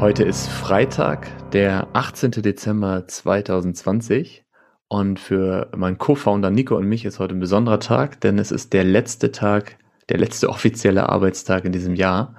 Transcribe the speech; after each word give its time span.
Heute 0.00 0.22
ist 0.22 0.48
Freitag, 0.48 1.28
der 1.50 1.88
18. 1.92 2.30
Dezember 2.30 3.06
2020 3.06 4.46
und 4.88 5.20
für 5.20 5.68
meinen 5.76 5.98
Co-Founder 5.98 6.48
Nico 6.48 6.74
und 6.74 6.86
mich 6.86 7.04
ist 7.04 7.18
heute 7.18 7.34
ein 7.34 7.40
besonderer 7.40 7.80
Tag, 7.80 8.18
denn 8.22 8.38
es 8.38 8.50
ist 8.50 8.72
der 8.72 8.84
letzte 8.84 9.30
Tag, 9.30 9.76
der 10.08 10.16
letzte 10.16 10.48
offizielle 10.48 11.10
Arbeitstag 11.10 11.66
in 11.66 11.72
diesem 11.72 11.94
Jahr 11.94 12.34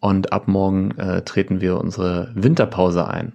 und 0.00 0.32
ab 0.32 0.48
morgen 0.48 0.98
äh, 0.98 1.22
treten 1.22 1.60
wir 1.60 1.78
unsere 1.78 2.32
Winterpause 2.34 3.06
ein. 3.06 3.34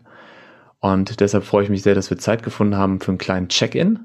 Und 0.81 1.21
deshalb 1.21 1.45
freue 1.45 1.63
ich 1.63 1.69
mich 1.69 1.81
sehr, 1.81 1.95
dass 1.95 2.09
wir 2.09 2.17
Zeit 2.17 2.43
gefunden 2.43 2.75
haben 2.75 2.99
für 2.99 3.11
einen 3.11 3.19
kleinen 3.19 3.47
Check-in 3.47 3.99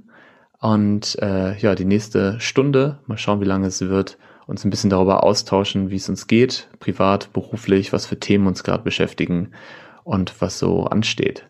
und 0.61 1.19
äh, 1.21 1.59
ja, 1.59 1.75
die 1.75 1.87
nächste 1.87 2.39
Stunde, 2.39 3.01
mal 3.07 3.19
schauen, 3.19 3.41
wie 3.41 3.47
lange 3.47 3.67
es 3.67 3.81
wird, 3.81 4.17
uns 4.47 4.65
ein 4.65 4.71
bisschen 4.71 4.91
darüber 4.91 5.25
austauschen, 5.25 5.91
wie 5.91 5.97
es 5.97 6.09
uns 6.09 6.27
geht, 6.27 6.69
privat, 6.79 7.33
beruflich, 7.33 7.93
was 7.93 8.07
für 8.07 8.19
Themen 8.19 8.47
uns 8.47 8.65
gerade 8.65 8.85
beschäftigen 8.85 9.53
und 10.05 10.41
was 10.41 10.59
so 10.59 10.85
ansteht. 10.85 11.49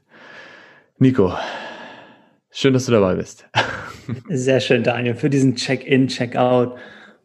Nico, 0.98 1.34
schön, 2.50 2.72
dass 2.72 2.86
du 2.86 2.92
dabei 2.92 3.16
bist. 3.16 3.46
Sehr 4.28 4.60
schön, 4.60 4.82
Daniel, 4.82 5.14
für 5.14 5.28
diesen 5.28 5.56
Check-in, 5.56 6.08
Check-out, 6.08 6.78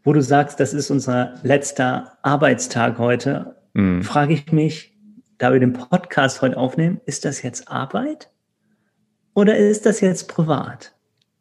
wo 0.03 0.13
du 0.13 0.21
sagst, 0.21 0.59
das 0.59 0.73
ist 0.73 0.91
unser 0.91 1.35
letzter 1.43 2.17
Arbeitstag 2.21 2.97
heute. 2.97 3.55
Mm. 3.73 4.01
Frage 4.01 4.33
ich 4.33 4.51
mich, 4.51 4.97
da 5.37 5.53
wir 5.53 5.59
den 5.59 5.73
Podcast 5.73 6.41
heute 6.41 6.57
aufnehmen, 6.57 6.99
ist 7.05 7.23
das 7.23 7.41
jetzt 7.43 7.69
Arbeit 7.69 8.29
oder 9.33 9.55
ist 9.55 9.85
das 9.85 10.01
jetzt 10.01 10.27
privat? 10.27 10.93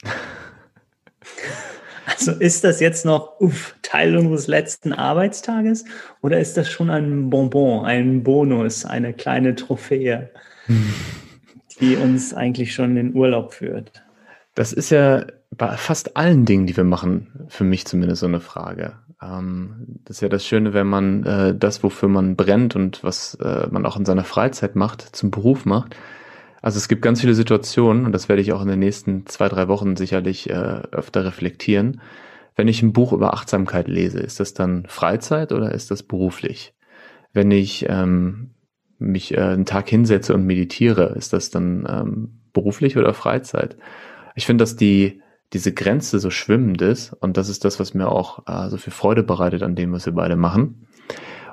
Also 2.20 2.32
ist 2.32 2.64
das 2.64 2.80
jetzt 2.80 3.06
noch 3.06 3.40
uff, 3.40 3.74
Teil 3.80 4.14
unseres 4.14 4.46
letzten 4.46 4.92
Arbeitstages 4.92 5.86
oder 6.20 6.38
ist 6.38 6.54
das 6.58 6.68
schon 6.68 6.90
ein 6.90 7.30
Bonbon, 7.30 7.86
ein 7.86 8.22
Bonus, 8.22 8.84
eine 8.84 9.14
kleine 9.14 9.54
Trophäe, 9.54 10.28
die 11.80 11.96
uns 11.96 12.34
eigentlich 12.34 12.74
schon 12.74 12.90
in 12.90 12.96
den 12.96 13.14
Urlaub 13.14 13.54
führt? 13.54 14.04
Das 14.54 14.74
ist 14.74 14.90
ja 14.90 15.24
bei 15.50 15.74
fast 15.78 16.18
allen 16.18 16.44
Dingen, 16.44 16.66
die 16.66 16.76
wir 16.76 16.84
machen, 16.84 17.46
für 17.48 17.64
mich 17.64 17.86
zumindest 17.86 18.20
so 18.20 18.26
eine 18.26 18.40
Frage. 18.40 18.92
Ähm, 19.22 19.86
das 20.04 20.18
ist 20.18 20.20
ja 20.20 20.28
das 20.28 20.44
Schöne, 20.44 20.74
wenn 20.74 20.88
man 20.88 21.24
äh, 21.24 21.54
das, 21.56 21.82
wofür 21.82 22.10
man 22.10 22.36
brennt 22.36 22.76
und 22.76 23.02
was 23.02 23.34
äh, 23.36 23.66
man 23.70 23.86
auch 23.86 23.96
in 23.96 24.04
seiner 24.04 24.24
Freizeit 24.24 24.76
macht, 24.76 25.16
zum 25.16 25.30
Beruf 25.30 25.64
macht, 25.64 25.96
also 26.62 26.76
es 26.76 26.88
gibt 26.88 27.02
ganz 27.02 27.20
viele 27.20 27.34
Situationen, 27.34 28.04
und 28.04 28.12
das 28.12 28.28
werde 28.28 28.42
ich 28.42 28.52
auch 28.52 28.62
in 28.62 28.68
den 28.68 28.78
nächsten 28.78 29.26
zwei, 29.26 29.48
drei 29.48 29.68
Wochen 29.68 29.96
sicherlich 29.96 30.50
äh, 30.50 30.52
öfter 30.52 31.24
reflektieren. 31.24 32.00
Wenn 32.56 32.68
ich 32.68 32.82
ein 32.82 32.92
Buch 32.92 33.12
über 33.12 33.32
Achtsamkeit 33.32 33.88
lese, 33.88 34.20
ist 34.20 34.40
das 34.40 34.52
dann 34.52 34.84
Freizeit 34.86 35.52
oder 35.52 35.72
ist 35.72 35.90
das 35.90 36.02
beruflich? 36.02 36.74
Wenn 37.32 37.50
ich 37.50 37.86
ähm, 37.88 38.50
mich 38.98 39.34
äh, 39.34 39.40
einen 39.40 39.64
Tag 39.64 39.88
hinsetze 39.88 40.34
und 40.34 40.44
meditiere, 40.44 41.14
ist 41.16 41.32
das 41.32 41.50
dann 41.50 41.86
ähm, 41.88 42.40
beruflich 42.52 42.98
oder 42.98 43.14
Freizeit? 43.14 43.76
Ich 44.34 44.44
finde, 44.46 44.62
dass 44.62 44.76
die 44.76 45.22
diese 45.52 45.72
Grenze 45.72 46.20
so 46.20 46.30
schwimmend 46.30 46.80
ist 46.82 47.12
und 47.12 47.36
das 47.36 47.48
ist 47.48 47.64
das, 47.64 47.80
was 47.80 47.94
mir 47.94 48.08
auch 48.08 48.46
äh, 48.46 48.68
so 48.68 48.76
viel 48.76 48.92
Freude 48.92 49.22
bereitet 49.22 49.62
an 49.62 49.74
dem, 49.74 49.92
was 49.92 50.06
wir 50.06 50.12
beide 50.12 50.36
machen. 50.36 50.86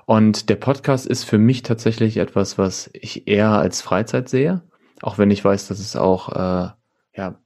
Und 0.05 0.49
der 0.49 0.55
Podcast 0.55 1.07
ist 1.07 1.23
für 1.23 1.37
mich 1.37 1.63
tatsächlich 1.63 2.17
etwas, 2.17 2.57
was 2.57 2.89
ich 2.93 3.27
eher 3.27 3.49
als 3.49 3.81
Freizeit 3.81 4.29
sehe 4.29 4.61
auch 5.01 5.17
wenn 5.17 5.31
ich 5.31 5.43
weiß, 5.43 5.67
dass 5.67 5.79
es 5.79 5.95
auch 5.95 6.29
äh, 6.29 6.69
ja, 7.15 7.39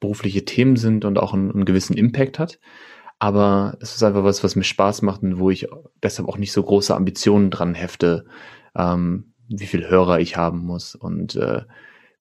berufliche 0.00 0.44
Themen 0.44 0.76
sind 0.76 1.04
und 1.04 1.18
auch 1.18 1.32
einen, 1.34 1.50
einen 1.50 1.64
gewissen 1.64 1.96
Impact 1.96 2.38
hat. 2.38 2.58
Aber 3.18 3.76
es 3.80 3.94
ist 3.94 4.02
einfach 4.02 4.24
was, 4.24 4.42
was 4.42 4.56
mir 4.56 4.64
Spaß 4.64 5.02
macht 5.02 5.22
und 5.22 5.38
wo 5.38 5.50
ich 5.50 5.68
deshalb 6.02 6.28
auch 6.28 6.38
nicht 6.38 6.52
so 6.52 6.62
große 6.62 6.94
Ambitionen 6.94 7.50
dran 7.50 7.74
hefte, 7.74 8.24
ähm, 8.74 9.34
wie 9.48 9.66
viel 9.66 9.88
Hörer 9.88 10.18
ich 10.18 10.36
haben 10.36 10.58
muss 10.58 10.94
und 10.94 11.36
äh, 11.36 11.62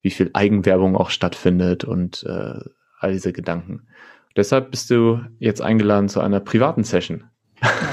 wie 0.01 0.11
viel 0.11 0.29
Eigenwerbung 0.33 0.95
auch 0.95 1.09
stattfindet 1.09 1.83
und 1.83 2.23
äh, 2.23 2.59
all 2.99 3.13
diese 3.13 3.33
Gedanken. 3.33 3.87
Deshalb 4.35 4.71
bist 4.71 4.89
du 4.89 5.21
jetzt 5.39 5.61
eingeladen 5.61 6.07
zu 6.07 6.21
einer 6.21 6.39
privaten 6.39 6.83
Session. 6.83 7.23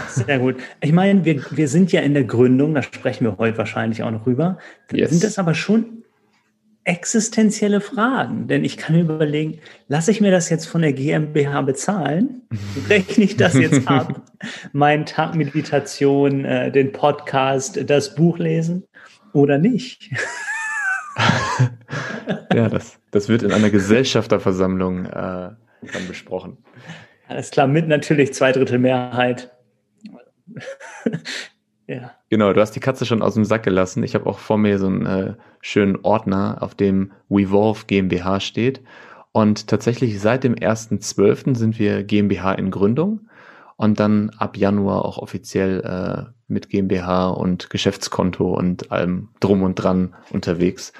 Sehr 0.08 0.38
gut. 0.38 0.56
Ich 0.80 0.92
meine, 0.92 1.24
wir, 1.24 1.42
wir 1.50 1.68
sind 1.68 1.92
ja 1.92 2.00
in 2.00 2.14
der 2.14 2.24
Gründung, 2.24 2.74
da 2.74 2.82
sprechen 2.82 3.24
wir 3.24 3.38
heute 3.38 3.58
wahrscheinlich 3.58 4.02
auch 4.02 4.10
noch 4.10 4.26
rüber. 4.26 4.58
Yes. 4.92 5.10
Sind 5.10 5.24
das 5.24 5.38
aber 5.38 5.54
schon 5.54 5.97
existenzielle 6.88 7.80
Fragen. 7.80 8.48
Denn 8.48 8.64
ich 8.64 8.78
kann 8.78 8.96
mir 8.96 9.02
überlegen, 9.02 9.60
lasse 9.88 10.10
ich 10.10 10.20
mir 10.20 10.30
das 10.30 10.48
jetzt 10.48 10.66
von 10.66 10.80
der 10.80 10.94
GmbH 10.94 11.60
bezahlen? 11.62 12.42
Rechne 12.88 13.24
ich 13.24 13.36
das 13.36 13.54
jetzt 13.54 13.86
ab? 13.88 14.22
Mein 14.72 15.04
Tag 15.04 15.34
Meditation, 15.34 16.44
äh, 16.44 16.72
den 16.72 16.92
Podcast, 16.92 17.78
das 17.88 18.14
Buch 18.14 18.38
lesen 18.38 18.84
oder 19.34 19.58
nicht? 19.58 20.10
ja, 22.54 22.68
das, 22.68 22.98
das 23.10 23.28
wird 23.28 23.42
in 23.42 23.52
einer 23.52 23.70
Gesellschafterversammlung 23.70 25.04
äh, 25.04 25.10
dann 25.10 26.08
besprochen. 26.08 26.56
Alles 27.28 27.50
klar, 27.50 27.66
mit 27.66 27.86
natürlich 27.86 28.32
zwei 28.32 28.52
Drittel 28.52 28.78
Mehrheit. 28.78 29.52
Ja. 31.90 32.17
Genau, 32.30 32.52
du 32.52 32.60
hast 32.60 32.72
die 32.72 32.80
Katze 32.80 33.06
schon 33.06 33.22
aus 33.22 33.34
dem 33.34 33.44
Sack 33.44 33.62
gelassen. 33.62 34.02
Ich 34.02 34.14
habe 34.14 34.26
auch 34.26 34.38
vor 34.38 34.58
mir 34.58 34.78
so 34.78 34.86
einen 34.86 35.06
äh, 35.06 35.34
schönen 35.60 35.96
Ordner, 36.02 36.58
auf 36.60 36.74
dem 36.74 37.12
WeVolve 37.28 37.86
GmbH 37.86 38.40
steht. 38.40 38.82
Und 39.32 39.66
tatsächlich 39.66 40.20
seit 40.20 40.44
dem 40.44 40.54
1.12. 40.54 41.56
sind 41.56 41.78
wir 41.78 42.04
GmbH 42.04 42.52
in 42.52 42.70
Gründung 42.70 43.28
und 43.76 44.00
dann 44.00 44.30
ab 44.30 44.56
Januar 44.56 45.04
auch 45.04 45.18
offiziell 45.18 45.80
äh, 45.80 46.32
mit 46.48 46.68
GmbH 46.68 47.28
und 47.28 47.70
Geschäftskonto 47.70 48.54
und 48.54 48.90
allem 48.90 49.30
drum 49.40 49.62
und 49.62 49.76
dran 49.76 50.14
unterwegs. 50.30 50.92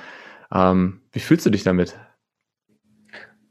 Ähm, 0.53 1.01
wie 1.13 1.21
fühlst 1.21 1.45
du 1.45 1.51
dich 1.51 1.65
damit? 1.65 1.99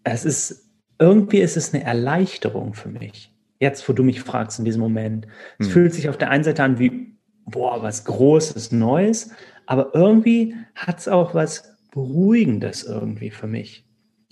Es 0.04 0.26
ist, 0.26 0.72
irgendwie 1.00 1.40
ist 1.40 1.58
es 1.58 1.74
eine 1.74 1.84
Erleichterung 1.84 2.74
für 2.74 2.90
mich. 2.90 3.34
Jetzt, 3.60 3.88
wo 3.90 3.94
du 3.94 4.04
mich 4.04 4.22
fragst 4.22 4.60
in 4.60 4.66
diesem 4.66 4.82
Moment. 4.82 5.28
Es 5.60 5.68
hm. 5.68 5.74
fühlt 5.74 5.94
sich 5.94 6.10
auf 6.10 6.18
der 6.18 6.30
einen 6.30 6.44
Seite 6.44 6.64
an 6.64 6.80
wie 6.80 7.17
boah, 7.48 7.82
was 7.82 8.06
Großes, 8.06 8.72
Neues, 8.72 9.32
aber 9.66 9.94
irgendwie 9.94 10.56
hat 10.76 11.00
es 11.00 11.08
auch 11.08 11.34
was 11.34 11.76
Beruhigendes 11.92 12.84
irgendwie 12.84 13.32
für 13.32 13.48
mich, 13.48 13.86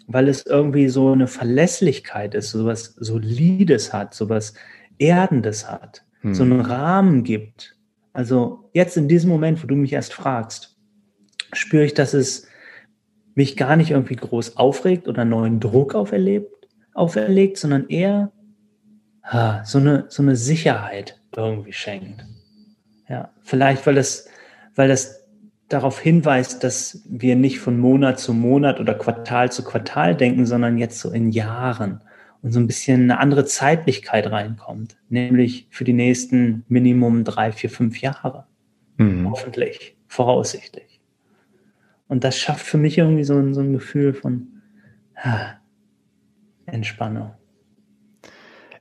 weil 0.07 0.27
es 0.27 0.45
irgendwie 0.45 0.87
so 0.89 1.11
eine 1.11 1.27
Verlässlichkeit 1.27 2.35
ist, 2.35 2.51
so 2.51 2.65
was 2.65 2.95
Solides 2.95 3.93
hat, 3.93 4.13
so 4.13 4.29
was 4.29 4.53
Erdendes 4.97 5.69
hat, 5.69 6.03
hm. 6.21 6.33
so 6.33 6.43
einen 6.43 6.61
Rahmen 6.61 7.23
gibt. 7.23 7.75
Also 8.13 8.69
jetzt 8.73 8.97
in 8.97 9.07
diesem 9.07 9.29
Moment, 9.29 9.61
wo 9.63 9.67
du 9.67 9.75
mich 9.75 9.93
erst 9.93 10.13
fragst, 10.13 10.77
spüre 11.53 11.85
ich, 11.85 11.93
dass 11.93 12.13
es 12.13 12.47
mich 13.33 13.57
gar 13.57 13.75
nicht 13.75 13.91
irgendwie 13.91 14.15
groß 14.15 14.57
aufregt 14.57 15.07
oder 15.07 15.25
neuen 15.25 15.59
Druck 15.59 15.95
auferlebt, 15.95 16.67
auferlegt, 16.93 17.57
sondern 17.57 17.89
eher 17.89 18.31
ha, 19.23 19.63
so, 19.65 19.79
eine, 19.79 20.05
so 20.07 20.23
eine 20.23 20.35
Sicherheit 20.37 21.19
irgendwie 21.35 21.73
schenkt. 21.73 22.25
Ja, 23.07 23.29
vielleicht, 23.41 23.85
weil 23.85 23.95
das, 23.95 24.27
weil 24.75 24.87
das 24.87 25.25
darauf 25.69 25.99
hinweist, 25.99 26.63
dass 26.63 27.01
wir 27.07 27.35
nicht 27.35 27.59
von 27.59 27.79
Monat 27.79 28.19
zu 28.19 28.33
Monat 28.33 28.79
oder 28.79 28.93
Quartal 28.93 29.51
zu 29.51 29.63
Quartal 29.63 30.15
denken, 30.15 30.45
sondern 30.45 30.77
jetzt 30.77 30.99
so 30.99 31.11
in 31.11 31.31
Jahren 31.31 32.01
und 32.41 32.51
so 32.51 32.59
ein 32.59 32.67
bisschen 32.67 33.03
eine 33.03 33.19
andere 33.19 33.45
Zeitlichkeit 33.45 34.29
reinkommt, 34.29 34.97
nämlich 35.09 35.67
für 35.71 35.83
die 35.83 35.93
nächsten 35.93 36.63
Minimum 36.67 37.23
drei, 37.23 37.51
vier, 37.51 37.69
fünf 37.69 37.99
Jahre. 38.01 38.45
Mhm. 38.97 39.29
Hoffentlich, 39.29 39.97
voraussichtlich. 40.07 41.01
Und 42.07 42.23
das 42.23 42.37
schafft 42.37 42.65
für 42.65 42.77
mich 42.77 42.97
irgendwie 42.97 43.23
so 43.23 43.35
ein, 43.35 43.53
so 43.53 43.61
ein 43.61 43.73
Gefühl 43.73 44.13
von 44.13 44.61
ah, 45.15 45.53
Entspannung. 46.67 47.31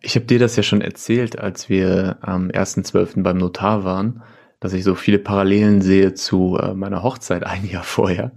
Ich 0.06 0.16
habe 0.16 0.26
dir 0.26 0.38
das 0.38 0.54
ja 0.54 0.62
schon 0.62 0.82
erzählt, 0.82 1.38
als 1.38 1.70
wir 1.70 2.18
am 2.20 2.48
1.12. 2.48 3.22
beim 3.22 3.38
Notar 3.38 3.84
waren, 3.84 4.22
dass 4.60 4.74
ich 4.74 4.84
so 4.84 4.94
viele 4.94 5.18
Parallelen 5.18 5.80
sehe 5.80 6.12
zu 6.12 6.58
äh, 6.58 6.74
meiner 6.74 7.02
Hochzeit 7.02 7.42
ein 7.46 7.66
Jahr 7.66 7.84
vorher. 7.84 8.32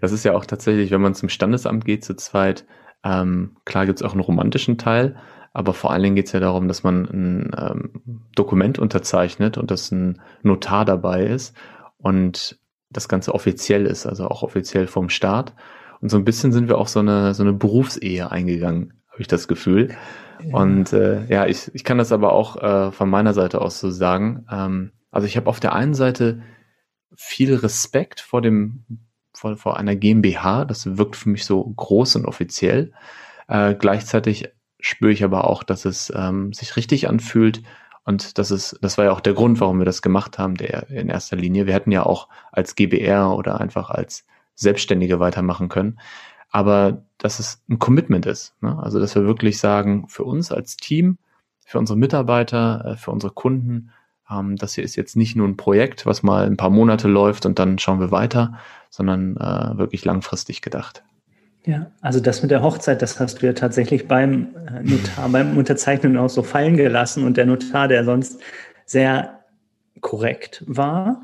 Das 0.00 0.12
ist 0.12 0.24
ja 0.24 0.34
auch 0.34 0.46
tatsächlich, 0.46 0.92
wenn 0.92 1.00
man 1.00 1.16
zum 1.16 1.28
Standesamt 1.28 1.84
geht 1.84 2.04
zu 2.04 2.14
zweit, 2.14 2.66
ähm, 3.02 3.56
klar 3.64 3.84
gibt's 3.84 4.02
auch 4.02 4.12
einen 4.12 4.20
romantischen 4.20 4.78
Teil, 4.78 5.16
aber 5.52 5.74
vor 5.74 5.90
allen 5.90 6.04
Dingen 6.04 6.14
geht's 6.14 6.30
ja 6.30 6.38
darum, 6.38 6.68
dass 6.68 6.84
man 6.84 7.04
ein 7.06 7.50
ähm, 7.58 8.28
Dokument 8.36 8.78
unterzeichnet 8.78 9.58
und 9.58 9.72
dass 9.72 9.90
ein 9.90 10.20
Notar 10.42 10.84
dabei 10.84 11.24
ist 11.24 11.56
und 11.98 12.60
das 12.90 13.08
Ganze 13.08 13.34
offiziell 13.34 13.86
ist, 13.86 14.06
also 14.06 14.28
auch 14.28 14.44
offiziell 14.44 14.86
vom 14.86 15.08
Staat. 15.08 15.52
Und 16.00 16.10
so 16.10 16.16
ein 16.16 16.24
bisschen 16.24 16.52
sind 16.52 16.68
wir 16.68 16.78
auch 16.78 16.88
so 16.88 17.00
eine, 17.00 17.34
so 17.34 17.42
eine 17.42 17.54
Berufsehe 17.54 18.30
eingegangen, 18.30 19.02
habe 19.10 19.22
ich 19.22 19.26
das 19.26 19.48
Gefühl. 19.48 19.96
Und 20.52 20.92
äh, 20.92 21.26
ja, 21.26 21.46
ich, 21.46 21.70
ich 21.74 21.84
kann 21.84 21.98
das 21.98 22.12
aber 22.12 22.32
auch 22.32 22.56
äh, 22.62 22.92
von 22.92 23.08
meiner 23.08 23.34
Seite 23.34 23.60
aus 23.60 23.80
so 23.80 23.90
sagen. 23.90 24.46
Ähm, 24.50 24.92
also 25.10 25.26
ich 25.26 25.36
habe 25.36 25.48
auf 25.48 25.60
der 25.60 25.74
einen 25.74 25.94
Seite 25.94 26.42
viel 27.14 27.54
Respekt 27.54 28.20
vor 28.20 28.42
dem 28.42 28.84
vor, 29.32 29.56
vor 29.56 29.76
einer 29.76 29.96
GmbH. 29.96 30.64
Das 30.64 30.96
wirkt 30.96 31.16
für 31.16 31.28
mich 31.28 31.44
so 31.44 31.62
groß 31.64 32.16
und 32.16 32.26
offiziell. 32.26 32.92
Äh, 33.48 33.74
gleichzeitig 33.74 34.48
spüre 34.80 35.12
ich 35.12 35.24
aber 35.24 35.48
auch, 35.48 35.62
dass 35.62 35.84
es 35.84 36.12
ähm, 36.14 36.52
sich 36.52 36.76
richtig 36.76 37.08
anfühlt 37.08 37.62
Und 38.04 38.38
das 38.38 38.50
ist, 38.50 38.78
das 38.82 38.98
war 38.98 39.06
ja 39.06 39.12
auch 39.12 39.20
der 39.20 39.34
Grund, 39.34 39.60
warum 39.60 39.78
wir 39.78 39.84
das 39.84 40.00
gemacht 40.00 40.38
haben, 40.38 40.54
der 40.56 40.88
in 40.90 41.08
erster 41.08 41.36
Linie. 41.36 41.66
Wir 41.66 41.74
hätten 41.74 41.92
ja 41.92 42.04
auch 42.04 42.28
als 42.52 42.76
GBR 42.76 43.36
oder 43.36 43.60
einfach 43.60 43.90
als 43.90 44.24
Selbstständige 44.54 45.18
weitermachen 45.20 45.68
können. 45.68 45.98
Aber 46.50 47.05
dass 47.18 47.38
es 47.38 47.62
ein 47.68 47.78
Commitment 47.78 48.26
ist. 48.26 48.54
Ne? 48.60 48.78
Also, 48.82 49.00
dass 49.00 49.14
wir 49.14 49.24
wirklich 49.24 49.58
sagen, 49.58 50.06
für 50.08 50.24
uns 50.24 50.52
als 50.52 50.76
Team, 50.76 51.18
für 51.64 51.78
unsere 51.78 51.98
Mitarbeiter, 51.98 52.84
äh, 52.84 52.96
für 52.96 53.10
unsere 53.10 53.32
Kunden, 53.32 53.90
ähm, 54.30 54.56
das 54.56 54.74
hier 54.74 54.84
ist 54.84 54.96
jetzt 54.96 55.16
nicht 55.16 55.36
nur 55.36 55.48
ein 55.48 55.56
Projekt, 55.56 56.06
was 56.06 56.22
mal 56.22 56.46
ein 56.46 56.56
paar 56.56 56.70
Monate 56.70 57.08
läuft 57.08 57.46
und 57.46 57.58
dann 57.58 57.78
schauen 57.78 58.00
wir 58.00 58.10
weiter, 58.10 58.58
sondern 58.90 59.36
äh, 59.36 59.78
wirklich 59.78 60.04
langfristig 60.04 60.62
gedacht. 60.62 61.02
Ja, 61.64 61.90
also 62.00 62.20
das 62.20 62.42
mit 62.42 62.52
der 62.52 62.62
Hochzeit, 62.62 63.02
das 63.02 63.18
hast 63.18 63.42
du 63.42 63.46
ja 63.46 63.52
tatsächlich 63.52 64.06
beim 64.06 64.54
äh, 64.68 64.82
Notar, 64.84 65.28
beim 65.28 65.58
Unterzeichnen 65.58 66.16
auch 66.16 66.28
so 66.28 66.44
fallen 66.44 66.76
gelassen 66.76 67.24
und 67.24 67.36
der 67.36 67.46
Notar, 67.46 67.88
der 67.88 68.04
sonst 68.04 68.40
sehr 68.84 69.40
korrekt 70.00 70.62
war, 70.66 71.22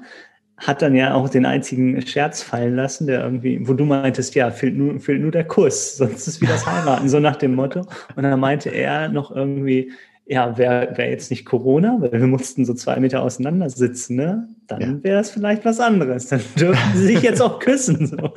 hat 0.67 0.81
dann 0.81 0.95
ja 0.95 1.15
auch 1.15 1.29
den 1.29 1.45
einzigen 1.45 2.01
Scherz 2.07 2.43
fallen 2.43 2.77
lassen, 2.77 3.07
der 3.07 3.25
irgendwie, 3.25 3.67
wo 3.67 3.75
du 3.75 3.85
meintest, 3.85 4.35
ja, 4.35 4.51
fehlt 4.51 4.77
nur, 4.77 5.01
fehlt 5.01 5.21
nur 5.21 5.33
der 5.33 5.45
Kuss, 5.45 5.97
sonst 5.97 6.27
ist 6.27 6.41
wie 6.41 6.47
das 6.47 6.67
Heiraten, 6.67 7.09
so 7.09 7.21
nach 7.21 7.37
dem 7.37 7.55
Motto. 7.55 7.81
Und 8.15 8.23
dann 8.23 8.39
meinte 8.39 8.71
er 8.71 9.09
noch 9.09 9.35
irgendwie, 9.35 9.93
ja, 10.25 10.57
wäre 10.57 10.97
wär 10.97 11.11
jetzt 11.11 11.31
nicht 11.31 11.45
Corona, 11.45 11.97
weil 12.01 12.13
wir 12.13 12.27
mussten 12.27 12.65
so 12.65 12.75
zwei 12.75 13.01
Meter 13.01 13.23
auseinander 13.23 13.69
sitzen, 13.69 14.17
ne? 14.17 14.49
Dann 14.69 14.81
ja. 14.81 15.05
wäre 15.05 15.21
es 15.21 15.31
vielleicht 15.31 15.65
was 15.65 15.81
anderes. 15.81 16.29
Dann 16.29 16.41
dürften 16.59 16.97
sie 16.97 17.07
sich 17.07 17.23
jetzt 17.23 17.43
auch 17.43 17.59
küssen. 17.59 18.07
So. 18.07 18.33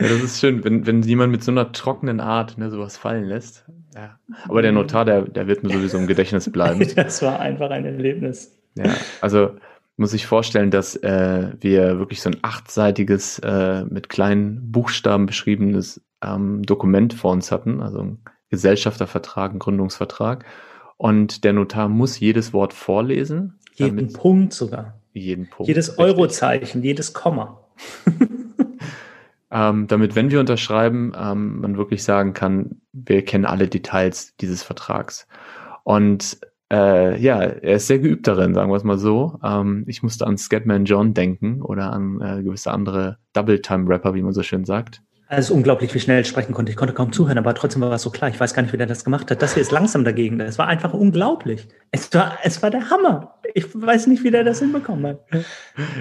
Ja, 0.00 0.08
das 0.08 0.22
ist 0.22 0.40
schön, 0.40 0.64
wenn, 0.64 0.86
wenn 0.86 1.02
jemand 1.02 1.30
mit 1.30 1.44
so 1.44 1.52
einer 1.52 1.70
trockenen 1.70 2.20
Art 2.20 2.58
ne, 2.58 2.70
sowas 2.70 2.96
fallen 2.96 3.24
lässt. 3.24 3.64
Ja. 3.94 4.18
Aber 4.48 4.62
der 4.62 4.72
Notar, 4.72 5.04
der, 5.04 5.22
der 5.22 5.46
wird 5.46 5.62
mir 5.62 5.70
sowieso 5.70 5.98
im 5.98 6.08
Gedächtnis 6.08 6.50
bleiben. 6.50 6.84
das 6.96 7.22
war 7.22 7.38
einfach 7.38 7.70
ein 7.70 7.84
Erlebnis. 7.84 8.58
Ja, 8.74 8.94
also 9.20 9.52
muss 9.96 10.14
ich 10.14 10.26
vorstellen, 10.26 10.70
dass 10.70 10.96
äh, 10.96 11.52
wir 11.60 11.98
wirklich 11.98 12.22
so 12.22 12.30
ein 12.30 12.38
achtseitiges, 12.42 13.38
äh, 13.40 13.84
mit 13.84 14.08
kleinen 14.08 14.72
Buchstaben 14.72 15.26
beschriebenes 15.26 16.00
ähm, 16.22 16.62
Dokument 16.62 17.14
vor 17.14 17.32
uns 17.32 17.52
hatten, 17.52 17.82
also 17.82 18.00
ein 18.00 18.18
Gesellschaftervertrag, 18.50 19.52
ein 19.52 19.58
Gründungsvertrag. 19.58 20.44
Und 20.96 21.44
der 21.44 21.52
Notar 21.52 21.88
muss 21.88 22.20
jedes 22.20 22.52
Wort 22.52 22.72
vorlesen. 22.72 23.58
Jeden 23.74 24.12
Punkt 24.12 24.52
sogar. 24.52 25.00
Jeden 25.12 25.48
Punkt. 25.48 25.68
Jedes 25.68 25.98
Eurozeichen, 25.98 26.82
jedes 26.82 27.12
Komma. 27.12 27.60
ähm, 29.50 29.86
damit, 29.88 30.14
wenn 30.14 30.30
wir 30.30 30.40
unterschreiben, 30.40 31.12
ähm, 31.18 31.60
man 31.60 31.76
wirklich 31.76 32.04
sagen 32.04 32.34
kann, 32.34 32.82
wir 32.92 33.24
kennen 33.24 33.44
alle 33.44 33.68
Details 33.68 34.36
dieses 34.36 34.62
Vertrags. 34.62 35.26
Und 35.82 36.38
äh, 36.72 37.20
ja, 37.20 37.42
er 37.42 37.76
ist 37.76 37.86
sehr 37.86 37.98
geübt 37.98 38.26
darin, 38.26 38.54
sagen 38.54 38.70
wir 38.70 38.76
es 38.76 38.84
mal 38.84 38.98
so. 38.98 39.38
Ähm, 39.44 39.84
ich 39.86 40.02
musste 40.02 40.26
an 40.26 40.38
Scatman 40.38 40.86
John 40.86 41.12
denken 41.12 41.60
oder 41.60 41.92
an 41.92 42.20
äh, 42.20 42.42
gewisse 42.42 42.72
andere 42.72 43.18
Double-Time-Rapper, 43.34 44.14
wie 44.14 44.22
man 44.22 44.32
so 44.32 44.42
schön 44.42 44.64
sagt. 44.64 45.02
Also 45.28 45.54
unglaublich, 45.54 45.94
wie 45.94 46.00
schnell 46.00 46.20
ich 46.20 46.28
sprechen 46.28 46.52
konnte. 46.52 46.70
Ich 46.72 46.76
konnte 46.76 46.92
kaum 46.92 47.10
zuhören, 47.10 47.38
aber 47.38 47.54
trotzdem 47.54 47.80
war 47.80 47.90
es 47.92 48.02
so 48.02 48.10
klar. 48.10 48.28
Ich 48.28 48.38
weiß 48.38 48.52
gar 48.52 48.62
nicht, 48.62 48.72
wie 48.74 48.76
der 48.76 48.86
das 48.86 49.02
gemacht 49.02 49.30
hat. 49.30 49.40
Das 49.40 49.54
hier 49.54 49.62
ist 49.62 49.72
langsam 49.72 50.04
dagegen. 50.04 50.38
Das 50.38 50.58
war 50.58 50.66
einfach 50.66 50.92
unglaublich. 50.92 51.68
Es 51.90 52.12
war, 52.12 52.38
es 52.42 52.62
war 52.62 52.70
der 52.70 52.90
Hammer. 52.90 53.34
Ich 53.54 53.66
weiß 53.74 54.08
nicht, 54.08 54.24
wie 54.24 54.30
der 54.30 54.44
das 54.44 54.58
hinbekommen 54.58 55.06
hat. 55.06 55.20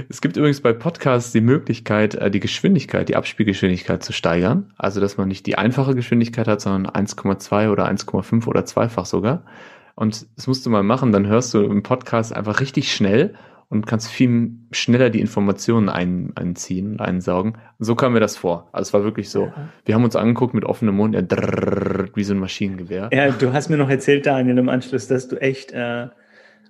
Es 0.09 0.19
gibt 0.19 0.35
übrigens 0.35 0.59
bei 0.59 0.73
Podcasts 0.73 1.31
die 1.31 1.39
Möglichkeit, 1.39 2.15
äh, 2.15 2.29
die 2.29 2.41
Geschwindigkeit, 2.41 3.07
die 3.07 3.15
Abspielgeschwindigkeit 3.15 4.03
zu 4.03 4.11
steigern. 4.11 4.73
Also, 4.77 4.99
dass 4.99 5.15
man 5.15 5.29
nicht 5.29 5.45
die 5.45 5.57
einfache 5.57 5.95
Geschwindigkeit 5.95 6.49
hat, 6.49 6.59
sondern 6.59 6.91
1,2 6.91 7.69
oder 7.69 7.87
1,5 7.89 8.47
oder 8.47 8.65
zweifach 8.65 9.05
sogar. 9.05 9.45
Und 9.95 10.25
das 10.35 10.47
musst 10.47 10.65
du 10.65 10.69
mal 10.69 10.83
machen, 10.83 11.11
dann 11.11 11.27
hörst 11.27 11.53
du 11.53 11.63
im 11.63 11.83
Podcast 11.83 12.35
einfach 12.35 12.59
richtig 12.59 12.93
schnell 12.93 13.35
und 13.71 13.87
kannst 13.87 14.09
viel 14.09 14.51
schneller 14.71 15.09
die 15.09 15.21
Informationen 15.21 15.87
ein, 15.87 16.33
einziehen 16.35 16.91
und 16.91 17.01
einsaugen. 17.01 17.53
Und 17.79 17.85
so 17.85 17.95
kam 17.95 18.11
mir 18.11 18.19
das 18.19 18.35
vor. 18.35 18.67
Also 18.73 18.89
es 18.89 18.93
war 18.93 19.05
wirklich 19.05 19.29
so. 19.29 19.45
Ja. 19.45 19.69
Wir 19.85 19.95
haben 19.95 20.03
uns 20.03 20.17
angeguckt 20.17 20.53
mit 20.53 20.65
offenem 20.65 20.95
Mund, 20.95 21.15
ja, 21.15 21.21
drrr, 21.21 22.09
wie 22.13 22.23
so 22.25 22.33
ein 22.33 22.39
Maschinengewehr. 22.39 23.09
Ja, 23.13 23.31
du 23.31 23.53
hast 23.53 23.69
mir 23.69 23.77
noch 23.77 23.89
erzählt, 23.89 24.25
Daniel, 24.25 24.57
im 24.57 24.67
Anschluss, 24.67 25.07
dass 25.07 25.29
du 25.29 25.37
echt 25.37 25.71
äh, 25.71 26.09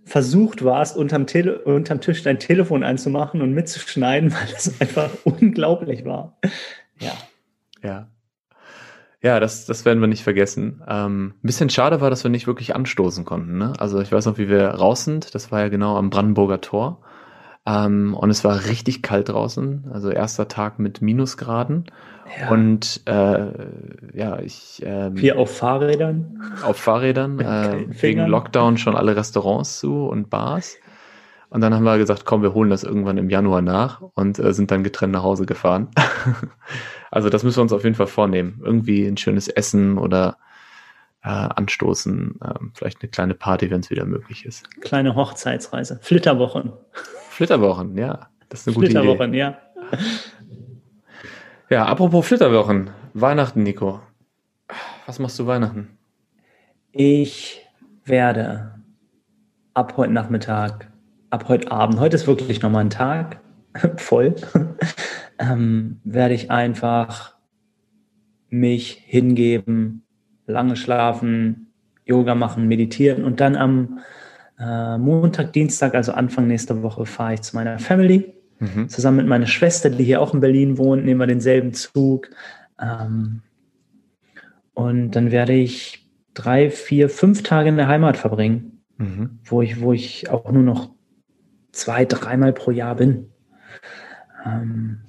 versucht 0.06 0.64
warst, 0.64 0.96
unterm, 0.96 1.26
Tele 1.26 1.60
unterm 1.64 2.02
Tisch 2.02 2.22
dein 2.22 2.38
Telefon 2.38 2.84
einzumachen 2.84 3.42
und 3.42 3.52
mitzuschneiden, 3.54 4.32
weil 4.34 4.48
das 4.52 4.80
einfach 4.80 5.10
unglaublich 5.24 6.06
war. 6.06 6.38
Ja. 7.00 7.14
Ja. 7.84 8.10
Ja, 9.24 9.40
das, 9.40 9.66
das 9.66 9.86
werden 9.86 10.02
wir 10.02 10.08
nicht 10.08 10.24
vergessen. 10.24 10.82
Ähm, 10.88 11.36
ein 11.44 11.48
bisschen 11.48 11.70
schade 11.70 12.02
war, 12.02 12.10
dass 12.10 12.24
wir 12.24 12.32
nicht 12.32 12.48
wirklich 12.48 12.76
anstoßen 12.76 13.24
konnten. 13.24 13.58
Ne? 13.58 13.74
Also 13.78 14.02
ich 14.02 14.12
weiß 14.12 14.26
noch, 14.26 14.40
wie 14.40 14.50
wir 14.50 14.68
raus 14.70 15.06
sind. 15.06 15.36
Das 15.36 15.52
war 15.52 15.62
ja 15.62 15.70
genau 15.70 15.96
am 15.96 16.10
Brandenburger 16.10 16.60
Tor. 16.60 17.02
Ähm, 17.66 18.16
und 18.16 18.32
es 18.32 18.44
war 18.44 18.66
richtig 18.66 19.04
kalt 19.04 19.30
draußen. 19.30 19.90
Also 19.94 20.10
erster 20.10 20.48
Tag 20.48 20.80
mit 20.80 21.04
Minusgraden. 21.04 21.86
Ja. 22.40 22.50
Und 22.50 23.02
äh, 23.06 23.48
ja, 24.14 24.40
ich. 24.40 24.82
Ähm, 24.84 25.22
Wie 25.22 25.32
auf 25.34 25.56
Fahrrädern? 25.56 26.42
Auf 26.64 26.78
Fahrrädern. 26.78 27.40
Äh, 27.40 27.86
wegen 28.02 28.26
Lockdown 28.26 28.78
schon 28.78 28.96
alle 28.96 29.16
Restaurants 29.16 29.80
zu 29.80 30.08
und 30.08 30.32
Bars. 30.32 30.78
Und 31.52 31.60
dann 31.60 31.74
haben 31.74 31.84
wir 31.84 31.98
gesagt, 31.98 32.24
komm, 32.24 32.44
wir 32.44 32.54
holen 32.54 32.70
das 32.70 32.84
irgendwann 32.84 33.18
im 33.18 33.30
Januar 33.30 33.62
nach 33.62 34.02
und 34.02 34.40
äh, 34.40 34.54
sind 34.54 34.72
dann 34.72 34.86
getrennt 34.86 35.12
nach 35.12 35.24
Hause 35.24 35.46
gefahren. 35.46 35.90
Also 37.14 37.28
das 37.28 37.44
müssen 37.44 37.58
wir 37.58 37.64
uns 37.64 37.74
auf 37.74 37.84
jeden 37.84 37.98
Fall 37.98 38.08
vornehmen. 38.08 38.62
Irgendwie 38.64 39.06
ein 39.06 39.18
schönes 39.18 39.50
Essen 39.50 39.98
oder 39.98 40.38
äh, 41.24 41.28
anstoßen, 41.28 42.40
äh, 42.42 42.54
vielleicht 42.74 43.02
eine 43.02 43.10
kleine 43.10 43.34
Party, 43.34 43.70
wenn 43.70 43.82
es 43.82 43.90
wieder 43.90 44.06
möglich 44.06 44.46
ist. 44.46 44.72
Kleine 44.80 45.14
Hochzeitsreise, 45.14 46.00
Flitterwochen. 46.02 46.72
Flitterwochen, 47.30 47.98
ja, 47.98 48.30
das 48.48 48.62
ist 48.62 48.68
eine 48.68 48.76
gute 48.76 48.92
Flitterwochen, 48.92 49.34
Idee. 49.34 49.56
Flitterwochen, 49.90 50.00
ja. 51.70 51.78
Ja, 51.78 51.86
apropos 51.86 52.26
Flitterwochen, 52.26 52.92
Weihnachten, 53.14 53.64
Nico. 53.64 54.00
Was 55.06 55.20
machst 55.20 55.38
du 55.38 55.48
Weihnachten? 55.48 55.98
Ich 56.94 57.68
werde 58.06 58.76
ab 59.74 59.96
heute 59.98 60.14
Nachmittag, 60.14 60.91
ab 61.32 61.46
heute 61.48 61.72
Abend, 61.72 62.00
heute 62.00 62.16
ist 62.16 62.28
wirklich 62.28 62.62
nochmal 62.62 62.84
ein 62.84 62.90
Tag, 62.90 63.40
voll, 63.98 64.36
ähm, 65.40 66.00
werde 66.04 66.36
ich 66.36 66.52
einfach 66.52 67.36
mich 68.50 69.02
hingeben, 69.06 70.04
lange 70.46 70.76
schlafen, 70.76 71.72
Yoga 72.06 72.36
machen, 72.36 72.68
meditieren 72.68 73.24
und 73.24 73.40
dann 73.40 73.56
am 73.56 74.00
äh, 74.60 74.98
Montag, 74.98 75.54
Dienstag, 75.54 75.96
also 75.96 76.12
Anfang 76.12 76.48
nächster 76.48 76.84
Woche, 76.84 77.06
fahre 77.06 77.36
ich 77.36 77.42
zu 77.42 77.56
meiner 77.56 77.80
Family. 77.80 78.34
Mhm. 78.60 78.90
Zusammen 78.90 79.18
mit 79.18 79.28
meiner 79.28 79.48
Schwester, 79.48 79.90
die 79.90 80.04
hier 80.04 80.22
auch 80.22 80.34
in 80.34 80.42
Berlin 80.42 80.78
wohnt, 80.78 81.06
nehmen 81.06 81.20
wir 81.20 81.28
denselben 81.28 81.74
Zug. 81.74 82.30
Ähm, 82.80 83.42
und 84.74 85.12
dann 85.12 85.32
werde 85.32 85.54
ich 85.54 86.06
drei, 86.34 86.70
vier, 86.70 87.10
fünf 87.10 87.44
Tage 87.44 87.70
in 87.70 87.78
der 87.78 87.88
Heimat 87.88 88.18
verbringen, 88.18 88.84
mhm. 88.98 89.40
wo, 89.46 89.62
ich, 89.62 89.82
wo 89.82 89.94
ich 89.94 90.30
auch 90.30 90.52
nur 90.52 90.64
noch 90.64 90.92
zwei, 91.72 92.06
dreimal 92.06 92.54
pro 92.54 92.72
Jahr 92.72 92.96
bin. 92.96 93.30
Ähm, 94.46 95.02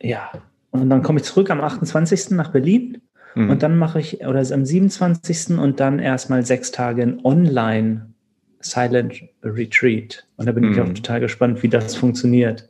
ja, 0.00 0.30
und 0.70 0.88
dann 0.90 1.02
komme 1.02 1.20
ich 1.20 1.24
zurück 1.24 1.50
am 1.50 1.60
28. 1.60 2.30
nach 2.30 2.50
Berlin 2.50 3.02
mhm. 3.34 3.50
und 3.50 3.62
dann 3.62 3.76
mache 3.76 4.00
ich, 4.00 4.26
oder 4.26 4.40
am 4.40 4.64
27. 4.64 5.58
und 5.58 5.80
dann 5.80 5.98
erstmal 5.98 6.44
sechs 6.44 6.70
Tage 6.70 7.02
in 7.02 7.24
Online 7.24 8.12
Silent 8.60 9.22
Retreat. 9.42 10.26
Und 10.36 10.46
da 10.46 10.52
bin 10.52 10.64
mhm. 10.64 10.72
ich 10.72 10.80
auch 10.80 10.86
mhm. 10.86 10.94
total 10.94 11.20
gespannt, 11.20 11.62
wie 11.62 11.68
das 11.68 11.94
funktioniert. 11.94 12.68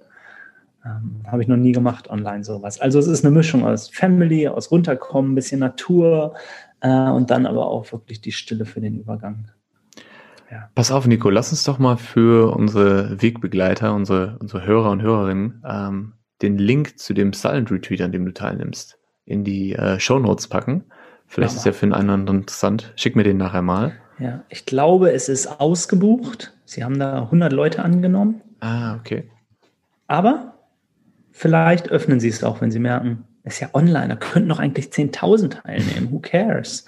Ähm, 0.84 1.22
Habe 1.26 1.42
ich 1.42 1.48
noch 1.48 1.56
nie 1.56 1.72
gemacht 1.72 2.10
online 2.10 2.44
sowas. 2.44 2.80
Also 2.80 2.98
es 2.98 3.06
ist 3.06 3.24
eine 3.24 3.34
Mischung 3.34 3.64
aus 3.64 3.88
Family, 3.88 4.48
aus 4.48 4.70
Runterkommen, 4.70 5.32
ein 5.32 5.34
bisschen 5.36 5.60
Natur 5.60 6.34
äh, 6.80 7.10
und 7.10 7.30
dann 7.30 7.46
aber 7.46 7.66
auch 7.66 7.92
wirklich 7.92 8.20
die 8.20 8.32
Stille 8.32 8.64
für 8.64 8.80
den 8.80 8.98
Übergang. 8.98 9.48
Ja. 10.52 10.68
Pass 10.74 10.90
auf, 10.90 11.06
Nico, 11.06 11.30
lass 11.30 11.50
uns 11.50 11.64
doch 11.64 11.78
mal 11.78 11.96
für 11.96 12.54
unsere 12.54 13.22
Wegbegleiter, 13.22 13.94
unsere, 13.94 14.36
unsere 14.38 14.66
Hörer 14.66 14.90
und 14.90 15.00
Hörerinnen 15.00 15.62
ähm, 15.66 16.12
den 16.42 16.58
Link 16.58 16.98
zu 16.98 17.14
dem 17.14 17.32
Silent 17.32 17.70
Retreat, 17.70 18.02
an 18.02 18.12
dem 18.12 18.26
du 18.26 18.34
teilnimmst, 18.34 18.98
in 19.24 19.44
die 19.44 19.72
äh, 19.72 19.98
Show 19.98 20.18
Notes 20.18 20.48
packen. 20.48 20.84
Vielleicht 21.26 21.54
ja, 21.54 21.58
ist 21.58 21.64
ja 21.64 21.72
für 21.72 21.86
einen 21.86 21.94
anderen 21.94 22.26
interessant. 22.40 22.92
Schick 22.96 23.16
mir 23.16 23.22
den 23.22 23.38
nachher 23.38 23.62
mal. 23.62 23.94
Ja, 24.18 24.44
ich 24.50 24.66
glaube, 24.66 25.12
es 25.12 25.30
ist 25.30 25.46
ausgebucht. 25.58 26.52
Sie 26.66 26.84
haben 26.84 26.98
da 26.98 27.22
100 27.22 27.50
Leute 27.50 27.82
angenommen. 27.82 28.42
Ah, 28.60 28.96
okay. 28.96 29.30
Aber 30.06 30.58
vielleicht 31.30 31.88
öffnen 31.88 32.20
sie 32.20 32.28
es 32.28 32.44
auch, 32.44 32.60
wenn 32.60 32.70
sie 32.70 32.78
merken, 32.78 33.24
es 33.42 33.54
ist 33.54 33.60
ja 33.60 33.70
online, 33.72 34.08
da 34.08 34.16
könnten 34.16 34.50
doch 34.50 34.58
eigentlich 34.58 34.88
10.000 34.88 35.62
teilnehmen. 35.62 36.12
Who 36.12 36.18
cares? 36.18 36.84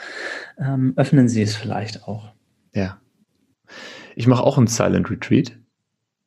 Ähm, 0.59 0.93
öffnen 0.97 1.29
sie 1.29 1.41
es 1.41 1.57
vielleicht 1.57 2.07
auch. 2.07 2.35
Ja. 2.75 2.99
Ich 4.17 4.27
mache 4.27 4.43
auch 4.43 4.59
ein 4.59 4.67
Silent 4.67 5.11
Retreat. 5.11 5.59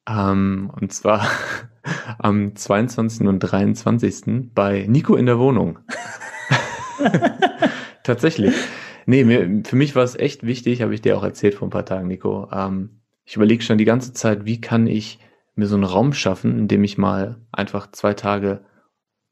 Ähm, 0.08 0.72
und 0.79 0.94
zwar 0.94 1.27
am 2.20 2.56
22. 2.56 3.27
und 3.27 3.39
23. 3.39 4.53
bei 4.53 4.86
Nico 4.88 5.15
in 5.15 5.25
der 5.25 5.39
Wohnung. 5.39 5.79
Tatsächlich. 8.03 8.56
Nee, 9.06 9.24
mir, 9.24 9.63
für 9.65 9.75
mich 9.75 9.96
war 9.96 10.03
es 10.03 10.15
echt 10.15 10.46
wichtig, 10.46 10.82
habe 10.82 10.94
ich 10.94 11.01
dir 11.01 11.17
auch 11.17 11.24
erzählt 11.24 11.56
vor 11.56 11.67
ein 11.67 11.72
paar 11.72 11.86
Tagen, 11.86 12.08
Nico. 12.08 12.50
Ähm, 12.51 13.01
ich 13.25 13.36
überlege 13.36 13.63
schon 13.63 13.77
die 13.77 13.86
ganze 13.86 14.13
Zeit, 14.13 14.46
wie 14.46 14.62
kann 14.62 14.88
ich 14.88 15.20
mir 15.56 15.67
so 15.67 15.75
einen 15.75 15.84
Raum 15.84 16.13
schaffen, 16.13 16.58
in 16.58 16.67
dem 16.67 16.84
ich 16.84 16.98
mal 16.98 17.41
einfach 17.51 17.91
zwei 17.91 18.13
Tage 18.13 18.63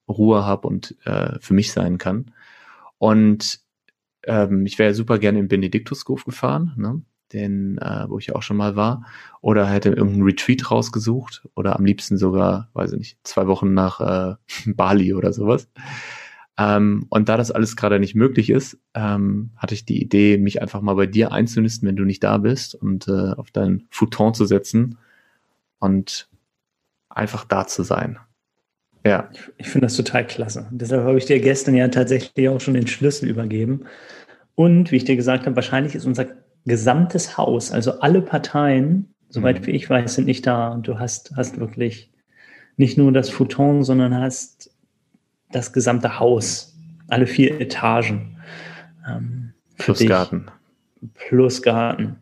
Ruhe 0.07 0.45
habe 0.45 0.67
und 0.67 0.95
äh, 1.05 1.39
für 1.39 1.53
mich 1.53 1.71
sein 1.71 1.97
kann. 1.97 2.31
Und 2.97 3.59
ähm, 4.23 4.65
ich 4.65 4.79
wäre 4.79 4.93
super 4.93 5.19
gerne 5.19 5.39
im 5.39 5.47
Benediktushof 5.47 6.25
gefahren, 6.25 6.73
ne? 6.77 7.01
Den, 7.35 7.77
äh, 7.77 8.05
wo 8.07 8.17
ich 8.17 8.33
auch 8.35 8.41
schon 8.41 8.57
mal 8.57 8.75
war, 8.75 9.05
oder 9.41 9.67
hätte 9.67 9.89
irgendeinen 9.89 10.23
Retreat 10.23 10.71
rausgesucht 10.71 11.47
oder 11.55 11.75
am 11.75 11.85
liebsten 11.85 12.17
sogar, 12.17 12.69
weiß 12.73 12.93
ich 12.93 12.97
nicht, 12.97 13.17
zwei 13.23 13.45
Wochen 13.47 13.73
nach 13.73 13.99
äh, 14.01 14.35
Bali 14.65 15.13
oder 15.13 15.33
sowas. 15.33 15.69
Ähm, 16.57 17.05
und 17.09 17.27
da 17.29 17.37
das 17.37 17.51
alles 17.51 17.75
gerade 17.75 17.99
nicht 17.99 18.15
möglich 18.15 18.49
ist, 18.49 18.79
ähm, 18.93 19.51
hatte 19.57 19.73
ich 19.73 19.85
die 19.85 20.01
Idee, 20.01 20.37
mich 20.37 20.61
einfach 20.61 20.81
mal 20.81 20.95
bei 20.95 21.05
dir 21.05 21.31
einzunisten, 21.31 21.87
wenn 21.87 21.97
du 21.97 22.05
nicht 22.05 22.23
da 22.23 22.37
bist 22.37 22.75
und 22.75 23.07
äh, 23.07 23.33
auf 23.33 23.51
dein 23.51 23.83
Futon 23.89 24.33
zu 24.33 24.45
setzen 24.45 24.97
und 25.79 26.29
einfach 27.09 27.43
da 27.45 27.67
zu 27.67 27.83
sein. 27.83 28.17
Ja. 29.05 29.29
Ich, 29.33 29.41
ich 29.57 29.69
finde 29.69 29.87
das 29.87 29.95
total 29.95 30.25
klasse. 30.25 30.67
Deshalb 30.71 31.03
habe 31.03 31.17
ich 31.17 31.25
dir 31.25 31.39
gestern 31.39 31.75
ja 31.75 31.87
tatsächlich 31.89 32.49
auch 32.49 32.61
schon 32.61 32.73
den 32.73 32.87
Schlüssel 32.87 33.29
übergeben. 33.29 33.85
Und 34.55 34.91
wie 34.91 34.95
ich 34.95 35.03
dir 35.03 35.15
gesagt 35.17 35.45
habe, 35.45 35.55
wahrscheinlich 35.55 35.93
ist 35.93 36.05
unser 36.05 36.27
gesamtes 36.65 37.37
Haus, 37.37 37.71
also 37.71 37.99
alle 37.99 38.21
Parteien, 38.21 39.13
soweit 39.29 39.61
mhm. 39.61 39.67
wie 39.67 39.71
ich 39.71 39.89
weiß, 39.89 40.15
sind 40.15 40.25
nicht 40.25 40.45
da. 40.45 40.69
Und 40.69 40.87
du 40.87 40.99
hast, 40.99 41.33
hast 41.35 41.59
wirklich 41.59 42.11
nicht 42.77 42.97
nur 42.97 43.11
das 43.11 43.29
Futon, 43.29 43.83
sondern 43.83 44.15
hast 44.15 44.71
das 45.51 45.73
gesamte 45.73 46.19
Haus, 46.19 46.75
alle 47.07 47.27
vier 47.27 47.61
Etagen. 47.61 48.37
Ähm, 49.07 49.53
plus 49.77 49.99
dich, 49.99 50.09
Garten. 50.09 50.47
Plus 51.13 51.61
Garten. 51.61 52.17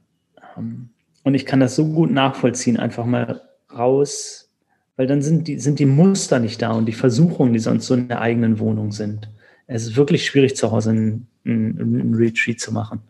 Ähm, 0.58 0.90
und 1.24 1.34
ich 1.36 1.46
kann 1.46 1.62
das 1.62 1.76
so 1.76 1.88
gut 1.88 2.12
nachvollziehen, 2.12 2.78
einfach 2.78 3.06
mal 3.06 3.42
raus, 3.74 4.52
weil 4.98 5.08
dann 5.08 5.22
sind 5.22 5.48
die, 5.48 5.58
sind 5.58 5.80
die 5.80 5.86
Muster 5.86 6.40
nicht 6.40 6.62
da 6.62 6.72
und 6.72 6.86
die 6.86 6.94
Versuchungen, 6.94 7.54
die 7.54 7.60
sonst 7.60 7.88
so 7.88 7.94
in 7.94 8.10
der 8.10 8.22
eigenen 8.22 8.60
Wohnung 8.60 8.92
sind. 8.92 9.30
Es 9.68 9.84
ist 9.84 9.96
wirklich 9.96 10.26
schwierig, 10.26 10.58
zu 10.58 10.72
Hause 10.72 10.90
einen, 10.90 11.28
einen 11.46 12.14
Retreat 12.14 12.60
zu 12.60 12.74
machen 12.74 13.02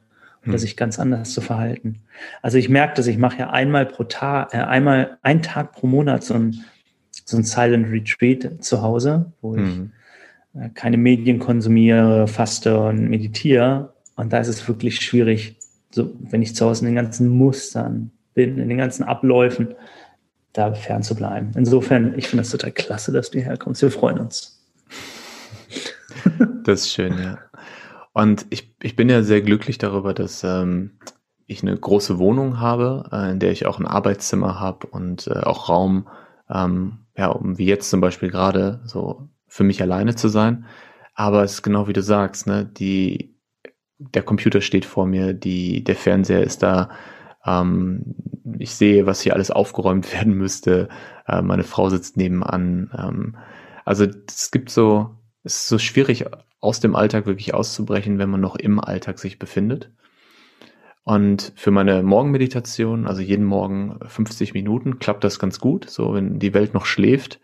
oder 0.43 0.53
hm. 0.53 0.59
sich 0.59 0.77
ganz 0.77 0.99
anders 0.99 1.33
zu 1.33 1.41
verhalten. 1.41 2.01
Also 2.41 2.57
ich 2.57 2.69
merke 2.69 2.95
dass 2.95 3.07
ich 3.07 3.17
mache 3.17 3.39
ja 3.39 3.49
einmal 3.49 3.85
pro 3.85 4.03
Tag, 4.03 4.53
äh, 4.53 4.57
einmal 4.57 5.17
einen 5.21 5.41
Tag 5.41 5.73
pro 5.73 5.87
Monat 5.87 6.23
so 6.23 6.33
ein, 6.33 6.63
so 7.25 7.37
ein 7.37 7.43
Silent 7.43 7.91
Retreat 7.91 8.63
zu 8.63 8.81
Hause, 8.81 9.31
wo 9.41 9.55
ich 9.55 9.61
hm. 9.61 9.91
äh, 10.55 10.69
keine 10.73 10.97
Medien 10.97 11.39
konsumiere, 11.39 12.27
faste 12.27 12.79
und 12.79 13.09
meditiere. 13.09 13.93
Und 14.15 14.33
da 14.33 14.39
ist 14.39 14.47
es 14.47 14.67
wirklich 14.67 14.99
schwierig, 14.99 15.57
so 15.91 16.13
wenn 16.19 16.41
ich 16.41 16.55
zu 16.55 16.65
Hause 16.65 16.81
in 16.81 16.93
den 16.93 17.03
ganzen 17.03 17.29
Mustern 17.29 18.11
bin, 18.33 18.57
in 18.57 18.69
den 18.69 18.77
ganzen 18.77 19.03
Abläufen, 19.03 19.75
da 20.53 20.73
fern 20.73 21.01
zu 21.01 21.15
bleiben. 21.15 21.51
Insofern, 21.55 22.17
ich 22.17 22.27
finde 22.27 22.43
das 22.43 22.51
total 22.51 22.71
klasse, 22.71 23.11
dass 23.11 23.31
du 23.31 23.39
hierher 23.39 23.57
kommst. 23.57 23.81
Wir 23.81 23.91
freuen 23.91 24.19
uns. 24.19 24.59
Das 26.63 26.81
ist 26.81 26.93
schön, 26.93 27.17
ja. 27.17 27.39
Und 28.13 28.45
ich, 28.51 28.75
ich 28.81 28.95
bin 28.95 29.09
ja 29.09 29.23
sehr 29.23 29.41
glücklich 29.41 29.79
darüber, 29.79 30.13
dass 30.13 30.43
ähm, 30.43 30.99
ich 31.47 31.63
eine 31.63 31.75
große 31.75 32.19
Wohnung 32.19 32.59
habe, 32.59 33.09
äh, 33.11 33.31
in 33.31 33.39
der 33.39 33.51
ich 33.51 33.65
auch 33.65 33.79
ein 33.79 33.87
Arbeitszimmer 33.87 34.59
habe 34.59 34.87
und 34.87 35.27
äh, 35.27 35.39
auch 35.39 35.69
Raum, 35.69 36.07
ähm, 36.49 36.99
ja, 37.17 37.27
um 37.27 37.57
wie 37.57 37.65
jetzt 37.65 37.89
zum 37.89 38.01
Beispiel 38.01 38.29
gerade 38.29 38.81
so 38.85 39.29
für 39.47 39.63
mich 39.63 39.81
alleine 39.81 40.15
zu 40.15 40.29
sein. 40.29 40.65
Aber 41.15 41.43
es 41.43 41.53
ist 41.53 41.63
genau 41.63 41.87
wie 41.87 41.93
du 41.93 42.01
sagst, 42.01 42.47
ne, 42.47 42.65
die, 42.65 43.35
der 43.97 44.23
Computer 44.23 44.61
steht 44.61 44.85
vor 44.85 45.05
mir, 45.05 45.33
die, 45.33 45.83
der 45.83 45.95
Fernseher 45.95 46.43
ist 46.43 46.63
da, 46.63 46.89
ähm, 47.45 48.15
ich 48.59 48.75
sehe, 48.75 49.05
was 49.05 49.21
hier 49.21 49.33
alles 49.33 49.51
aufgeräumt 49.51 50.11
werden 50.13 50.33
müsste, 50.33 50.89
äh, 51.27 51.41
meine 51.41 51.63
Frau 51.63 51.89
sitzt 51.89 52.17
nebenan. 52.17 52.91
Ähm, 52.97 53.37
also 53.85 54.05
es 54.27 54.51
gibt 54.51 54.69
so, 54.69 55.17
es 55.43 55.55
ist 55.57 55.67
so 55.67 55.77
schwierig, 55.77 56.25
aus 56.63 56.79
dem 56.79 56.95
Alltag 56.95 57.25
wirklich 57.25 57.53
auszubrechen, 57.53 58.19
wenn 58.19 58.29
man 58.29 58.39
noch 58.39 58.55
im 58.55 58.79
Alltag 58.79 59.19
sich 59.19 59.37
befindet. 59.37 59.91
Und 61.03 61.51
für 61.55 61.71
meine 61.71 62.01
Morgenmeditation, 62.03 63.05
also 63.05 63.21
jeden 63.21 63.43
Morgen 63.43 63.99
50 64.05 64.53
Minuten, 64.53 64.99
klappt 64.99 65.25
das 65.25 65.39
ganz 65.39 65.59
gut, 65.59 65.89
so 65.89 66.13
wenn 66.13 66.39
die 66.39 66.53
Welt 66.53 66.73
noch 66.73 66.85
schläft. 66.85 67.41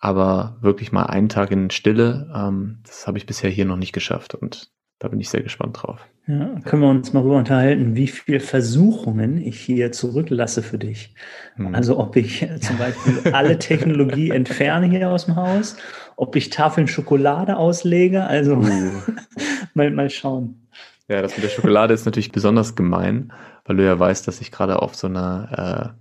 Aber 0.00 0.56
wirklich 0.60 0.90
mal 0.90 1.04
einen 1.04 1.28
Tag 1.28 1.52
in 1.52 1.70
Stille, 1.70 2.28
ähm, 2.34 2.80
das 2.84 3.06
habe 3.06 3.18
ich 3.18 3.26
bisher 3.26 3.50
hier 3.50 3.66
noch 3.66 3.76
nicht 3.76 3.92
geschafft 3.92 4.34
und 4.34 4.72
da 5.00 5.08
bin 5.08 5.18
ich 5.18 5.28
sehr 5.28 5.42
gespannt 5.42 5.82
drauf. 5.82 6.06
Ja, 6.28 6.60
können 6.64 6.82
wir 6.82 6.88
uns 6.88 7.12
mal 7.12 7.20
darüber 7.20 7.38
unterhalten, 7.38 7.96
wie 7.96 8.06
viele 8.06 8.38
Versuchungen 8.38 9.38
ich 9.38 9.58
hier 9.58 9.90
zurücklasse 9.90 10.62
für 10.62 10.78
dich. 10.78 11.12
Hm. 11.56 11.74
Also 11.74 11.98
ob 11.98 12.14
ich 12.14 12.46
zum 12.60 12.78
Beispiel 12.78 13.32
alle 13.32 13.58
Technologie 13.58 14.30
entferne 14.30 14.86
hier 14.86 15.10
aus 15.10 15.24
dem 15.24 15.34
Haus 15.34 15.76
ob 16.20 16.36
ich 16.36 16.50
Tafeln 16.50 16.86
Schokolade 16.86 17.56
auslege. 17.56 18.24
Also 18.24 18.56
uh. 18.56 18.92
mal, 19.74 19.90
mal 19.90 20.10
schauen. 20.10 20.68
Ja, 21.08 21.22
das 21.22 21.34
mit 21.34 21.44
der 21.44 21.48
Schokolade 21.48 21.94
ist 21.94 22.04
natürlich 22.04 22.30
besonders 22.30 22.76
gemein, 22.76 23.32
weil 23.64 23.76
du 23.76 23.86
ja 23.86 23.98
weißt, 23.98 24.28
dass 24.28 24.42
ich 24.42 24.52
gerade 24.52 24.82
auf 24.82 24.94
so 24.94 25.06
einer 25.06 25.94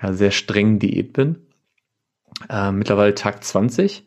äh, 0.00 0.02
ja, 0.02 0.12
sehr 0.14 0.30
strengen 0.30 0.78
Diät 0.78 1.12
bin. 1.12 1.36
Äh, 2.48 2.72
mittlerweile 2.72 3.14
Tag 3.14 3.44
20 3.44 4.06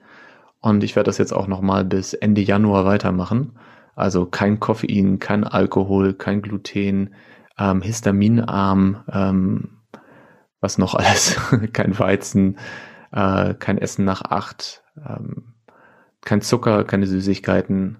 und 0.59 0.83
ich 0.83 0.95
werde 0.95 1.05
das 1.05 1.19
jetzt 1.19 1.33
auch 1.33 1.45
nochmal 1.45 1.85
bis 1.85 2.15
Ende 2.15 2.41
Januar 2.41 2.85
weitermachen. 2.85 3.51
Also 3.99 4.25
kein 4.25 4.59
Koffein, 4.59 5.19
kein 5.19 5.43
Alkohol, 5.43 6.13
kein 6.13 6.41
Gluten, 6.41 7.13
ähm, 7.57 7.81
histaminarm, 7.81 9.03
ähm, 9.11 9.69
was 10.61 10.77
noch 10.77 10.95
alles, 10.95 11.37
kein 11.73 11.97
Weizen, 11.99 12.57
äh, 13.11 13.53
kein 13.53 13.77
Essen 13.77 14.05
nach 14.05 14.21
acht, 14.21 14.83
ähm, 14.97 15.53
kein 16.21 16.41
Zucker, 16.41 16.83
keine 16.83 17.07
Süßigkeiten. 17.07 17.97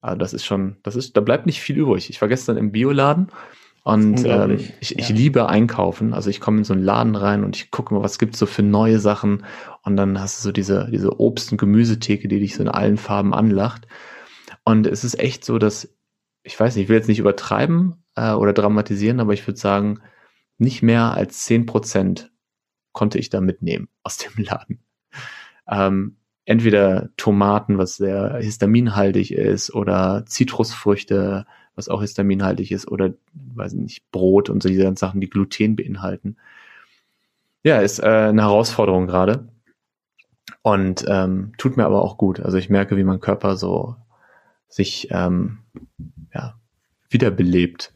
Also 0.00 0.18
das 0.18 0.32
ist 0.32 0.46
schon, 0.46 0.76
das 0.82 0.96
ist, 0.96 1.16
da 1.16 1.20
bleibt 1.20 1.46
nicht 1.46 1.60
viel 1.60 1.76
übrig. 1.76 2.08
Ich 2.08 2.20
war 2.20 2.28
gestern 2.28 2.56
im 2.56 2.72
Bioladen 2.72 3.30
und 3.82 4.24
ähm, 4.26 4.58
ich, 4.80 4.98
ich 4.98 5.08
liebe 5.08 5.48
einkaufen. 5.48 6.12
Also 6.12 6.30
ich 6.30 6.40
komme 6.40 6.58
in 6.58 6.64
so 6.64 6.74
einen 6.74 6.82
Laden 6.82 7.16
rein 7.16 7.44
und 7.44 7.56
ich 7.56 7.70
gucke 7.70 7.94
mal, 7.94 8.02
was 8.02 8.18
gibt's 8.18 8.38
so 8.38 8.46
für 8.46 8.62
neue 8.62 8.98
Sachen. 8.98 9.44
Und 9.82 9.96
dann 9.96 10.20
hast 10.20 10.38
du 10.38 10.48
so 10.48 10.52
diese, 10.52 10.88
diese 10.90 11.18
Obst- 11.18 11.52
und 11.52 11.58
Gemüsetheke, 11.58 12.28
die 12.28 12.40
dich 12.40 12.54
so 12.54 12.62
in 12.62 12.68
allen 12.68 12.98
Farben 12.98 13.34
anlacht. 13.34 13.86
Und 14.64 14.86
es 14.86 15.04
ist 15.04 15.18
echt 15.18 15.44
so, 15.44 15.58
dass, 15.58 15.94
ich 16.42 16.58
weiß 16.58 16.76
nicht, 16.76 16.84
ich 16.84 16.88
will 16.88 16.96
jetzt 16.96 17.08
nicht 17.08 17.18
übertreiben 17.18 18.04
äh, 18.14 18.32
oder 18.32 18.52
dramatisieren, 18.52 19.20
aber 19.20 19.32
ich 19.32 19.46
würde 19.46 19.58
sagen, 19.58 20.00
nicht 20.58 20.82
mehr 20.82 21.14
als 21.14 21.44
zehn 21.44 21.66
Prozent 21.66 22.30
konnte 22.92 23.18
ich 23.18 23.30
da 23.30 23.40
mitnehmen 23.40 23.88
aus 24.02 24.18
dem 24.18 24.32
Laden. 24.44 24.80
Ähm, 25.68 26.16
entweder 26.44 27.10
Tomaten, 27.16 27.78
was 27.78 27.96
sehr 27.96 28.36
histaminhaltig 28.38 29.32
ist, 29.32 29.72
oder 29.72 30.24
Zitrusfrüchte, 30.26 31.46
was 31.74 31.88
auch 31.88 32.00
histaminhaltig 32.00 32.72
ist, 32.72 32.88
oder 32.88 33.14
weiß 33.32 33.74
nicht, 33.74 34.10
Brot 34.10 34.50
und 34.50 34.62
so 34.62 34.68
diese 34.68 34.82
ganzen 34.82 35.00
Sachen, 35.00 35.20
die 35.20 35.30
Gluten 35.30 35.76
beinhalten. 35.76 36.36
Ja, 37.62 37.80
ist 37.80 38.00
äh, 38.00 38.06
eine 38.06 38.42
Herausforderung 38.42 39.06
gerade. 39.06 39.48
Und 40.62 41.04
ähm, 41.08 41.52
tut 41.56 41.76
mir 41.76 41.86
aber 41.86 42.02
auch 42.02 42.18
gut. 42.18 42.40
Also 42.40 42.58
ich 42.58 42.68
merke, 42.68 42.96
wie 42.96 43.04
mein 43.04 43.20
Körper 43.20 43.56
so 43.56 43.96
sich 44.70 45.08
ähm, 45.10 45.58
ja, 46.32 46.54
wiederbelebt 47.10 47.92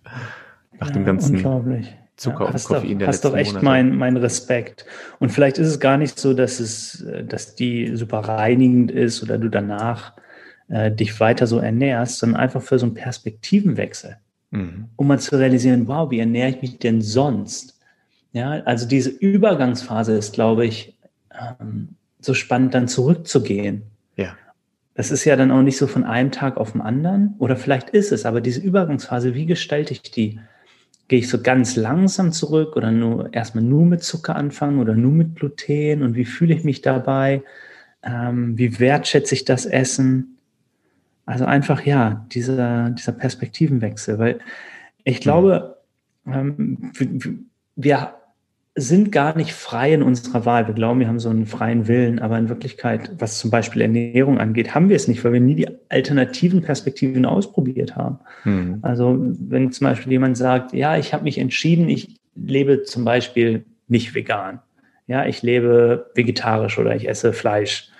nach 0.78 0.88
ja, 0.88 0.93
dem 0.93 1.04
ganzen 1.04 1.37
unglaublich. 1.37 1.95
Zucker 2.16 2.45
ja, 2.45 2.50
und 2.50 2.64
Koffein 2.64 2.99
der 3.00 3.09
hast 3.09 3.25
doch 3.25 3.35
echt 3.35 3.61
mein, 3.62 3.97
mein 3.97 4.16
Respekt. 4.16 4.87
Und 5.19 5.31
vielleicht 5.31 5.59
ist 5.59 5.66
es 5.66 5.81
gar 5.81 5.97
nicht 5.97 6.19
so, 6.19 6.33
dass 6.33 6.61
es, 6.61 7.04
dass 7.25 7.57
die 7.57 7.97
super 7.97 8.21
reinigend 8.21 8.93
ist 8.93 9.23
oder 9.23 9.37
du 9.37 9.49
danach 9.49 10.12
äh, 10.69 10.93
dich 10.93 11.19
weiter 11.19 11.47
so 11.47 11.59
ernährst, 11.59 12.19
sondern 12.19 12.40
einfach 12.40 12.62
für 12.62 12.78
so 12.78 12.87
einen 12.87 12.95
Perspektivenwechsel. 12.95 14.16
Mhm. 14.50 14.90
Um 14.95 15.09
mal 15.09 15.19
zu 15.19 15.37
realisieren, 15.37 15.88
wow, 15.88 16.11
wie 16.11 16.21
ernähre 16.21 16.50
ich 16.50 16.62
mich 16.62 16.78
denn 16.78 17.02
sonst? 17.02 17.81
Ja, 18.33 18.62
also 18.64 18.87
diese 18.87 19.11
Übergangsphase 19.11 20.16
ist, 20.16 20.35
glaube 20.35 20.66
ich, 20.66 20.97
ähm, 21.33 21.97
so 22.21 22.35
spannend, 22.35 22.75
dann 22.75 22.88
zurückzugehen. 22.88 23.83
Ja. 24.16 24.37
Das 24.94 25.10
ist 25.10 25.24
ja 25.24 25.36
dann 25.36 25.50
auch 25.50 25.62
nicht 25.62 25.76
so 25.76 25.86
von 25.86 26.04
einem 26.04 26.30
Tag 26.30 26.56
auf 26.56 26.72
den 26.72 26.80
anderen. 26.80 27.34
Oder 27.38 27.56
vielleicht 27.56 27.90
ist 27.90 28.12
es, 28.12 28.26
aber 28.26 28.40
diese 28.40 28.60
Übergangsphase, 28.60 29.34
wie 29.34 29.46
gestalte 29.46 29.92
ich 29.92 30.02
die? 30.02 30.38
gehe 31.08 31.18
ich 31.18 31.28
so 31.28 31.40
ganz 31.40 31.76
langsam 31.76 32.32
zurück 32.32 32.76
oder 32.76 32.90
nur 32.90 33.32
erstmal 33.32 33.64
nur 33.64 33.84
mit 33.84 34.02
Zucker 34.02 34.36
anfangen 34.36 34.78
oder 34.78 34.94
nur 34.94 35.12
mit 35.12 35.36
Gluten 35.36 36.02
und 36.02 36.14
wie 36.14 36.24
fühle 36.24 36.54
ich 36.54 36.64
mich 36.64 36.80
dabei? 36.80 37.42
Ähm, 38.02 38.56
wie 38.56 38.78
wertschätze 38.80 39.34
ich 39.34 39.44
das 39.44 39.66
Essen? 39.66 40.38
Also 41.26 41.44
einfach 41.44 41.84
ja, 41.84 42.26
dieser, 42.32 42.90
dieser 42.90 43.12
Perspektivenwechsel, 43.12 44.18
weil 44.18 44.40
ich 45.04 45.20
glaube, 45.20 45.78
ähm, 46.26 46.92
wir, 47.76 48.14
sind 48.76 49.12
gar 49.12 49.37
nicht 49.37 49.52
frei 49.52 49.95
in 49.95 50.02
unserer 50.02 50.47
Wahl. 50.47 50.66
Wir 50.66 50.75
glauben, 50.75 50.99
wir 50.99 51.07
haben 51.07 51.21
so 51.21 51.28
einen 51.28 51.47
freien 51.47 51.87
Willen, 51.87 52.19
aber 52.19 52.37
in 52.38 52.49
Wirklichkeit, 52.49 53.12
was 53.19 53.38
zum 53.38 53.50
Beispiel 53.50 53.83
Ernährung 53.83 54.38
angeht, 54.38 54.75
haben 54.75 54.88
wir 54.88 54.97
es 54.97 55.07
nicht, 55.07 55.23
weil 55.25 55.33
wir 55.33 55.40
nie 55.40 55.54
die 55.54 55.69
alternativen 55.88 56.61
Perspektiven 56.61 57.25
ausprobiert 57.25 57.95
haben. 57.95 58.19
Mhm. 58.43 58.78
Also 58.83 59.16
wenn 59.16 59.71
zum 59.71 59.87
Beispiel 59.87 60.11
jemand 60.11 60.37
sagt, 60.37 60.73
ja, 60.73 60.97
ich 60.97 61.14
habe 61.14 61.23
mich 61.23 61.38
entschieden, 61.38 61.88
ich 61.88 62.16
lebe 62.35 62.83
zum 62.83 63.04
Beispiel 63.04 63.64
nicht 63.87 64.14
vegan. 64.14 64.61
Ja, 65.07 65.25
ich 65.26 65.43
lebe 65.43 66.11
vegetarisch 66.14 66.78
oder 66.78 66.97
ich 66.97 67.09
esse 67.09 67.33
Fleisch. 67.33 67.90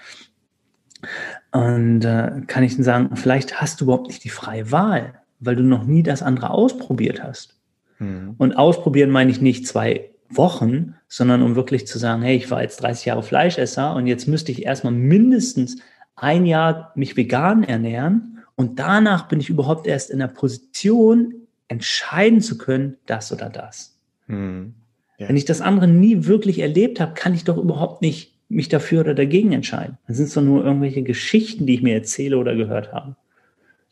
Und 1.52 2.04
äh, 2.04 2.40
kann 2.49 2.64
ich 2.64 2.75
dann 2.75 2.83
sagen, 2.83 3.16
vielleicht 3.16 3.61
hast 3.61 3.81
du 3.81 3.85
überhaupt 3.85 4.09
nicht 4.09 4.25
die 4.25 4.31
freie 4.31 4.73
Wahl, 4.73 5.21
weil 5.38 5.54
du 5.54 5.62
noch 5.62 5.85
nie 5.85 6.02
das 6.02 6.23
andere 6.23 6.50
ausprobiert 6.50 7.23
hast. 7.23 7.61
Mhm. 8.00 8.35
Und 8.38 8.57
ausprobieren 8.57 9.11
meine 9.11 9.31
ich 9.31 9.40
nicht 9.40 9.69
zwei 9.69 10.11
Wochen, 10.36 10.94
sondern 11.08 11.42
um 11.42 11.56
wirklich 11.56 11.86
zu 11.86 11.98
sagen, 11.98 12.22
hey, 12.22 12.36
ich 12.36 12.50
war 12.50 12.62
jetzt 12.62 12.82
30 12.82 13.06
Jahre 13.06 13.22
Fleischesser 13.22 13.94
und 13.94 14.06
jetzt 14.06 14.26
müsste 14.26 14.52
ich 14.52 14.64
erstmal 14.64 14.92
mindestens 14.92 15.76
ein 16.16 16.46
Jahr 16.46 16.92
mich 16.94 17.16
vegan 17.16 17.64
ernähren 17.64 18.42
und 18.56 18.78
danach 18.78 19.28
bin 19.28 19.40
ich 19.40 19.50
überhaupt 19.50 19.86
erst 19.86 20.10
in 20.10 20.18
der 20.18 20.28
Position, 20.28 21.34
entscheiden 21.68 22.40
zu 22.40 22.58
können, 22.58 22.96
das 23.06 23.32
oder 23.32 23.50
das. 23.50 23.98
Hm. 24.26 24.74
Ja. 25.18 25.28
Wenn 25.28 25.36
ich 25.36 25.44
das 25.44 25.60
andere 25.60 25.88
nie 25.88 26.26
wirklich 26.26 26.58
erlebt 26.58 27.00
habe, 27.00 27.14
kann 27.14 27.34
ich 27.34 27.44
doch 27.44 27.56
überhaupt 27.56 28.02
nicht 28.02 28.34
mich 28.48 28.68
dafür 28.68 29.00
oder 29.00 29.14
dagegen 29.14 29.52
entscheiden. 29.52 29.98
Das 30.06 30.16
sind 30.16 30.28
so 30.28 30.40
nur 30.40 30.64
irgendwelche 30.64 31.02
Geschichten, 31.02 31.66
die 31.66 31.74
ich 31.74 31.82
mir 31.82 31.94
erzähle 31.94 32.38
oder 32.38 32.54
gehört 32.54 32.92
habe. 32.92 33.16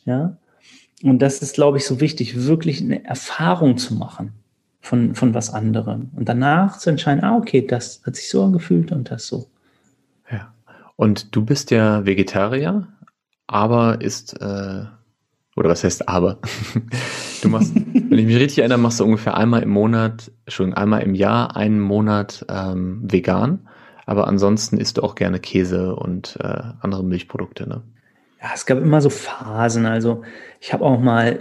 Ja. 0.05 0.37
Und 1.03 1.21
das 1.21 1.43
ist, 1.43 1.55
glaube 1.55 1.79
ich, 1.79 1.85
so 1.85 2.01
wichtig, 2.01 2.47
wirklich 2.47 2.81
eine 2.81 3.05
Erfahrung 3.05 3.79
zu 3.79 3.95
machen 3.95 4.33
von, 4.83 5.15
von 5.15 5.33
was 5.33 5.55
anderem. 5.55 6.11
Und 6.15 6.29
danach 6.29 6.77
zu 6.77 6.91
entscheiden, 6.91 7.25
ah, 7.25 7.37
okay, 7.37 7.65
das 7.67 8.03
hat 8.05 8.17
sich 8.17 8.29
so 8.29 8.45
angefühlt 8.45 8.93
und 8.93 9.11
das 9.11 9.27
so. 9.27 9.47
Ja. 10.31 10.53
Und 10.97 11.35
du 11.35 11.45
bist 11.45 11.71
ja 11.71 12.05
Vegetarier, 12.05 12.89
aber 13.47 14.01
ist, 14.01 14.35
äh, 14.41 14.85
oder 15.57 15.71
was 15.71 15.85
heißt 15.85 16.09
aber? 16.09 16.39
du 17.43 17.49
machst, 17.49 17.75
wenn 17.75 18.19
ich 18.19 18.27
mich 18.27 18.37
richtig 18.37 18.59
erinnere, 18.59 18.79
machst 18.79 18.99
du 18.99 19.05
ungefähr 19.05 19.37
einmal 19.37 19.63
im 19.63 19.71
Monat, 19.71 20.33
schon 20.49 20.75
einmal 20.75 21.03
im 21.03 21.15
Jahr 21.15 21.57
einen 21.57 21.81
Monat 21.81 22.45
ähm, 22.49 23.01
vegan. 23.11 23.69
Aber 24.05 24.27
ansonsten 24.27 24.79
isst 24.79 24.99
du 24.99 25.03
auch 25.03 25.15
gerne 25.15 25.39
Käse 25.39 25.95
und 25.95 26.37
äh, 26.41 26.63
andere 26.81 27.05
Milchprodukte, 27.05 27.69
ne? 27.69 27.83
Ja, 28.43 28.49
es 28.53 28.67
gab 28.67 28.79
immer 28.79 29.01
so 29.01 29.09
Phasen. 29.09 29.87
Also 29.87 30.23
ich 30.59 30.73
habe 30.73 30.85
auch 30.85 30.99
mal 30.99 31.39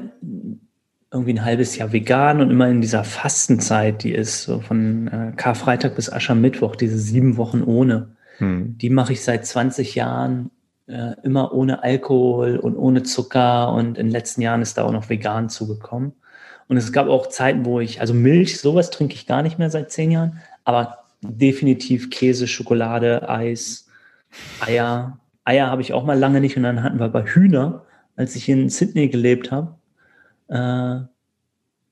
irgendwie 1.12 1.34
ein 1.34 1.46
halbes 1.46 1.76
Jahr 1.76 1.92
vegan 1.92 2.40
und 2.40 2.52
immer 2.52 2.70
in 2.70 2.82
dieser 2.82 3.04
Fastenzeit, 3.04 4.04
die 4.04 4.14
ist 4.14 4.44
so 4.44 4.62
von 4.62 5.08
äh, 5.08 5.34
Karfreitag 5.36 5.96
bis 5.96 6.12
Aschermittwoch, 6.12 6.76
diese 6.76 6.98
sieben 6.98 7.36
Wochen 7.38 7.62
ohne. 7.62 8.16
Hm. 8.38 8.78
Die 8.78 8.90
mache 8.90 9.14
ich 9.14 9.24
seit 9.24 9.46
20 9.46 9.96
Jahren 9.96 10.52
äh, 10.88 11.16
immer 11.24 11.54
ohne 11.54 11.84
Alkohol 11.84 12.58
und 12.58 12.78
ohne 12.78 13.04
Zucker 13.04 13.74
und 13.74 13.98
in 13.98 14.08
den 14.08 14.12
letzten 14.12 14.42
Jahren 14.42 14.62
ist 14.62 14.78
da 14.78 14.84
auch 14.84 14.94
noch 14.94 15.10
vegan 15.10 15.50
zugekommen. 15.50 16.14
Und 16.70 16.78
es 16.78 16.94
gab 16.94 17.08
auch 17.08 17.28
Zeiten, 17.28 17.66
wo 17.66 17.82
ich, 17.82 18.00
also 18.00 18.14
Milch, 18.14 18.62
sowas 18.62 18.90
trinke 18.90 19.14
ich 19.14 19.28
gar 19.28 19.44
nicht 19.44 19.60
mehr 19.60 19.70
seit 19.70 19.92
zehn 19.92 20.12
Jahren, 20.12 20.40
aber 20.64 21.00
definitiv 21.22 22.10
Käse, 22.10 22.48
Schokolade, 22.48 23.28
Eis, 23.28 23.90
Eier. 24.62 25.20
Eier 25.44 25.68
habe 25.68 25.82
ich 25.82 25.92
auch 25.92 26.06
mal 26.06 26.18
lange 26.18 26.40
nicht 26.40 26.56
und 26.56 26.64
dann 26.64 26.84
hatten 26.84 27.00
wir 27.00 27.10
bei 27.10 27.24
Hühner, 27.24 27.84
als 28.16 28.38
ich 28.38 28.48
in 28.48 28.70
Sydney 28.70 29.10
gelebt 29.10 29.52
habe, 29.52 29.76
äh, 30.52 31.00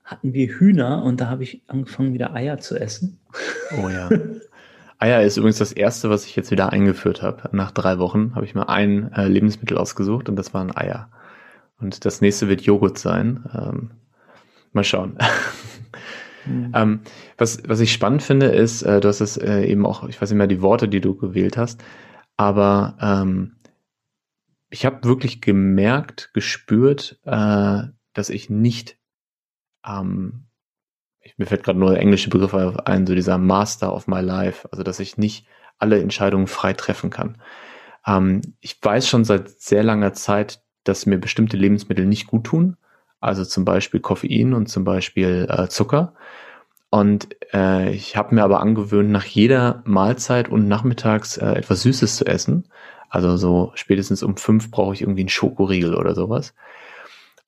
hatten 0.03 0.33
wir 0.33 0.47
Hühner 0.47 1.03
und 1.03 1.21
da 1.21 1.29
habe 1.29 1.43
ich 1.43 1.63
angefangen, 1.67 2.13
wieder 2.13 2.33
Eier 2.33 2.59
zu 2.59 2.79
essen. 2.79 3.19
Oh 3.77 3.89
ja. 3.89 4.09
Eier 4.97 5.23
ist 5.23 5.37
übrigens 5.37 5.59
das 5.59 5.71
erste, 5.71 6.09
was 6.09 6.25
ich 6.25 6.35
jetzt 6.35 6.51
wieder 6.51 6.71
eingeführt 6.73 7.21
habe. 7.21 7.49
Nach 7.55 7.71
drei 7.71 7.99
Wochen 7.99 8.35
habe 8.35 8.45
ich 8.45 8.55
mir 8.55 8.67
ein 8.67 9.13
äh, 9.13 9.27
Lebensmittel 9.27 9.77
ausgesucht 9.77 10.27
und 10.27 10.35
das 10.35 10.53
waren 10.53 10.75
Eier. 10.75 11.09
Und 11.79 12.03
das 12.05 12.19
nächste 12.21 12.49
wird 12.49 12.61
Joghurt 12.61 12.97
sein. 12.97 13.45
Ähm, 13.53 13.91
mal 14.73 14.83
schauen. 14.83 15.17
Mhm. 16.45 16.71
ähm, 16.75 16.99
was, 17.37 17.61
was 17.67 17.79
ich 17.79 17.93
spannend 17.93 18.23
finde, 18.23 18.47
ist, 18.47 18.81
äh, 18.81 18.99
du 18.99 19.07
hast 19.07 19.21
es 19.21 19.37
äh, 19.37 19.63
eben 19.65 19.85
auch, 19.85 20.07
ich 20.07 20.21
weiß 20.21 20.29
nicht 20.29 20.37
mehr 20.37 20.47
die 20.47 20.61
Worte, 20.61 20.87
die 20.87 21.01
du 21.01 21.15
gewählt 21.15 21.57
hast, 21.57 21.83
aber 22.37 22.97
ähm, 23.01 23.57
ich 24.69 24.85
habe 24.85 25.03
wirklich 25.03 25.41
gemerkt, 25.41 26.31
gespürt, 26.33 27.19
äh, 27.25 27.83
dass 28.19 28.29
ich 28.29 28.49
nicht, 28.49 28.97
ähm, 29.87 30.45
mir 31.37 31.47
fällt 31.47 31.63
gerade 31.63 31.79
nur 31.79 31.97
englische 31.97 32.29
Begriffe 32.29 32.85
ein, 32.85 33.07
so 33.07 33.15
dieser 33.15 33.37
Master 33.37 33.93
of 33.93 34.07
my 34.07 34.21
life, 34.21 34.67
also 34.71 34.83
dass 34.83 34.99
ich 34.99 35.17
nicht 35.17 35.47
alle 35.77 36.01
Entscheidungen 36.01 36.47
frei 36.47 36.73
treffen 36.73 37.09
kann. 37.09 37.41
Ähm, 38.05 38.41
ich 38.59 38.77
weiß 38.81 39.07
schon 39.07 39.23
seit 39.23 39.49
sehr 39.49 39.83
langer 39.83 40.13
Zeit, 40.13 40.61
dass 40.83 41.05
mir 41.05 41.17
bestimmte 41.17 41.57
Lebensmittel 41.57 42.05
nicht 42.05 42.27
gut 42.27 42.45
tun, 42.45 42.77
also 43.19 43.45
zum 43.45 43.65
Beispiel 43.65 43.99
Koffein 43.99 44.53
und 44.53 44.67
zum 44.67 44.83
Beispiel 44.83 45.47
äh, 45.49 45.67
Zucker. 45.69 46.13
Und 46.89 47.29
äh, 47.53 47.91
ich 47.91 48.17
habe 48.17 48.33
mir 48.35 48.43
aber 48.43 48.61
angewöhnt, 48.61 49.11
nach 49.11 49.25
jeder 49.25 49.83
Mahlzeit 49.85 50.49
und 50.49 50.67
nachmittags 50.67 51.37
äh, 51.37 51.51
etwas 51.51 51.83
Süßes 51.83 52.17
zu 52.17 52.25
essen. 52.25 52.67
Also 53.09 53.37
so 53.37 53.71
spätestens 53.75 54.23
um 54.23 54.37
fünf 54.37 54.71
brauche 54.71 54.93
ich 54.93 55.01
irgendwie 55.01 55.21
einen 55.21 55.29
Schokoriegel 55.29 55.95
oder 55.95 56.15
sowas. 56.15 56.53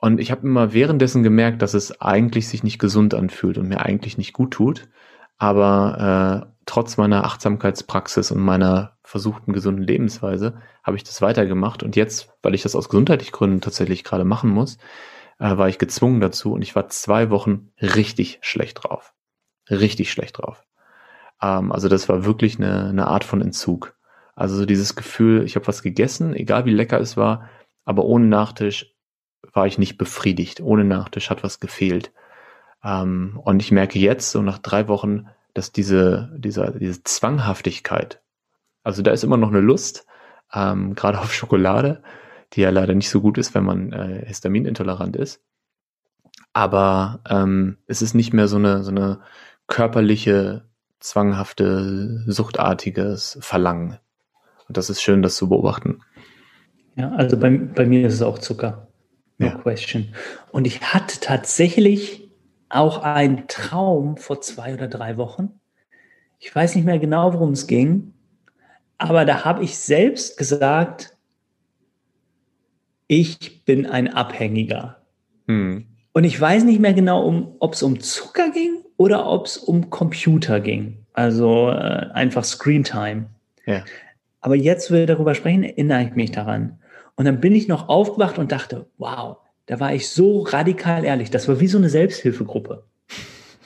Und 0.01 0.19
ich 0.19 0.31
habe 0.31 0.47
immer 0.47 0.73
währenddessen 0.73 1.21
gemerkt, 1.21 1.61
dass 1.61 1.75
es 1.75 2.01
eigentlich 2.01 2.49
sich 2.49 2.63
nicht 2.63 2.79
gesund 2.79 3.13
anfühlt 3.13 3.59
und 3.59 3.67
mir 3.67 3.81
eigentlich 3.81 4.17
nicht 4.17 4.33
gut 4.33 4.51
tut. 4.51 4.89
Aber 5.37 6.47
äh, 6.47 6.53
trotz 6.65 6.97
meiner 6.97 7.23
Achtsamkeitspraxis 7.23 8.31
und 8.31 8.41
meiner 8.41 8.97
versuchten 9.03 9.53
gesunden 9.53 9.83
Lebensweise 9.83 10.55
habe 10.83 10.97
ich 10.97 11.03
das 11.03 11.21
weitergemacht. 11.21 11.83
Und 11.83 11.95
jetzt, 11.95 12.33
weil 12.41 12.55
ich 12.55 12.63
das 12.63 12.75
aus 12.75 12.89
gesundheitlichen 12.89 13.31
Gründen 13.31 13.61
tatsächlich 13.61 14.03
gerade 14.03 14.25
machen 14.25 14.49
muss, 14.49 14.79
äh, 15.37 15.55
war 15.55 15.69
ich 15.69 15.77
gezwungen 15.77 16.19
dazu 16.19 16.53
und 16.53 16.63
ich 16.63 16.75
war 16.75 16.89
zwei 16.89 17.29
Wochen 17.29 17.69
richtig 17.79 18.39
schlecht 18.41 18.83
drauf. 18.83 19.13
Richtig 19.69 20.11
schlecht 20.11 20.39
drauf. 20.39 20.65
Ähm, 21.43 21.71
also 21.71 21.89
das 21.89 22.09
war 22.09 22.25
wirklich 22.25 22.57
eine, 22.57 22.89
eine 22.89 23.05
Art 23.05 23.23
von 23.23 23.39
Entzug. 23.39 23.95
Also 24.33 24.55
so 24.55 24.65
dieses 24.65 24.95
Gefühl, 24.95 25.43
ich 25.43 25.55
habe 25.55 25.67
was 25.67 25.83
gegessen, 25.83 26.33
egal 26.33 26.65
wie 26.65 26.73
lecker 26.73 26.99
es 26.99 27.17
war, 27.17 27.49
aber 27.85 28.05
ohne 28.05 28.25
Nachtisch 28.25 28.95
war 29.53 29.67
ich 29.67 29.77
nicht 29.77 29.97
befriedigt. 29.97 30.61
Ohne 30.61 30.83
Nachtisch 30.83 31.29
hat 31.29 31.43
was 31.43 31.59
gefehlt. 31.59 32.11
Ähm, 32.83 33.39
und 33.43 33.61
ich 33.61 33.71
merke 33.71 33.99
jetzt, 33.99 34.31
so 34.31 34.41
nach 34.41 34.57
drei 34.57 34.87
Wochen, 34.87 35.27
dass 35.53 35.71
diese, 35.71 36.31
diese, 36.37 36.75
diese 36.79 37.03
Zwanghaftigkeit, 37.03 38.21
also 38.83 39.01
da 39.01 39.11
ist 39.11 39.23
immer 39.23 39.37
noch 39.37 39.49
eine 39.49 39.59
Lust, 39.59 40.05
ähm, 40.53 40.95
gerade 40.95 41.19
auf 41.19 41.33
Schokolade, 41.33 42.01
die 42.53 42.61
ja 42.61 42.69
leider 42.69 42.93
nicht 42.93 43.09
so 43.09 43.21
gut 43.21 43.37
ist, 43.37 43.53
wenn 43.55 43.63
man 43.63 43.93
äh, 43.93 44.25
histaminintolerant 44.25 45.15
ist. 45.15 45.41
Aber 46.53 47.19
ähm, 47.29 47.77
es 47.87 48.01
ist 48.01 48.13
nicht 48.13 48.33
mehr 48.33 48.47
so 48.47 48.57
eine, 48.57 48.83
so 48.83 48.91
eine 48.91 49.21
körperliche, 49.67 50.65
zwanghafte, 50.99 52.23
suchtartiges 52.27 53.37
Verlangen. 53.41 53.97
Und 54.67 54.77
das 54.77 54.89
ist 54.89 55.01
schön, 55.01 55.21
das 55.21 55.35
zu 55.35 55.49
beobachten. 55.49 56.01
Ja, 56.95 57.11
also 57.13 57.37
bei, 57.37 57.49
bei 57.57 57.85
mir 57.85 58.05
ist 58.05 58.13
es 58.13 58.21
auch 58.21 58.37
Zucker. 58.37 58.87
No 59.41 59.47
ja. 59.47 59.55
question. 59.55 60.13
Und 60.51 60.67
ich 60.67 60.81
hatte 60.81 61.19
tatsächlich 61.19 62.29
auch 62.69 63.01
einen 63.01 63.47
Traum 63.47 64.17
vor 64.17 64.39
zwei 64.41 64.73
oder 64.73 64.87
drei 64.87 65.17
Wochen. 65.17 65.59
Ich 66.39 66.53
weiß 66.55 66.75
nicht 66.75 66.85
mehr 66.85 66.99
genau, 66.99 67.33
worum 67.33 67.51
es 67.51 67.67
ging, 67.67 68.13
aber 68.97 69.25
da 69.25 69.43
habe 69.43 69.63
ich 69.63 69.77
selbst 69.77 70.37
gesagt, 70.37 71.17
ich 73.07 73.65
bin 73.65 73.85
ein 73.85 74.13
Abhängiger. 74.13 75.01
Hm. 75.47 75.87
Und 76.13 76.23
ich 76.23 76.39
weiß 76.39 76.63
nicht 76.63 76.79
mehr 76.79 76.93
genau, 76.93 77.25
um, 77.25 77.55
ob 77.59 77.73
es 77.73 77.83
um 77.83 77.99
Zucker 77.99 78.51
ging 78.51 78.83
oder 78.97 79.27
ob 79.27 79.47
es 79.47 79.57
um 79.57 79.89
Computer 79.89 80.59
ging. 80.59 81.05
Also 81.13 81.69
äh, 81.69 82.09
einfach 82.13 82.43
Screen 82.43 82.83
Time. 82.83 83.25
Ja. 83.65 83.83
Aber 84.39 84.55
jetzt, 84.55 84.91
wo 84.91 84.95
wir 84.95 85.07
darüber 85.07 85.35
sprechen, 85.35 85.63
erinnere 85.63 86.03
ich 86.03 86.15
mich 86.15 86.31
daran. 86.31 86.80
Und 87.15 87.25
dann 87.25 87.39
bin 87.39 87.55
ich 87.55 87.67
noch 87.67 87.89
aufgewacht 87.89 88.37
und 88.37 88.51
dachte, 88.51 88.87
wow, 88.97 89.37
da 89.65 89.79
war 89.79 89.93
ich 89.93 90.09
so 90.09 90.41
radikal 90.41 91.05
ehrlich. 91.05 91.31
Das 91.31 91.47
war 91.47 91.59
wie 91.59 91.67
so 91.67 91.77
eine 91.77 91.89
Selbsthilfegruppe. 91.89 92.83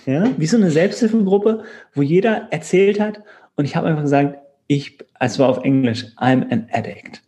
Ja, 0.08 0.29
wie 0.38 0.45
so 0.45 0.55
eine 0.55 0.69
Selbsthilfegruppe, 0.69 1.63
wo 1.95 2.03
jeder 2.03 2.49
erzählt 2.51 2.99
hat. 2.99 3.23
Und 3.55 3.65
ich 3.65 3.75
habe 3.75 3.88
einfach 3.88 4.03
gesagt, 4.03 4.38
ich, 4.67 4.99
es 5.19 5.39
war 5.39 5.49
auf 5.49 5.63
Englisch, 5.63 6.05
I'm 6.17 6.47
an 6.51 6.67
addict. 6.71 7.23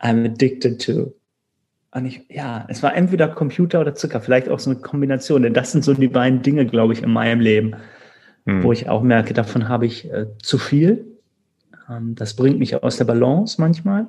I'm 0.00 0.24
addicted 0.24 0.80
to. 0.86 1.16
Und 1.90 2.06
ich, 2.06 2.24
ja, 2.28 2.64
es 2.68 2.80
war 2.80 2.94
entweder 2.94 3.26
Computer 3.26 3.80
oder 3.80 3.96
Zucker, 3.96 4.20
vielleicht 4.20 4.48
auch 4.48 4.60
so 4.60 4.70
eine 4.70 4.78
Kombination. 4.78 5.42
Denn 5.42 5.52
das 5.52 5.72
sind 5.72 5.82
so 5.82 5.94
die 5.94 6.06
beiden 6.06 6.42
Dinge, 6.42 6.64
glaube 6.64 6.92
ich, 6.92 7.02
in 7.02 7.10
meinem 7.10 7.40
Leben, 7.40 7.74
hm. 8.46 8.62
wo 8.62 8.70
ich 8.70 8.88
auch 8.88 9.02
merke, 9.02 9.34
davon 9.34 9.68
habe 9.68 9.86
ich 9.86 10.08
äh, 10.08 10.26
zu 10.40 10.58
viel. 10.58 11.18
Ähm, 11.90 12.14
das 12.14 12.36
bringt 12.36 12.60
mich 12.60 12.80
aus 12.80 12.98
der 12.98 13.04
Balance 13.04 13.60
manchmal 13.60 14.06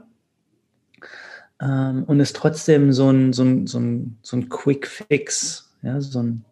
ähm, 1.63 2.03
und 2.05 2.19
ist 2.19 2.35
trotzdem 2.35 2.91
so 2.91 3.09
ein, 3.09 3.33
so 3.33 3.43
ein, 3.43 3.67
so 3.67 3.79
ein, 3.79 4.17
so 4.21 4.37
ein 4.37 4.49
Quick 4.49 4.87
Fix, 4.87 5.73
ja, 5.81 6.01
so 6.01 6.21
ein 6.21 6.45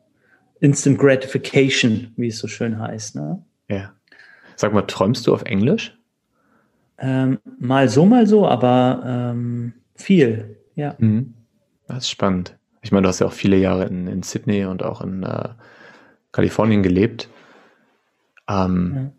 Instant 0.60 1.00
Gratification, 1.00 2.14
wie 2.16 2.28
es 2.28 2.38
so 2.38 2.48
schön 2.48 2.80
heißt. 2.80 3.16
Ne? 3.16 3.44
Ja. 3.68 3.94
Sag 4.56 4.74
mal, 4.74 4.84
träumst 4.84 5.28
du 5.28 5.34
auf 5.34 5.44
Englisch? 5.44 5.98
Ähm, 6.98 7.40
mal 7.60 7.90
so, 7.90 8.06
mal 8.06 8.28
so, 8.28 8.48
aber 8.48 9.02
ähm, 9.06 9.74
viel, 9.96 10.58
ja. 10.76 10.96
Mhm. 11.00 11.34
Das 11.88 12.04
ist 12.04 12.10
spannend. 12.12 12.58
Ich 12.82 12.92
meine, 12.92 13.04
du 13.04 13.10
hast 13.10 13.20
ja 13.20 13.28
auch 13.28 13.34
viele 13.34 13.58
Jahre 13.58 13.86
in, 13.86 14.08
in 14.08 14.24
Sydney 14.24 14.66
und 14.66 14.84
auch 14.84 15.02
in 15.02 15.24
äh, 15.24 15.50
Kalifornien 16.32 16.84
gelebt. 16.84 17.28
Ähm, 18.48 18.94
ja. 18.96 19.12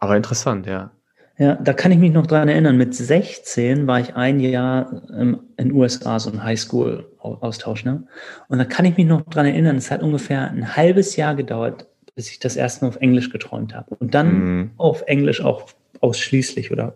Aber 0.00 0.16
interessant, 0.16 0.66
ja. 0.66 0.90
Ja, 1.38 1.54
da 1.54 1.72
kann 1.72 1.92
ich 1.92 1.98
mich 1.98 2.12
noch 2.12 2.26
dran 2.26 2.48
erinnern. 2.48 2.76
Mit 2.76 2.94
16 2.94 3.86
war 3.86 4.00
ich 4.00 4.16
ein 4.16 4.40
Jahr 4.40 5.02
ähm, 5.16 5.40
in 5.56 5.68
den 5.68 5.72
USA, 5.72 6.18
so 6.18 6.32
ein 6.32 6.42
Highschool-Austausch. 6.42 7.84
Ne? 7.84 8.02
Und 8.48 8.58
da 8.58 8.64
kann 8.64 8.84
ich 8.84 8.96
mich 8.96 9.06
noch 9.06 9.22
dran 9.22 9.46
erinnern, 9.46 9.76
es 9.76 9.92
hat 9.92 10.02
ungefähr 10.02 10.50
ein 10.50 10.76
halbes 10.76 11.14
Jahr 11.14 11.36
gedauert, 11.36 11.86
bis 12.16 12.28
ich 12.30 12.40
das 12.40 12.56
erste 12.56 12.84
Mal 12.84 12.88
auf 12.88 12.96
Englisch 12.96 13.30
geträumt 13.30 13.72
habe. 13.72 13.94
Und 14.00 14.14
dann 14.14 14.32
mhm. 14.32 14.70
auf 14.78 15.04
Englisch 15.06 15.40
auch 15.40 15.68
ausschließlich 16.00 16.72
oder 16.72 16.94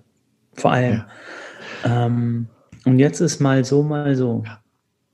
vor 0.55 0.73
allem. 0.73 1.05
Ja. 1.85 2.07
Ähm, 2.07 2.49
und 2.85 2.99
jetzt 2.99 3.21
ist 3.21 3.41
mal 3.41 3.65
so, 3.65 3.85
mal 3.85 4.17
so. 4.17 4.43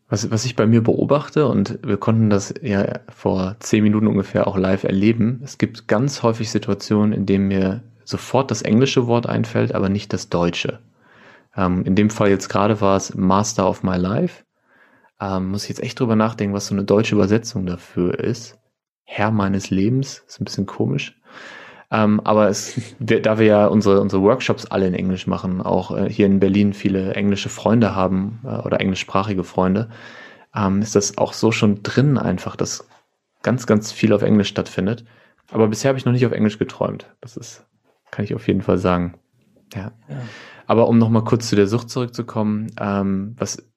Was, 0.08 0.30
was 0.30 0.46
ich 0.46 0.56
bei 0.56 0.66
mir 0.66 0.82
beobachte, 0.82 1.46
und 1.48 1.78
wir 1.86 1.98
konnten 1.98 2.30
das 2.30 2.54
ja 2.62 3.00
vor 3.10 3.56
zehn 3.60 3.82
Minuten 3.82 4.06
ungefähr 4.06 4.46
auch 4.46 4.56
live 4.56 4.84
erleben, 4.84 5.42
es 5.44 5.58
gibt 5.58 5.86
ganz 5.86 6.22
häufig 6.22 6.50
Situationen, 6.50 7.12
in 7.12 7.26
denen 7.26 7.48
mir 7.48 7.82
sofort 8.08 8.50
das 8.50 8.62
englische 8.62 9.06
Wort 9.06 9.26
einfällt, 9.26 9.74
aber 9.74 9.88
nicht 9.88 10.12
das 10.12 10.28
deutsche. 10.28 10.80
Ähm, 11.56 11.84
in 11.84 11.94
dem 11.94 12.10
Fall 12.10 12.30
jetzt 12.30 12.48
gerade 12.48 12.80
war 12.80 12.96
es 12.96 13.14
Master 13.14 13.68
of 13.68 13.82
My 13.82 13.96
Life. 13.96 14.44
Ähm, 15.20 15.50
muss 15.50 15.64
ich 15.64 15.70
jetzt 15.70 15.82
echt 15.82 16.00
drüber 16.00 16.16
nachdenken, 16.16 16.54
was 16.54 16.68
so 16.68 16.74
eine 16.74 16.84
deutsche 16.84 17.14
Übersetzung 17.14 17.66
dafür 17.66 18.18
ist. 18.18 18.58
Herr 19.04 19.30
meines 19.30 19.70
Lebens, 19.70 20.24
ist 20.26 20.40
ein 20.40 20.44
bisschen 20.44 20.66
komisch. 20.66 21.20
Ähm, 21.90 22.20
aber 22.24 22.48
es, 22.48 22.80
da 22.98 23.38
wir 23.38 23.46
ja 23.46 23.66
unsere, 23.66 24.00
unsere 24.00 24.22
Workshops 24.22 24.66
alle 24.66 24.86
in 24.86 24.94
Englisch 24.94 25.26
machen, 25.26 25.60
auch 25.60 25.96
äh, 25.96 26.10
hier 26.10 26.26
in 26.26 26.40
Berlin 26.40 26.72
viele 26.72 27.14
englische 27.14 27.48
Freunde 27.48 27.94
haben 27.94 28.40
äh, 28.44 28.58
oder 28.58 28.80
englischsprachige 28.80 29.44
Freunde, 29.44 29.88
ähm, 30.54 30.80
ist 30.80 30.94
das 30.94 31.18
auch 31.18 31.32
so 31.32 31.52
schon 31.52 31.82
drin 31.82 32.16
einfach, 32.18 32.56
dass 32.56 32.86
ganz, 33.42 33.66
ganz 33.66 33.92
viel 33.92 34.12
auf 34.12 34.22
Englisch 34.22 34.48
stattfindet. 34.48 35.04
Aber 35.50 35.68
bisher 35.68 35.88
habe 35.90 35.98
ich 35.98 36.04
noch 36.04 36.12
nicht 36.12 36.26
auf 36.26 36.32
Englisch 36.32 36.58
geträumt. 36.58 37.06
Das 37.20 37.36
ist 37.36 37.64
kann 38.10 38.24
ich 38.24 38.34
auf 38.34 38.46
jeden 38.46 38.62
Fall 38.62 38.78
sagen. 38.78 39.14
Ja. 39.74 39.92
ja. 40.08 40.20
Aber 40.66 40.88
um 40.88 40.98
nochmal 40.98 41.24
kurz 41.24 41.48
zu 41.48 41.56
der 41.56 41.66
Sucht 41.66 41.90
zurückzukommen, 41.90 42.70
ähm, 42.78 43.34
was 43.38 43.68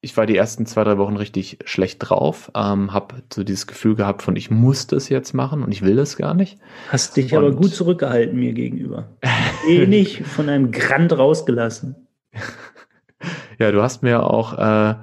ich 0.00 0.16
war 0.16 0.26
die 0.26 0.36
ersten 0.36 0.64
zwei, 0.64 0.84
drei 0.84 0.96
Wochen 0.96 1.16
richtig 1.16 1.58
schlecht 1.64 1.98
drauf, 2.00 2.52
ähm, 2.54 2.92
habe 2.92 3.16
so 3.32 3.42
dieses 3.42 3.66
Gefühl 3.66 3.96
gehabt 3.96 4.22
von, 4.22 4.36
ich 4.36 4.50
muss 4.50 4.86
das 4.86 5.08
jetzt 5.08 5.34
machen 5.34 5.62
und 5.64 5.72
ich 5.72 5.82
will 5.82 5.96
das 5.96 6.16
gar 6.16 6.34
nicht. 6.34 6.58
Hast 6.88 7.16
dich 7.16 7.32
und, 7.32 7.38
aber 7.38 7.52
gut 7.52 7.74
zurückgehalten 7.74 8.38
mir 8.38 8.52
gegenüber. 8.52 9.08
nicht 9.66 10.22
von 10.24 10.48
einem 10.48 10.70
Grand 10.70 11.16
rausgelassen. 11.16 11.96
ja, 13.58 13.72
du 13.72 13.82
hast 13.82 14.02
mir 14.02 14.22
auch, 14.22 14.56
äh, 14.56 14.90
äh, 14.90 14.96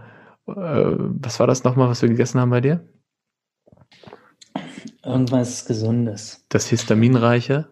was 0.48 1.40
war 1.40 1.48
das 1.48 1.66
nochmal, 1.66 1.90
was 1.90 2.02
wir 2.02 2.10
gegessen 2.10 2.40
haben 2.40 2.52
bei 2.52 2.62
dir? 2.62 2.88
Irgendwas 5.04 5.66
Gesundes. 5.66 6.46
Das 6.50 6.68
Histaminreiche? 6.68 7.68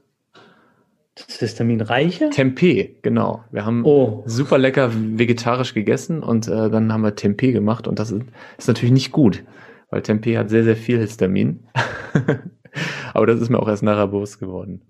Das 1.15 1.37
Histaminreiche? 1.37 2.31
Tempeh, 2.31 2.95
genau. 3.03 3.43
Wir 3.51 3.65
haben 3.65 3.85
oh. 3.85 4.23
super 4.25 4.57
lecker 4.57 4.91
vegetarisch 4.93 5.75
gegessen 5.75 6.23
und 6.23 6.47
äh, 6.47 6.69
dann 6.71 6.91
haben 6.91 7.01
wir 7.01 7.15
Tempeh 7.15 7.51
gemacht 7.51 7.87
und 7.87 7.99
das 7.99 8.11
ist, 8.11 8.23
ist 8.57 8.67
natürlich 8.67 8.93
nicht 8.93 9.11
gut, 9.11 9.43
weil 9.89 10.01
Tempeh 10.01 10.37
hat 10.37 10.49
sehr, 10.49 10.63
sehr 10.63 10.75
viel 10.75 10.99
Histamin. 10.99 11.67
aber 13.13 13.27
das 13.27 13.39
ist 13.39 13.49
mir 13.49 13.59
auch 13.59 13.67
erst 13.67 13.83
nachher 13.83 14.07
bewusst 14.07 14.39
geworden. 14.39 14.81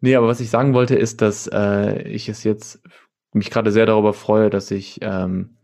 Nee, 0.00 0.16
aber 0.16 0.26
was 0.26 0.40
ich 0.40 0.50
sagen 0.50 0.74
wollte, 0.74 0.96
ist, 0.96 1.22
dass 1.22 1.48
äh, 1.52 2.02
ich 2.02 2.28
es 2.28 2.42
jetzt 2.42 2.82
mich 3.32 3.50
gerade 3.50 3.70
sehr 3.70 3.86
darüber 3.86 4.14
freue, 4.14 4.50
dass 4.50 4.70
ich 4.72 4.98
ähm, 5.02 5.56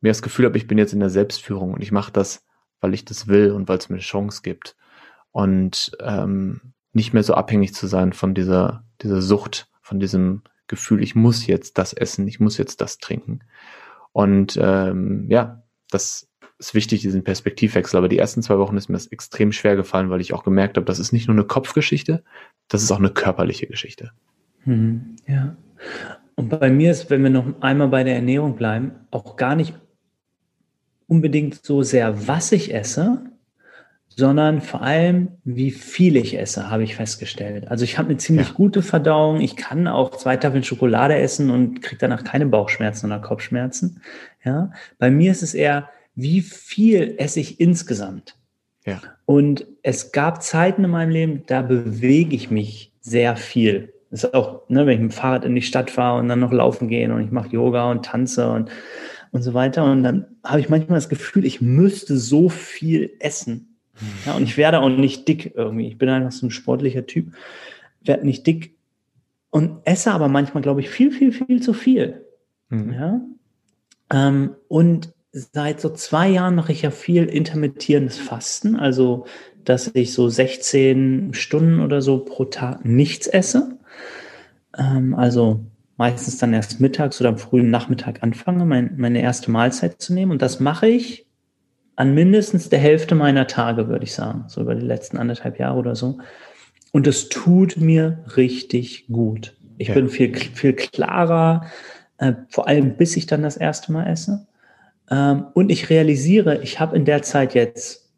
mir 0.00 0.10
das 0.10 0.22
Gefühl 0.22 0.46
habe, 0.46 0.58
ich 0.58 0.66
bin 0.66 0.78
jetzt 0.78 0.92
in 0.92 1.00
der 1.00 1.10
Selbstführung 1.10 1.74
und 1.74 1.82
ich 1.82 1.92
mache 1.92 2.12
das, 2.12 2.44
weil 2.80 2.92
ich 2.92 3.04
das 3.04 3.26
will 3.26 3.52
und 3.52 3.68
weil 3.68 3.78
es 3.78 3.88
mir 3.88 3.96
eine 3.96 4.02
Chance 4.02 4.40
gibt. 4.42 4.76
Und 5.30 5.92
ähm, 6.00 6.72
nicht 6.92 7.12
mehr 7.12 7.22
so 7.22 7.34
abhängig 7.34 7.74
zu 7.74 7.86
sein 7.86 8.12
von 8.12 8.34
dieser, 8.34 8.84
dieser 9.02 9.22
Sucht, 9.22 9.68
von 9.80 10.00
diesem 10.00 10.42
Gefühl, 10.66 11.02
ich 11.02 11.14
muss 11.14 11.46
jetzt 11.46 11.78
das 11.78 11.92
essen, 11.92 12.26
ich 12.28 12.40
muss 12.40 12.56
jetzt 12.58 12.80
das 12.80 12.98
trinken. 12.98 13.40
Und 14.12 14.58
ähm, 14.60 15.26
ja, 15.28 15.62
das 15.90 16.28
ist 16.58 16.74
wichtig, 16.74 17.00
diesen 17.00 17.24
Perspektivwechsel. 17.24 17.96
Aber 17.96 18.08
die 18.08 18.18
ersten 18.18 18.42
zwei 18.42 18.58
Wochen 18.58 18.76
ist 18.76 18.88
mir 18.88 18.96
das 18.96 19.06
extrem 19.06 19.50
schwer 19.50 19.76
gefallen, 19.76 20.10
weil 20.10 20.20
ich 20.20 20.34
auch 20.34 20.44
gemerkt 20.44 20.76
habe, 20.76 20.84
das 20.84 20.98
ist 20.98 21.12
nicht 21.12 21.26
nur 21.26 21.36
eine 21.36 21.46
Kopfgeschichte, 21.46 22.22
das 22.68 22.82
ist 22.82 22.92
auch 22.92 22.98
eine 22.98 23.10
körperliche 23.10 23.66
Geschichte. 23.66 24.12
Hm, 24.64 25.16
ja. 25.26 25.56
Und 26.34 26.48
bei 26.48 26.70
mir 26.70 26.90
ist, 26.90 27.10
wenn 27.10 27.22
wir 27.22 27.30
noch 27.30 27.60
einmal 27.60 27.88
bei 27.88 28.04
der 28.04 28.14
Ernährung 28.14 28.56
bleiben, 28.56 28.92
auch 29.10 29.36
gar 29.36 29.56
nicht 29.56 29.74
unbedingt 31.06 31.64
so 31.64 31.82
sehr, 31.82 32.28
was 32.28 32.52
ich 32.52 32.72
esse, 32.72 33.24
sondern 34.20 34.60
vor 34.60 34.82
allem, 34.82 35.28
wie 35.44 35.70
viel 35.70 36.14
ich 36.16 36.38
esse, 36.38 36.70
habe 36.70 36.84
ich 36.84 36.94
festgestellt. 36.94 37.68
Also 37.68 37.84
ich 37.84 37.96
habe 37.96 38.10
eine 38.10 38.18
ziemlich 38.18 38.48
ja. 38.48 38.54
gute 38.54 38.82
Verdauung. 38.82 39.40
Ich 39.40 39.56
kann 39.56 39.88
auch 39.88 40.10
zwei 40.10 40.36
Tafeln 40.36 40.62
Schokolade 40.62 41.16
essen 41.16 41.50
und 41.50 41.80
kriege 41.80 41.98
danach 41.98 42.22
keine 42.22 42.44
Bauchschmerzen 42.44 43.06
oder 43.06 43.18
Kopfschmerzen. 43.18 44.02
Ja, 44.44 44.72
bei 44.98 45.10
mir 45.10 45.32
ist 45.32 45.42
es 45.42 45.54
eher, 45.54 45.88
wie 46.14 46.42
viel 46.42 47.14
esse 47.16 47.40
ich 47.40 47.60
insgesamt. 47.60 48.36
Ja. 48.84 49.00
Und 49.24 49.66
es 49.82 50.12
gab 50.12 50.42
Zeiten 50.42 50.84
in 50.84 50.90
meinem 50.90 51.10
Leben, 51.10 51.42
da 51.46 51.62
bewege 51.62 52.36
ich 52.36 52.50
mich 52.50 52.92
sehr 53.00 53.36
viel. 53.36 53.94
Das 54.10 54.24
ist 54.24 54.34
auch, 54.34 54.68
ne, 54.68 54.84
wenn 54.84 54.94
ich 54.94 55.00
mit 55.00 55.12
dem 55.12 55.16
Fahrrad 55.16 55.46
in 55.46 55.54
die 55.54 55.62
Stadt 55.62 55.90
fahre 55.90 56.18
und 56.18 56.28
dann 56.28 56.40
noch 56.40 56.52
laufen 56.52 56.88
gehen 56.88 57.10
und 57.10 57.24
ich 57.24 57.30
mache 57.30 57.48
Yoga 57.48 57.90
und 57.90 58.04
tanze 58.04 58.50
und, 58.50 58.70
und 59.30 59.40
so 59.40 59.54
weiter. 59.54 59.90
Und 59.90 60.02
dann 60.02 60.26
habe 60.44 60.60
ich 60.60 60.68
manchmal 60.68 60.98
das 60.98 61.08
Gefühl, 61.08 61.46
ich 61.46 61.62
müsste 61.62 62.18
so 62.18 62.50
viel 62.50 63.12
essen 63.18 63.69
ja, 64.26 64.34
und 64.34 64.44
ich 64.44 64.56
werde 64.56 64.80
auch 64.80 64.88
nicht 64.88 65.28
dick 65.28 65.52
irgendwie. 65.54 65.88
Ich 65.88 65.98
bin 65.98 66.08
einfach 66.08 66.32
so 66.32 66.46
ein 66.46 66.50
sportlicher 66.50 67.06
Typ, 67.06 67.32
werde 68.02 68.26
nicht 68.26 68.46
dick 68.46 68.74
und 69.50 69.80
esse 69.84 70.12
aber 70.12 70.28
manchmal, 70.28 70.62
glaube 70.62 70.80
ich, 70.80 70.90
viel, 70.90 71.10
viel, 71.10 71.32
viel 71.32 71.60
zu 71.62 71.72
viel. 71.72 72.24
Mhm. 72.68 72.92
Ja. 72.92 73.20
Ähm, 74.12 74.56
und 74.68 75.12
seit 75.32 75.80
so 75.80 75.90
zwei 75.90 76.28
Jahren 76.28 76.54
mache 76.54 76.72
ich 76.72 76.82
ja 76.82 76.90
viel 76.90 77.24
intermittierendes 77.24 78.18
Fasten, 78.18 78.76
also 78.76 79.26
dass 79.64 79.94
ich 79.94 80.12
so 80.12 80.28
16 80.28 81.34
Stunden 81.34 81.80
oder 81.80 82.02
so 82.02 82.18
pro 82.18 82.46
Tag 82.46 82.84
nichts 82.84 83.26
esse. 83.26 83.78
Ähm, 84.76 85.14
also 85.14 85.60
meistens 85.96 86.38
dann 86.38 86.54
erst 86.54 86.80
mittags 86.80 87.20
oder 87.20 87.28
am 87.28 87.38
frühen 87.38 87.70
Nachmittag 87.70 88.22
anfange, 88.22 88.64
mein, 88.64 88.94
meine 88.96 89.20
erste 89.20 89.50
Mahlzeit 89.50 90.00
zu 90.00 90.14
nehmen. 90.14 90.32
Und 90.32 90.42
das 90.42 90.58
mache 90.58 90.88
ich 90.88 91.26
an 92.00 92.14
mindestens 92.14 92.70
der 92.70 92.78
Hälfte 92.78 93.14
meiner 93.14 93.46
Tage, 93.46 93.88
würde 93.88 94.04
ich 94.04 94.14
sagen, 94.14 94.44
so 94.48 94.62
über 94.62 94.74
die 94.74 94.86
letzten 94.86 95.18
anderthalb 95.18 95.58
Jahre 95.58 95.78
oder 95.78 95.94
so. 95.94 96.16
Und 96.92 97.06
es 97.06 97.28
tut 97.28 97.76
mir 97.76 98.24
richtig 98.38 99.06
gut. 99.08 99.54
Ich 99.76 99.88
ja. 99.88 99.94
bin 99.94 100.08
viel, 100.08 100.34
viel 100.34 100.72
klarer, 100.72 101.66
äh, 102.16 102.32
vor 102.48 102.68
allem 102.68 102.96
bis 102.96 103.18
ich 103.18 103.26
dann 103.26 103.42
das 103.42 103.58
erste 103.58 103.92
Mal 103.92 104.06
esse. 104.06 104.46
Ähm, 105.10 105.48
und 105.52 105.70
ich 105.70 105.90
realisiere, 105.90 106.62
ich 106.62 106.80
habe 106.80 106.96
in 106.96 107.04
der 107.04 107.20
Zeit 107.20 107.52
jetzt, 107.52 108.10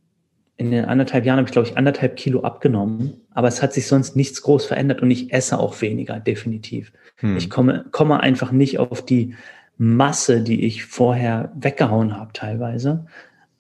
in 0.57 0.71
den 0.71 0.85
anderthalb 0.85 1.27
Jahren 1.27 1.39
habe 1.39 1.49
ich, 1.49 1.53
glaube 1.53 1.67
ich, 1.67 1.77
anderthalb 1.77 2.15
Kilo 2.15 2.43
abgenommen, 2.43 3.15
aber 3.33 3.49
es 3.49 3.63
hat 3.63 3.73
sich 3.73 3.89
sonst 3.89 4.15
nichts 4.15 4.43
groß 4.43 4.65
verändert 4.65 5.03
und 5.03 5.11
ich 5.11 5.33
esse 5.33 5.59
auch 5.59 5.83
weniger, 5.83 6.21
definitiv. 6.21 6.93
Hm. 7.17 7.37
Ich 7.37 7.51
komme, 7.51 7.85
komme 7.91 8.21
einfach 8.21 8.53
nicht 8.53 8.79
auf 8.79 9.05
die 9.05 9.35
Masse, 9.77 10.41
die 10.41 10.65
ich 10.67 10.85
vorher 10.85 11.51
weggehauen 11.57 12.17
habe 12.17 12.33
teilweise. 12.33 13.07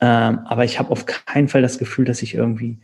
Ähm, 0.02 0.40
aber 0.46 0.64
ich 0.64 0.80
habe 0.80 0.90
auf 0.90 1.06
keinen 1.06 1.46
Fall 1.46 1.62
das 1.62 1.78
Gefühl, 1.78 2.04
dass 2.04 2.22
ich 2.22 2.34
irgendwie 2.34 2.80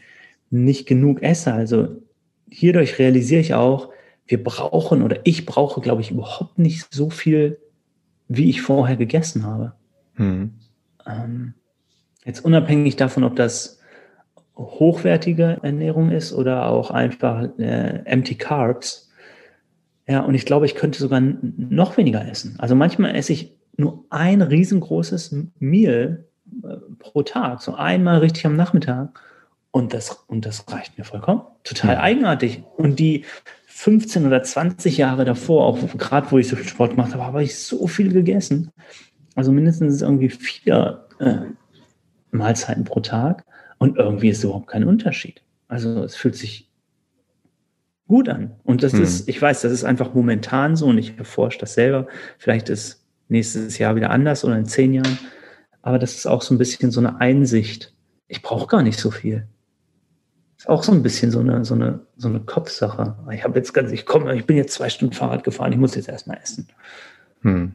nicht 0.51 0.87
genug 0.87 1.21
esse. 1.21 1.53
Also 1.53 2.01
hierdurch 2.49 3.01
realisiere 3.01 3.41
ich 3.41 3.55
auch, 3.55 3.91
wir 4.29 4.43
brauchen 4.43 5.03
oder 5.03 5.19
ich 5.25 5.45
brauche, 5.45 5.81
glaube 5.81 6.01
ich, 6.01 6.13
überhaupt 6.13 6.61
nicht 6.61 6.95
so 6.95 7.11
viel, 7.11 7.59
wie 8.29 8.49
ich 8.49 8.63
vorher 8.63 8.95
gegessen 8.95 9.45
habe. 9.45 9.73
Hm. 10.15 10.53
Ähm, 11.07 11.55
jetzt 12.25 12.45
unabhängig 12.45 12.95
davon, 12.95 13.25
ob 13.25 13.35
das 13.35 13.81
hochwertige 14.57 15.59
Ernährung 15.63 16.13
ist 16.13 16.33
oder 16.33 16.67
auch 16.67 16.93
einfach 16.93 17.49
äh, 17.59 18.05
empty 18.05 18.37
Carbs. 18.37 19.11
Ja, 20.07 20.21
und 20.21 20.37
ich 20.37 20.47
glaube, 20.47 20.67
ich 20.67 20.77
könnte 20.77 21.01
sogar 21.01 21.21
noch 21.21 21.97
weniger 21.97 22.25
essen. 22.31 22.55
Also 22.59 22.77
manchmal 22.77 23.17
esse 23.17 23.33
ich 23.33 23.57
nur 23.77 24.05
ein 24.09 24.41
riesengroßes 24.41 25.35
Meal 25.59 26.28
pro 26.99 27.23
Tag, 27.23 27.63
so 27.63 27.75
einmal 27.75 28.19
richtig 28.19 28.47
am 28.47 28.57
Nachmittag. 28.57 29.21
Und 29.71 29.93
das, 29.93 30.25
und 30.27 30.47
das 30.47 30.65
reicht 30.73 30.97
mir 30.99 31.05
vollkommen. 31.05 31.43
Total 31.63 31.95
ja. 31.95 32.01
eigenartig. 32.01 32.63
Und 32.77 32.99
die 32.99 33.25
15 33.67 34.27
oder 34.27 34.43
20 34.43 34.97
Jahre 34.97 35.25
davor, 35.25 35.67
auch 35.67 35.79
gerade 35.97 36.31
wo 36.31 36.39
ich 36.39 36.49
so 36.49 36.57
viel 36.57 36.67
Sport 36.67 36.93
gemacht 36.93 37.13
habe, 37.13 37.25
habe 37.25 37.43
ich 37.45 37.59
so 37.59 37.87
viel 37.87 38.13
gegessen. 38.13 38.73
Also 39.35 39.53
mindestens 39.53 40.03
irgendwie 40.03 40.31
vier 40.31 41.07
äh, 41.21 41.43
Mahlzeiten 42.31 42.85
pro 42.85 43.01
Tag. 43.01 43.45
Und 43.79 43.99
irgendwie 43.99 44.31
ist 44.31 44.43
überhaupt 44.43 44.69
kein 44.69 44.85
Unterschied. 44.85 45.43
Also 45.69 46.03
es 46.03 46.17
fühlt 46.17 46.35
sich 46.35 46.69
gut 48.09 48.29
an. 48.29 48.57
Und 48.65 48.83
das 48.83 48.95
hm. 48.95 49.03
ist, 49.03 49.29
ich 49.29 49.41
weiß, 49.41 49.61
das 49.61 49.71
ist 49.71 49.85
einfach 49.85 50.15
momentan 50.15 50.75
so 50.75 50.87
und 50.87 50.99
ich 50.99 51.17
erforsche 51.19 51.59
das 51.59 51.75
selber. 51.75 52.09
Vielleicht 52.39 52.71
ist 52.71 53.05
nächstes 53.29 53.79
Jahr 53.79 53.95
wieder 53.95 54.11
anders 54.11 54.45
oder 54.45 54.57
in 54.57 54.67
zehn 54.67 54.95
Jahren. 54.95 55.19
Aber 55.89 55.99
das 55.99 56.17
ist 56.17 56.27
auch 56.27 56.43
so 56.43 56.55
ein 56.55 56.59
bisschen 56.59 56.91
so 56.91 57.01
eine 57.01 57.19
Einsicht. 57.19 57.95
Ich 58.27 58.43
brauche 58.43 58.67
gar 58.67 58.83
nicht 58.83 58.99
so 58.99 59.11
viel. 59.11 59.49
Ist 60.59 60.69
auch 60.69 60.83
so 60.83 60.93
ein 60.93 61.03
bisschen 61.03 61.31
so 61.31 61.41
eine, 61.41 61.65
so 61.65 61.73
eine, 61.73 62.01
so 62.15 62.29
eine 62.29 62.41
Kopfsache. 62.41 63.17
Ich 63.33 63.43
habe 63.43 63.59
jetzt 63.59 63.73
ganz, 63.73 63.91
ich 63.91 64.05
komme, 64.05 64.37
ich 64.37 64.45
bin 64.45 64.59
jetzt 64.59 64.75
zwei 64.75 64.91
Stunden 64.91 65.15
Fahrrad 65.15 65.45
gefahren, 65.45 65.73
ich 65.73 65.79
muss 65.79 65.95
jetzt 65.95 66.11
erstmal 66.11 66.37
essen. 66.43 66.69
Hm. 67.41 67.73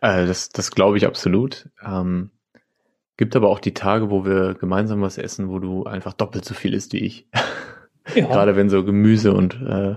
Äh, 0.00 0.24
das 0.24 0.50
das 0.50 0.70
glaube 0.70 0.98
ich 0.98 1.04
absolut. 1.04 1.68
Ähm, 1.84 2.30
gibt 3.16 3.34
aber 3.34 3.48
auch 3.48 3.58
die 3.58 3.74
Tage, 3.74 4.08
wo 4.08 4.24
wir 4.24 4.54
gemeinsam 4.54 5.02
was 5.02 5.18
essen, 5.18 5.48
wo 5.48 5.58
du 5.58 5.86
einfach 5.86 6.12
doppelt 6.12 6.44
so 6.44 6.54
viel 6.54 6.74
isst 6.74 6.92
wie 6.92 6.98
ich. 6.98 7.26
Ja. 8.14 8.26
Gerade 8.26 8.56
wenn 8.56 8.70
so 8.70 8.82
Gemüse 8.82 9.32
und 9.32 9.60
äh, 9.60 9.94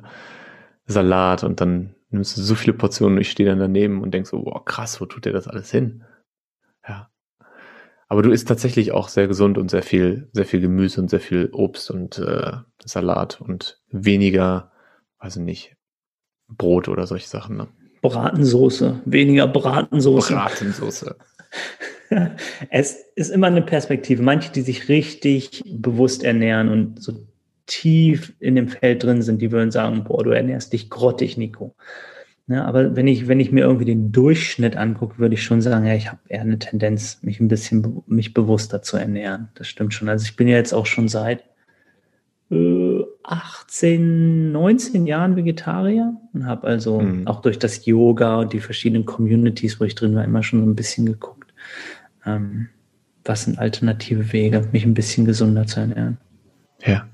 Salat 0.85 1.43
und 1.43 1.61
dann 1.61 1.95
nimmst 2.11 2.37
du 2.37 2.41
so 2.41 2.53
viele 2.53 2.73
Portionen 2.73 3.15
und 3.15 3.21
ich 3.21 3.31
stehe 3.31 3.49
dann 3.49 3.57
daneben 3.57 4.03
und 4.03 4.13
denkst 4.13 4.29
so, 4.29 4.43
boah, 4.43 4.63
krass, 4.63 5.01
wo 5.01 5.05
tut 5.05 5.25
der 5.25 5.33
das 5.33 5.47
alles 5.47 5.71
hin? 5.71 6.03
Aber 8.13 8.21
du 8.21 8.29
isst 8.29 8.47
tatsächlich 8.47 8.91
auch 8.91 9.07
sehr 9.07 9.27
gesund 9.27 9.57
und 9.57 9.71
sehr 9.71 9.81
viel, 9.81 10.29
sehr 10.33 10.45
viel 10.45 10.61
Gemüse 10.61 11.01
und 11.01 11.09
sehr 11.09 11.19
viel 11.19 11.49
Obst 11.51 11.89
und 11.89 12.19
äh, 12.19 12.51
Salat 12.85 13.41
und 13.41 13.81
weniger, 13.89 14.71
weiß 15.17 15.37
ich 15.37 15.41
nicht, 15.41 15.77
Brot 16.47 16.89
oder 16.89 17.07
solche 17.07 17.27
Sachen. 17.27 17.57
Ne? 17.57 17.69
Bratensoße, 18.03 19.01
weniger 19.05 19.47
Bratensoße. 19.47 20.31
Bratensoße. 20.31 21.15
es 22.69 22.99
ist 23.15 23.31
immer 23.31 23.47
eine 23.47 23.63
Perspektive. 23.63 24.21
Manche, 24.21 24.51
die 24.51 24.61
sich 24.61 24.89
richtig 24.89 25.63
bewusst 25.65 26.23
ernähren 26.23 26.69
und 26.69 27.01
so 27.01 27.13
tief 27.65 28.35
in 28.39 28.53
dem 28.53 28.67
Feld 28.67 29.01
drin 29.01 29.23
sind, 29.23 29.41
die 29.41 29.51
würden 29.51 29.71
sagen, 29.71 30.03
boah, 30.03 30.23
du 30.23 30.29
ernährst 30.29 30.71
dich 30.71 30.91
grottig, 30.91 31.35
Nico. 31.37 31.75
Ja, 32.47 32.65
aber 32.65 32.95
wenn 32.95 33.07
ich, 33.07 33.27
wenn 33.27 33.39
ich 33.39 33.51
mir 33.51 33.61
irgendwie 33.61 33.85
den 33.85 34.11
Durchschnitt 34.11 34.75
angucke, 34.75 35.17
würde 35.17 35.35
ich 35.35 35.43
schon 35.43 35.61
sagen, 35.61 35.85
ja, 35.85 35.95
ich 35.95 36.09
habe 36.09 36.19
eher 36.27 36.41
eine 36.41 36.59
Tendenz, 36.59 37.19
mich 37.21 37.39
ein 37.39 37.47
bisschen 37.47 38.03
mich 38.05 38.33
bewusster 38.33 38.81
zu 38.81 38.97
ernähren. 38.97 39.49
Das 39.55 39.67
stimmt 39.67 39.93
schon. 39.93 40.09
Also 40.09 40.25
ich 40.25 40.35
bin 40.35 40.49
ja 40.49 40.57
jetzt 40.57 40.73
auch 40.73 40.85
schon 40.85 41.07
seit 41.07 41.45
äh, 42.51 43.01
18, 43.23 44.51
19 44.51 45.07
Jahren 45.07 45.37
Vegetarier 45.37 46.15
und 46.33 46.45
habe 46.45 46.67
also 46.67 46.99
mhm. 46.99 47.27
auch 47.27 47.41
durch 47.41 47.59
das 47.59 47.85
Yoga 47.85 48.41
und 48.41 48.51
die 48.51 48.59
verschiedenen 48.59 49.05
Communities, 49.05 49.79
wo 49.79 49.85
ich 49.85 49.95
drin 49.95 50.13
war, 50.13 50.25
immer 50.25 50.43
schon 50.43 50.59
so 50.59 50.65
ein 50.65 50.75
bisschen 50.75 51.05
geguckt, 51.05 51.53
ähm, 52.25 52.67
was 53.23 53.45
sind 53.45 53.57
alternative 53.57 54.33
Wege, 54.33 54.67
mich 54.73 54.85
ein 54.85 54.93
bisschen 54.93 55.23
gesunder 55.23 55.65
zu 55.65 55.79
ernähren. 55.79 56.17
Ja. 56.85 57.07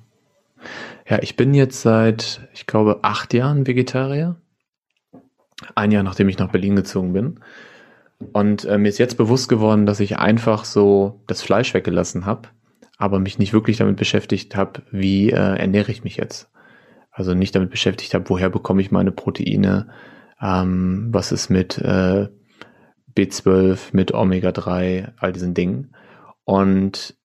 Ja, 1.07 1.19
ich 1.21 1.35
bin 1.35 1.53
jetzt 1.53 1.81
seit, 1.81 2.41
ich 2.53 2.65
glaube, 2.65 2.99
acht 3.03 3.33
Jahren 3.33 3.67
Vegetarier. 3.67 4.35
Ein 5.75 5.91
Jahr 5.91 6.03
nachdem 6.03 6.29
ich 6.29 6.37
nach 6.37 6.51
Berlin 6.51 6.75
gezogen 6.75 7.13
bin. 7.13 7.39
Und 8.33 8.65
äh, 8.65 8.77
mir 8.77 8.89
ist 8.89 8.97
jetzt 8.97 9.17
bewusst 9.17 9.47
geworden, 9.49 9.85
dass 9.85 9.99
ich 9.99 10.17
einfach 10.17 10.65
so 10.65 11.21
das 11.27 11.41
Fleisch 11.41 11.73
weggelassen 11.73 12.25
habe, 12.25 12.49
aber 12.97 13.19
mich 13.19 13.39
nicht 13.39 13.53
wirklich 13.53 13.77
damit 13.77 13.95
beschäftigt 13.95 14.55
habe, 14.55 14.81
wie 14.91 15.29
äh, 15.29 15.35
ernähre 15.57 15.91
ich 15.91 16.03
mich 16.03 16.17
jetzt. 16.17 16.51
Also 17.11 17.33
nicht 17.33 17.55
damit 17.55 17.69
beschäftigt 17.69 18.13
habe, 18.13 18.29
woher 18.29 18.49
bekomme 18.49 18.81
ich 18.81 18.91
meine 18.91 19.11
Proteine, 19.11 19.89
ähm, 20.41 21.07
was 21.11 21.31
ist 21.31 21.49
mit 21.49 21.77
äh, 21.77 22.27
B12, 23.17 23.89
mit 23.93 24.13
Omega-3, 24.13 25.13
all 25.17 25.33
diesen 25.33 25.53
Dingen. 25.53 25.95
Und 26.43 27.15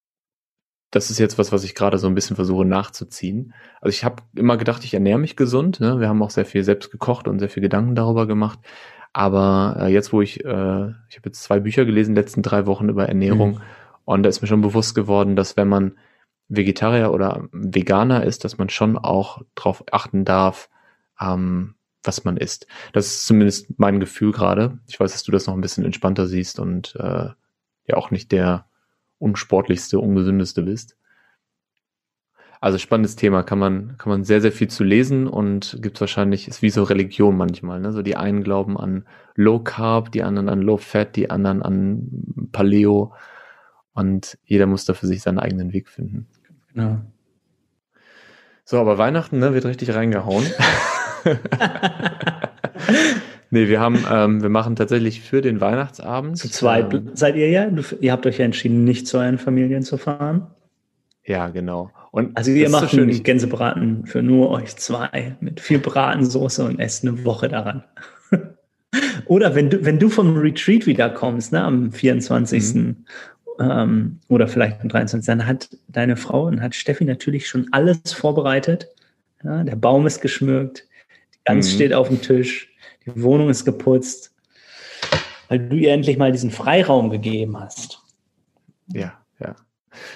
das 0.95 1.11
ist 1.11 1.19
jetzt 1.19 1.39
was, 1.39 1.51
was 1.51 1.65
ich 1.65 1.75
gerade 1.75 1.99
so 1.99 2.07
ein 2.07 2.15
bisschen 2.15 2.37
versuche 2.37 2.65
nachzuziehen. 2.65 3.53
Also 3.81 3.93
ich 3.93 4.05
habe 4.05 4.23
immer 4.37 4.57
gedacht, 4.57 4.85
ich 4.85 4.95
ernähre 4.95 5.19
mich 5.19 5.35
gesund. 5.35 5.81
Ne? 5.81 5.99
Wir 5.99 6.09
haben 6.09 6.23
auch 6.23 6.31
sehr 6.31 6.47
viel 6.47 6.63
selbst 6.63 6.93
gekocht 6.93 7.27
und 7.27 7.41
sehr 7.41 7.49
viel 7.49 7.63
Gedanken 7.63 7.97
darüber 7.97 8.29
gemacht. 8.29 8.61
Aber 9.13 9.77
äh, 9.81 9.93
jetzt, 9.93 10.13
wo 10.13 10.23
ich, 10.23 10.45
äh, 10.45 10.89
ich 11.09 11.17
habe 11.17 11.27
jetzt 11.27 11.43
zwei 11.43 11.59
Bücher 11.59 11.85
gelesen, 11.85 12.11
in 12.11 12.15
den 12.15 12.23
letzten 12.23 12.43
drei 12.43 12.67
Wochen 12.67 12.89
über 12.89 13.09
Ernährung, 13.09 13.55
mhm. 13.55 13.61
und 14.05 14.23
da 14.23 14.29
ist 14.29 14.41
mir 14.41 14.47
schon 14.47 14.61
bewusst 14.61 14.95
geworden, 14.95 15.35
dass 15.35 15.57
wenn 15.57 15.69
man 15.69 15.99
Vegetarier 16.49 17.13
oder 17.13 17.49
Veganer 17.51 18.23
ist, 18.23 18.45
dass 18.45 18.59
man 18.59 18.69
schon 18.69 18.97
auch 18.97 19.43
darauf 19.57 19.83
achten 19.91 20.25
darf, 20.25 20.71
ähm, 21.21 21.75
was 22.05 22.25
man 22.25 22.37
isst. 22.37 22.69
Das 22.93 23.07
ist 23.07 23.27
zumindest 23.27 23.79
mein 23.79 23.99
Gefühl 23.99 24.31
gerade. 24.31 24.79
Ich 24.87 25.01
weiß, 25.01 25.11
dass 25.11 25.25
du 25.25 25.33
das 25.33 25.49
noch 25.49 25.55
ein 25.55 25.61
bisschen 25.61 25.85
entspannter 25.85 26.29
siehst 26.29 26.61
und 26.61 26.95
äh, 27.01 27.31
ja 27.87 27.97
auch 27.97 28.13
nicht 28.13 28.31
der 28.31 28.67
unsportlichste, 29.19 29.99
ungesündeste 29.99 30.63
bist. 30.63 30.97
Also 32.61 32.79
spannendes 32.79 33.17
Thema, 33.17 33.43
kann 33.43 33.59
man, 33.59 33.99
kann 33.99 34.09
man 34.09 34.25
sehr, 34.25 34.41
sehr 34.41 34.53
viel 34.53 34.69
zu 34.69 34.85
lesen 34.85 35.27
und 35.27 35.79
gibt 35.83 36.01
wahrscheinlich, 36.01 36.49
ist 36.49 36.63
wie 36.63 36.71
so 36.71 36.83
Religion 36.83 37.37
manchmal. 37.37 37.79
Ne? 37.79 37.93
So 37.93 38.01
die 38.01 38.17
einen 38.17 38.43
glauben 38.43 38.79
an 38.79 39.05
Low 39.35 39.59
Carb, 39.59 40.13
die 40.13 40.23
anderen 40.23 40.49
an 40.49 40.63
Low 40.63 40.79
Fat, 40.79 41.17
die 41.17 41.31
anderen 41.31 41.63
an 41.63 42.49
Paleo 42.53 43.13
und 43.93 44.39
jeder 44.45 44.67
muss 44.67 44.87
da 44.87 44.95
für 44.95 45.07
sich 45.07 45.21
seinen 45.21 45.39
eigenen 45.39 45.75
Weg 45.75 45.91
finden. 45.91 46.27
Genau. 46.73 47.03
So, 48.65 48.81
aber 48.81 48.97
Weihnachten 48.97 49.39
ne, 49.39 49.53
wird 49.53 49.67
richtig 49.67 49.95
reingehauen. 49.95 50.47
Nee, 53.55 53.69
wir 53.69 53.79
haben, 53.79 54.05
ähm, 54.11 54.43
wir 54.43 54.49
machen 54.49 54.75
tatsächlich 54.75 55.21
für 55.21 55.41
den 55.41 55.61
Weihnachtsabend. 55.61 56.37
Zu 56.37 56.51
zweit 56.51 56.93
ähm, 56.93 57.11
seid 57.15 57.37
ihr 57.37 57.49
ja? 57.51 57.71
Du, 57.71 57.83
ihr 58.01 58.11
habt 58.11 58.27
euch 58.27 58.39
ja 58.39 58.45
entschieden, 58.45 58.83
nicht 58.83 59.07
zu 59.07 59.19
euren 59.19 59.39
Familien 59.39 59.85
zu 59.85 59.97
fahren. 59.97 60.49
Ja, 61.25 61.51
genau. 61.51 61.93
Und 62.11 62.37
also 62.37 62.51
ihr 62.51 62.69
macht 62.69 62.91
so 62.91 63.01
einen 63.01 63.23
Gänsebraten 63.23 64.07
für 64.07 64.25
nur 64.25 64.51
euch 64.51 64.75
zwei 64.75 65.37
mit 65.39 65.61
viel 65.61 65.79
Bratensoße 65.79 66.65
und 66.65 66.81
esst 66.81 67.05
eine 67.05 67.25
Woche 67.25 67.47
daran. 67.47 67.85
oder 69.27 69.55
wenn 69.55 69.71
du, 69.71 69.85
wenn 69.85 70.01
du 70.01 70.09
vom 70.09 70.37
Retreat 70.37 70.89
wiederkommst, 70.89 71.53
ne, 71.53 71.63
am 71.63 71.93
24. 71.93 72.75
Mhm. 72.75 72.97
Ähm, 73.61 74.19
oder 74.27 74.49
vielleicht 74.49 74.81
am 74.81 74.89
23. 74.89 75.25
Dann 75.25 75.47
hat 75.47 75.69
deine 75.87 76.17
Frau 76.17 76.47
und 76.47 76.61
hat 76.61 76.75
Steffi 76.75 77.05
natürlich 77.05 77.47
schon 77.47 77.69
alles 77.71 78.13
vorbereitet. 78.15 78.89
Ja, 79.45 79.63
der 79.63 79.77
Baum 79.77 80.09
ist 80.09 80.23
geschmückt, 80.23 80.89
die 81.35 81.39
Gans 81.45 81.71
mhm. 81.71 81.75
steht 81.77 81.95
auf 81.95 82.09
dem 82.09 82.21
Tisch, 82.21 82.74
die 83.07 83.23
Wohnung 83.23 83.51
ist 83.51 83.65
geputzt, 83.65 84.35
weil 85.49 85.69
du 85.69 85.77
ihr 85.77 85.93
endlich 85.93 86.17
mal 86.17 86.33
diesen 86.33 86.51
Freiraum 86.51 87.11
gegeben 87.11 87.59
hast. 87.59 88.01
Ja, 88.93 89.13
ja. 89.41 89.57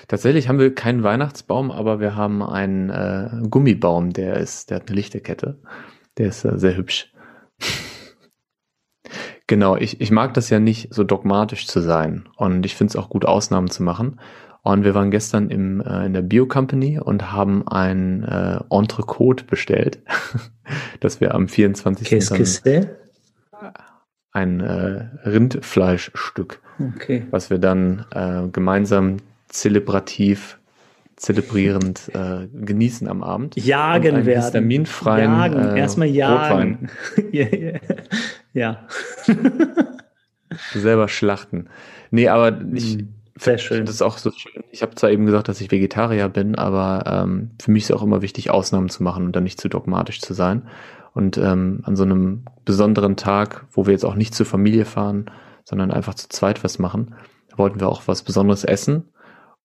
Tatsächlich 0.08 0.48
haben 0.48 0.58
wir 0.58 0.74
keinen 0.74 1.02
Weihnachtsbaum, 1.02 1.70
aber 1.70 2.00
wir 2.00 2.16
haben 2.16 2.42
einen 2.42 2.90
äh, 2.90 3.48
Gummibaum, 3.48 4.12
der 4.12 4.36
ist, 4.36 4.70
der 4.70 4.76
hat 4.76 4.88
eine 4.88 4.96
Lichterkette. 4.96 5.58
Der 6.16 6.28
ist 6.28 6.44
äh, 6.44 6.58
sehr 6.58 6.76
hübsch. 6.76 7.12
genau, 9.46 9.76
ich, 9.76 10.00
ich 10.00 10.10
mag 10.10 10.34
das 10.34 10.50
ja 10.50 10.58
nicht, 10.58 10.92
so 10.92 11.04
dogmatisch 11.04 11.66
zu 11.66 11.80
sein. 11.80 12.28
Und 12.36 12.66
ich 12.66 12.74
finde 12.74 12.92
es 12.92 12.96
auch 12.96 13.08
gut, 13.08 13.24
Ausnahmen 13.24 13.70
zu 13.70 13.82
machen. 13.82 14.20
Und 14.68 14.84
wir 14.84 14.94
waren 14.94 15.10
gestern 15.10 15.48
im, 15.48 15.80
äh, 15.80 16.04
in 16.04 16.12
der 16.12 16.20
Bio 16.20 16.44
Company 16.44 17.00
und 17.00 17.32
haben 17.32 17.66
ein 17.66 18.22
äh, 18.24 18.58
Entrecote 18.68 19.44
bestellt, 19.44 19.98
das 21.00 21.22
wir 21.22 21.34
am 21.34 21.48
24. 21.48 22.06
Dann 22.70 22.90
ein 24.32 24.60
äh, 24.60 25.08
Rindfleischstück, 25.26 26.60
okay. 26.94 27.26
was 27.30 27.48
wir 27.48 27.58
dann 27.58 28.04
äh, 28.14 28.46
gemeinsam 28.52 29.16
zelebrativ, 29.48 30.58
zelebrierend 31.16 32.10
äh, 32.12 32.46
genießen 32.52 33.08
am 33.08 33.22
Abend. 33.22 33.56
Jagen 33.56 34.16
und 34.16 34.26
werden. 34.26 34.42
Histaminfreien 34.42 35.32
jagen. 35.32 35.76
Äh, 35.76 35.78
Erstmal 35.78 36.08
jagen. 36.08 36.90
ja. 38.52 38.86
Selber 40.74 41.08
schlachten. 41.08 41.70
Nee, 42.10 42.28
aber 42.28 42.60
ich, 42.74 42.98
mm. 42.98 43.17
Sehr 43.38 43.58
schön. 43.58 43.86
Das 43.86 43.94
ist 43.94 44.02
auch 44.02 44.18
so 44.18 44.30
schön. 44.30 44.64
Ich 44.70 44.82
habe 44.82 44.94
zwar 44.94 45.10
eben 45.10 45.26
gesagt, 45.26 45.48
dass 45.48 45.60
ich 45.60 45.70
Vegetarier 45.70 46.28
bin, 46.28 46.56
aber 46.56 47.04
ähm, 47.06 47.52
für 47.60 47.70
mich 47.70 47.84
ist 47.84 47.90
es 47.90 47.96
auch 47.96 48.02
immer 48.02 48.20
wichtig, 48.22 48.50
Ausnahmen 48.50 48.88
zu 48.88 49.02
machen 49.02 49.26
und 49.26 49.36
dann 49.36 49.44
nicht 49.44 49.60
zu 49.60 49.68
dogmatisch 49.68 50.20
zu 50.20 50.34
sein. 50.34 50.68
Und 51.14 51.38
ähm, 51.38 51.80
an 51.84 51.96
so 51.96 52.04
einem 52.04 52.44
besonderen 52.64 53.16
Tag, 53.16 53.66
wo 53.72 53.86
wir 53.86 53.92
jetzt 53.92 54.04
auch 54.04 54.14
nicht 54.14 54.34
zur 54.34 54.46
Familie 54.46 54.84
fahren, 54.84 55.30
sondern 55.64 55.90
einfach 55.90 56.14
zu 56.14 56.28
zweit 56.28 56.64
was 56.64 56.78
machen, 56.78 57.14
wollten 57.56 57.80
wir 57.80 57.88
auch 57.88 58.02
was 58.06 58.22
Besonderes 58.22 58.64
essen 58.64 59.04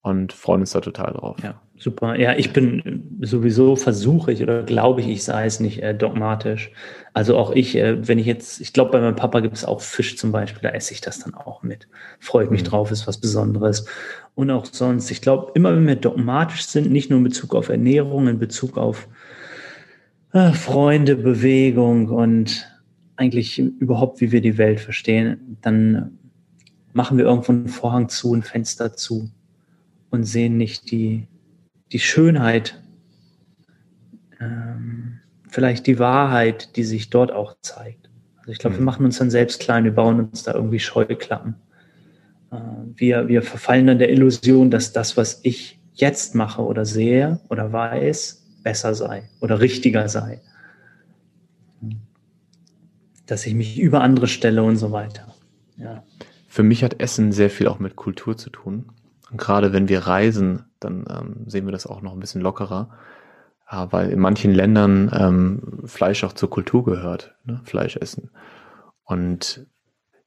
und 0.04 0.34
freuen 0.34 0.62
uns 0.62 0.72
da 0.72 0.82
total 0.82 1.14
drauf. 1.14 1.38
Ja, 1.42 1.62
super. 1.78 2.20
Ja, 2.20 2.36
ich 2.36 2.52
bin 2.52 3.18
sowieso 3.22 3.78
versuche 3.78 4.34
ich 4.34 4.44
oder 4.44 4.64
glaube 4.64 5.00
ich, 5.00 5.08
ich 5.08 5.24
sei 5.24 5.46
es 5.46 5.62
nicht 5.62 5.82
äh, 5.82 5.96
dogmatisch. 5.96 6.72
Also 7.14 7.38
auch 7.38 7.52
ich, 7.52 7.78
äh, 7.78 8.06
wenn 8.06 8.20
ich 8.20 8.26
jetzt, 8.26 8.60
ich 8.60 8.74
glaube, 8.74 8.92
bei 8.92 9.00
meinem 9.00 9.16
Papa 9.16 9.40
gibt 9.40 9.56
es 9.56 9.64
auch 9.64 9.80
Fisch 9.80 10.18
zum 10.18 10.34
Beispiel, 10.34 10.62
da 10.62 10.76
esse 10.76 10.94
ich 10.94 11.00
das 11.00 11.20
dann 11.20 11.34
auch 11.34 11.64
mit. 11.64 11.88
Freue 12.20 12.44
ich 12.44 12.52
mich 12.52 12.64
mhm. 12.64 12.68
drauf, 12.68 12.92
ist 12.92 13.08
was 13.08 13.18
Besonderes. 13.18 13.86
Und 14.36 14.52
auch 14.52 14.66
sonst, 14.66 15.10
ich 15.10 15.22
glaube, 15.22 15.54
immer 15.56 15.74
wenn 15.74 15.88
wir 15.88 15.96
dogmatisch 15.96 16.66
sind, 16.66 16.92
nicht 16.92 17.10
nur 17.10 17.20
in 17.20 17.24
Bezug 17.24 17.56
auf 17.56 17.70
Ernährung, 17.70 18.28
in 18.28 18.40
Bezug 18.40 18.78
auf 18.78 19.08
äh, 20.34 20.52
Freunde, 20.52 21.16
Bewegung 21.16 22.10
und 22.10 22.68
eigentlich 23.16 23.58
überhaupt, 23.58 24.20
wie 24.20 24.34
wir 24.34 24.42
die 24.42 24.58
Welt 24.58 24.82
verstehen, 24.82 25.58
dann 25.62 26.18
machen 26.92 27.18
wir 27.18 27.24
irgendwo 27.24 27.54
einen 27.54 27.70
Vorhang 27.70 28.10
zu, 28.10 28.34
ein 28.34 28.44
Fenster 28.44 28.94
zu 28.94 29.30
und 30.14 30.26
sehen 30.26 30.58
nicht 30.58 30.92
die, 30.92 31.28
die 31.92 32.00
Schönheit 32.00 32.80
ähm, 34.40 35.20
vielleicht 35.50 35.88
die 35.88 35.98
Wahrheit, 35.98 36.76
die 36.76 36.84
sich 36.84 37.10
dort 37.10 37.32
auch 37.32 37.56
zeigt. 37.62 38.12
Also 38.38 38.52
ich 38.52 38.60
glaube, 38.60 38.76
mhm. 38.76 38.82
wir 38.82 38.86
machen 38.86 39.06
uns 39.06 39.18
dann 39.18 39.32
selbst 39.32 39.60
klein, 39.60 39.86
wir 39.86 39.96
bauen 39.96 40.20
uns 40.20 40.44
da 40.44 40.54
irgendwie 40.54 40.80
Scheuklappen. 40.80 41.56
Äh, 42.52 42.58
wir, 42.96 43.28
wir 43.28 43.42
verfallen 43.42 43.88
dann 43.88 43.98
der 43.98 44.12
Illusion, 44.12 44.70
dass 44.70 44.94
das, 44.94 45.18
was 45.18 45.40
ich 45.42 45.80
jetzt 45.96 46.36
mache 46.36 46.62
oder 46.62 46.86
sehe 46.86 47.40
oder 47.50 47.74
weiß, 47.74 48.46
besser 48.62 48.94
sei 48.94 49.30
oder 49.42 49.62
richtiger 49.62 50.10
sei. 50.10 50.42
Dass 53.26 53.48
ich 53.48 53.56
mich 53.56 53.80
über 53.80 54.02
andere 54.02 54.28
stelle 54.28 54.62
und 54.62 54.76
so 54.76 54.92
weiter. 54.92 55.34
Ja. 55.78 56.04
Für 56.48 56.62
mich 56.62 56.84
hat 56.84 57.00
Essen 57.00 57.32
sehr 57.32 57.50
viel 57.50 57.68
auch 57.68 57.80
mit 57.80 57.96
Kultur 57.96 58.38
zu 58.38 58.52
tun. 58.52 58.86
Und 59.34 59.40
gerade 59.40 59.74
wenn 59.74 59.90
wir 59.90 60.06
reisen, 60.06 60.66
dann 60.80 61.06
ähm, 61.10 61.44
sehen 61.48 61.66
wir 61.66 61.72
das 61.72 61.88
auch 61.88 62.02
noch 62.02 62.14
ein 62.14 62.20
bisschen 62.20 62.42
lockerer. 62.42 62.92
Ja, 63.70 63.92
weil 63.92 64.12
in 64.12 64.20
manchen 64.20 64.54
Ländern 64.54 65.12
ähm, 65.12 65.82
Fleisch 65.86 66.24
auch 66.24 66.34
zur 66.34 66.52
Kultur 66.52 66.86
gehört, 66.86 67.34
ne? 67.44 67.60
Fleisch 67.64 67.98
essen. 67.98 68.30
Und 69.04 69.66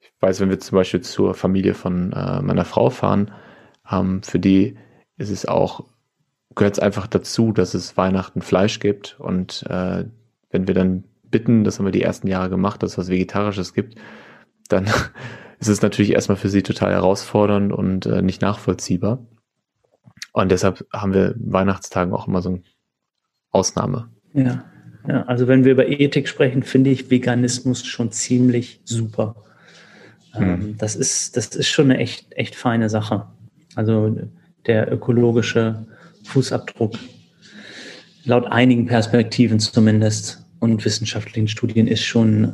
ich 0.01 0.11
weiß, 0.19 0.41
wenn 0.41 0.49
wir 0.49 0.59
zum 0.59 0.75
Beispiel 0.75 0.99
zur 0.99 1.35
Familie 1.35 1.73
von 1.73 2.11
äh, 2.11 2.41
meiner 2.41 2.65
Frau 2.65 2.89
fahren, 2.89 3.31
ähm, 3.89 4.23
für 4.23 4.39
die 4.39 4.77
ist 5.15 5.29
es 5.29 5.45
auch, 5.45 5.85
gehört 6.53 6.73
es 6.73 6.79
einfach 6.83 7.07
dazu, 7.07 7.53
dass 7.53 7.75
es 7.75 7.95
Weihnachten 7.95 8.41
Fleisch 8.41 8.79
gibt. 8.81 9.15
Und 9.19 9.63
äh, 9.69 10.03
wenn 10.49 10.67
wir 10.67 10.73
dann 10.75 11.05
bitten, 11.23 11.63
das 11.63 11.79
haben 11.79 11.85
wir 11.85 11.93
die 11.93 12.01
ersten 12.01 12.27
Jahre 12.27 12.49
gemacht, 12.49 12.83
dass 12.83 12.91
es 12.91 12.97
was 12.97 13.07
Vegetarisches 13.07 13.73
gibt, 13.73 13.95
dann 14.67 14.85
ist 15.59 15.67
es 15.67 15.81
natürlich 15.81 16.11
erstmal 16.11 16.37
für 16.37 16.49
sie 16.49 16.63
total 16.63 16.91
herausfordernd 16.91 17.71
und 17.71 18.05
äh, 18.05 18.21
nicht 18.21 18.41
nachvollziehbar. 18.41 19.19
Und 20.33 20.51
deshalb 20.51 20.85
haben 20.93 21.13
wir 21.13 21.33
Weihnachtstagen 21.37 22.13
auch 22.13 22.27
immer 22.27 22.41
so 22.41 22.49
eine 22.49 22.61
Ausnahme. 23.49 24.09
Ja. 24.33 24.65
ja, 25.07 25.23
also 25.23 25.47
wenn 25.47 25.65
wir 25.65 25.71
über 25.71 25.87
Ethik 25.87 26.27
sprechen, 26.27 26.61
finde 26.61 26.91
ich 26.91 27.09
Veganismus 27.09 27.85
schon 27.85 28.11
ziemlich 28.11 28.81
super. 28.83 29.35
Hm. 30.33 30.77
das, 30.77 30.95
ist, 30.95 31.35
das 31.35 31.47
ist 31.47 31.69
schon 31.69 31.85
eine 31.85 31.97
echt, 31.99 32.27
echt 32.31 32.53
feine 32.53 32.89
Sache. 32.89 33.25
Also 33.75 34.15
der 34.67 34.91
ökologische 34.91 35.85
Fußabdruck, 36.25 36.93
laut 38.25 38.45
einigen 38.45 38.85
Perspektiven 38.85 39.59
zumindest 39.59 40.45
und 40.59 40.83
wissenschaftlichen 40.85 41.47
Studien, 41.47 41.87
ist 41.87 42.03
schon 42.03 42.53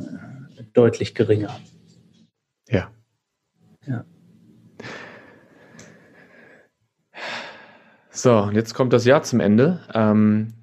deutlich 0.74 1.16
geringer. 1.16 1.60
Ja. 2.69 2.91
Ja. 3.86 4.06
So, 8.10 8.49
jetzt 8.54 8.73
kommt 8.73 8.93
das 8.93 9.06
Jahr 9.06 9.23
zum 9.23 9.39
Ende. 9.39 9.82
Ähm, 9.93 10.54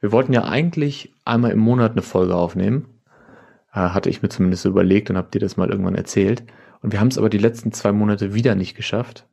wir 0.00 0.12
wollten 0.12 0.32
ja 0.32 0.44
eigentlich 0.44 1.12
einmal 1.24 1.50
im 1.50 1.58
Monat 1.58 1.92
eine 1.92 2.02
Folge 2.02 2.36
aufnehmen. 2.36 3.00
Äh, 3.72 3.80
hatte 3.80 4.08
ich 4.10 4.22
mir 4.22 4.28
zumindest 4.28 4.64
überlegt 4.64 5.10
und 5.10 5.16
habe 5.16 5.30
dir 5.30 5.40
das 5.40 5.56
mal 5.56 5.70
irgendwann 5.70 5.96
erzählt. 5.96 6.44
Und 6.82 6.92
wir 6.92 7.00
haben 7.00 7.08
es 7.08 7.18
aber 7.18 7.30
die 7.30 7.38
letzten 7.38 7.72
zwei 7.72 7.92
Monate 7.92 8.34
wieder 8.34 8.54
nicht 8.54 8.76
geschafft. 8.76 9.26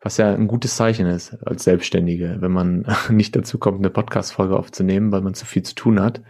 Was 0.00 0.16
ja 0.16 0.32
ein 0.32 0.48
gutes 0.48 0.76
Zeichen 0.76 1.06
ist 1.06 1.34
als 1.46 1.64
Selbstständige, 1.64 2.38
wenn 2.40 2.52
man 2.52 2.86
nicht 3.10 3.36
dazu 3.36 3.58
kommt, 3.58 3.78
eine 3.78 3.90
Podcast-Folge 3.90 4.56
aufzunehmen, 4.56 5.12
weil 5.12 5.20
man 5.20 5.34
zu 5.34 5.46
viel 5.46 5.62
zu 5.62 5.74
tun 5.74 6.00
hat. 6.00 6.22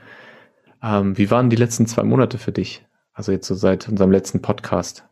Ähm, 0.83 1.17
wie 1.17 1.31
waren 1.31 1.51
die 1.51 1.57
letzten 1.57 1.87
zwei 1.87 2.03
Monate 2.03 2.37
für 2.37 2.53
dich? 2.53 2.85
Also 3.13 3.33
jetzt 3.33 3.47
so 3.47 3.55
seit 3.55 3.89
unserem 3.89 4.11
letzten 4.11 4.41
Podcast. 4.41 5.05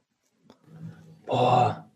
Boah, 1.26 1.86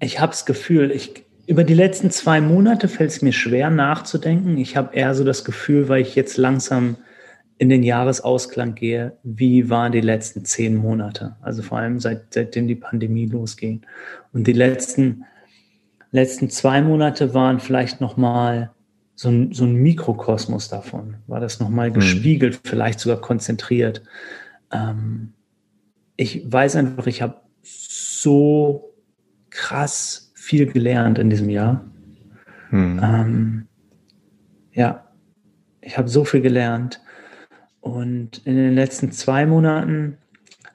ich 0.00 0.20
habe 0.20 0.30
das 0.30 0.46
Gefühl, 0.46 0.90
ich, 0.90 1.24
über 1.46 1.64
die 1.64 1.74
letzten 1.74 2.10
zwei 2.10 2.40
Monate 2.40 2.88
fällt 2.88 3.10
es 3.10 3.22
mir 3.22 3.32
schwer 3.32 3.70
nachzudenken. 3.70 4.58
Ich 4.58 4.76
habe 4.76 4.94
eher 4.96 5.14
so 5.14 5.24
das 5.24 5.44
Gefühl, 5.44 5.88
weil 5.88 6.02
ich 6.02 6.14
jetzt 6.14 6.36
langsam 6.36 6.96
in 7.58 7.68
den 7.68 7.82
Jahresausklang 7.82 8.74
gehe, 8.76 9.16
wie 9.24 9.68
waren 9.68 9.92
die 9.92 10.00
letzten 10.00 10.44
zehn 10.44 10.76
Monate? 10.76 11.36
Also 11.42 11.62
vor 11.62 11.78
allem 11.78 11.98
seit, 11.98 12.32
seitdem 12.32 12.68
die 12.68 12.76
Pandemie 12.76 13.26
losging. 13.26 13.82
Und 14.32 14.46
die 14.46 14.52
letzten, 14.52 15.24
letzten 16.12 16.50
zwei 16.50 16.80
Monate 16.80 17.34
waren 17.34 17.58
vielleicht 17.58 18.00
nochmal 18.00 18.70
so 19.16 19.28
ein, 19.28 19.52
so 19.52 19.64
ein 19.64 19.74
Mikrokosmos 19.74 20.68
davon. 20.68 21.16
War 21.26 21.40
das 21.40 21.58
nochmal 21.58 21.90
mhm. 21.90 21.94
gespiegelt, 21.94 22.60
vielleicht 22.62 23.00
sogar 23.00 23.20
konzentriert. 23.20 24.02
Ähm, 24.72 25.34
ich 26.16 26.50
weiß 26.50 26.76
einfach, 26.76 27.06
ich 27.06 27.22
habe 27.22 27.40
so 27.62 28.94
krass 29.50 30.32
viel 30.34 30.66
gelernt 30.66 31.18
in 31.18 31.30
diesem 31.30 31.48
Jahr. 31.48 31.84
Hm. 32.70 33.00
Ähm, 33.02 33.68
ja, 34.72 35.08
ich 35.80 35.96
habe 35.96 36.08
so 36.08 36.24
viel 36.24 36.40
gelernt. 36.40 37.00
Und 37.80 38.38
in 38.46 38.56
den 38.56 38.74
letzten 38.74 39.12
zwei 39.12 39.46
Monaten 39.46 40.18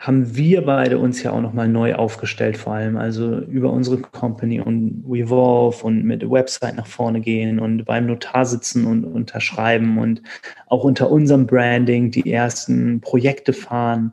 haben 0.03 0.35
wir 0.35 0.65
beide 0.65 0.97
uns 0.97 1.23
ja 1.23 1.31
auch 1.31 1.39
nochmal 1.39 1.69
neu 1.69 1.95
aufgestellt, 1.95 2.57
vor 2.57 2.73
allem 2.73 2.97
also 2.97 3.39
über 3.39 3.71
unsere 3.71 3.99
Company 3.99 4.59
und 4.59 5.05
Revolve 5.09 5.81
und 5.81 6.03
mit 6.03 6.21
der 6.21 6.29
Website 6.29 6.75
nach 6.75 6.87
vorne 6.87 7.21
gehen 7.21 7.57
und 7.57 7.85
beim 7.85 8.07
Notar 8.07 8.45
sitzen 8.45 8.85
und 8.85 9.05
unterschreiben 9.05 9.97
und 9.97 10.21
auch 10.67 10.83
unter 10.83 11.09
unserem 11.09 11.47
Branding 11.47 12.11
die 12.11 12.29
ersten 12.29 12.99
Projekte 12.99 13.53
fahren. 13.53 14.11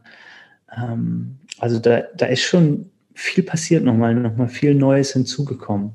Ähm, 0.80 1.38
also 1.58 1.80
da, 1.80 2.02
da 2.16 2.26
ist 2.26 2.42
schon 2.42 2.88
viel 3.14 3.42
passiert 3.42 3.82
nochmal, 3.82 4.14
nochmal 4.14 4.48
viel 4.48 4.76
Neues 4.76 5.12
hinzugekommen 5.12 5.90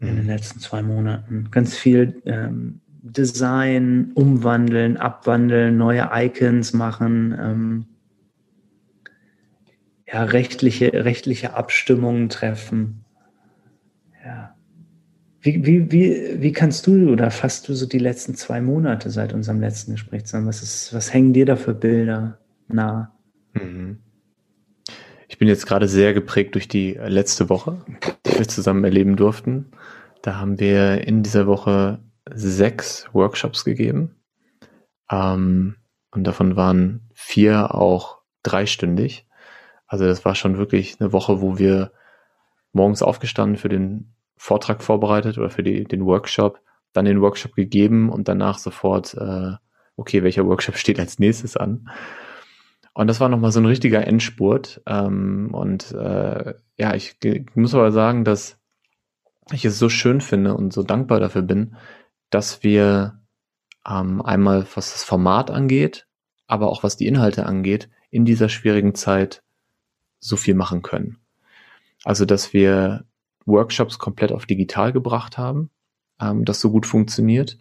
mhm. 0.00 0.08
in 0.08 0.16
den 0.16 0.24
mhm. 0.24 0.30
letzten 0.30 0.58
zwei 0.58 0.82
Monaten. 0.82 1.46
Ganz 1.52 1.76
viel 1.76 2.20
ähm, 2.26 2.80
Design, 3.02 4.10
umwandeln, 4.14 4.96
abwandeln, 4.96 5.76
neue 5.76 6.10
Icons 6.12 6.72
machen, 6.72 7.38
ähm, 7.40 7.86
ja, 10.06 10.24
rechtliche, 10.24 10.92
rechtliche 11.04 11.54
Abstimmungen 11.54 12.28
treffen. 12.28 13.04
Ja. 14.24 14.54
Wie, 15.40 15.64
wie, 15.64 15.92
wie, 15.92 16.42
wie 16.42 16.52
kannst 16.52 16.86
du 16.86 17.10
oder 17.10 17.30
fasst 17.30 17.68
du 17.68 17.74
so 17.74 17.86
die 17.86 17.98
letzten 17.98 18.34
zwei 18.34 18.60
Monate 18.60 19.10
seit 19.10 19.32
unserem 19.32 19.60
letzten 19.60 19.92
Gespräch 19.92 20.24
zusammen? 20.24 20.46
Was, 20.46 20.62
ist, 20.62 20.92
was 20.92 21.12
hängen 21.12 21.32
dir 21.32 21.46
da 21.46 21.56
für 21.56 21.74
Bilder 21.74 22.38
nah? 22.68 23.12
Mhm. 23.52 23.98
Ich 25.28 25.38
bin 25.38 25.48
jetzt 25.48 25.66
gerade 25.66 25.88
sehr 25.88 26.14
geprägt 26.14 26.54
durch 26.54 26.68
die 26.68 26.92
letzte 26.92 27.48
Woche, 27.48 27.84
die 28.26 28.38
wir 28.38 28.48
zusammen 28.48 28.84
erleben 28.84 29.16
durften. 29.16 29.66
Da 30.22 30.36
haben 30.36 30.58
wir 30.58 31.06
in 31.06 31.22
dieser 31.22 31.46
Woche 31.46 32.00
sechs 32.32 33.08
Workshops 33.12 33.64
gegeben. 33.64 34.16
Ähm, 35.10 35.76
und 36.10 36.24
davon 36.24 36.56
waren 36.56 37.08
vier 37.12 37.74
auch 37.74 38.18
dreistündig. 38.42 39.25
Also 39.86 40.04
das 40.04 40.24
war 40.24 40.34
schon 40.34 40.58
wirklich 40.58 41.00
eine 41.00 41.12
Woche, 41.12 41.40
wo 41.40 41.58
wir 41.58 41.92
morgens 42.72 43.02
aufgestanden 43.02 43.56
für 43.56 43.68
den 43.68 44.12
Vortrag 44.36 44.82
vorbereitet 44.82 45.38
oder 45.38 45.50
für 45.50 45.62
die, 45.62 45.84
den 45.84 46.04
Workshop, 46.04 46.60
dann 46.92 47.04
den 47.04 47.20
Workshop 47.20 47.54
gegeben 47.54 48.10
und 48.10 48.28
danach 48.28 48.58
sofort, 48.58 49.14
äh, 49.14 49.52
okay, 49.96 50.22
welcher 50.22 50.46
Workshop 50.46 50.76
steht 50.78 50.98
als 50.98 51.18
nächstes 51.18 51.56
an. 51.56 51.88
Und 52.94 53.08
das 53.08 53.20
war 53.20 53.28
nochmal 53.28 53.52
so 53.52 53.60
ein 53.60 53.66
richtiger 53.66 54.06
Endspurt. 54.06 54.80
Ähm, 54.86 55.50
und 55.52 55.92
äh, 55.92 56.54
ja, 56.78 56.94
ich, 56.94 57.18
muss 57.54 57.74
aber 57.74 57.92
sagen, 57.92 58.24
dass 58.24 58.58
ich 59.52 59.64
es 59.64 59.78
so 59.78 59.88
schön 59.88 60.20
finde 60.20 60.54
und 60.54 60.72
so 60.72 60.82
dankbar 60.82 61.20
dafür 61.20 61.42
bin, 61.42 61.76
dass 62.30 62.62
wir 62.62 63.20
ähm, 63.86 64.22
einmal, 64.22 64.66
was 64.74 64.92
das 64.92 65.04
Format 65.04 65.50
angeht, 65.50 66.06
aber 66.46 66.68
auch 66.68 66.82
was 66.82 66.96
die 66.96 67.06
Inhalte 67.06 67.46
angeht, 67.46 67.90
in 68.10 68.24
dieser 68.24 68.48
schwierigen 68.48 68.94
Zeit 68.94 69.42
so 70.18 70.36
viel 70.36 70.54
machen 70.54 70.82
können. 70.82 71.18
Also, 72.04 72.24
dass 72.24 72.52
wir 72.52 73.04
Workshops 73.44 73.98
komplett 73.98 74.32
auf 74.32 74.46
digital 74.46 74.92
gebracht 74.92 75.38
haben, 75.38 75.70
ähm, 76.20 76.44
das 76.44 76.60
so 76.60 76.70
gut 76.70 76.86
funktioniert 76.86 77.58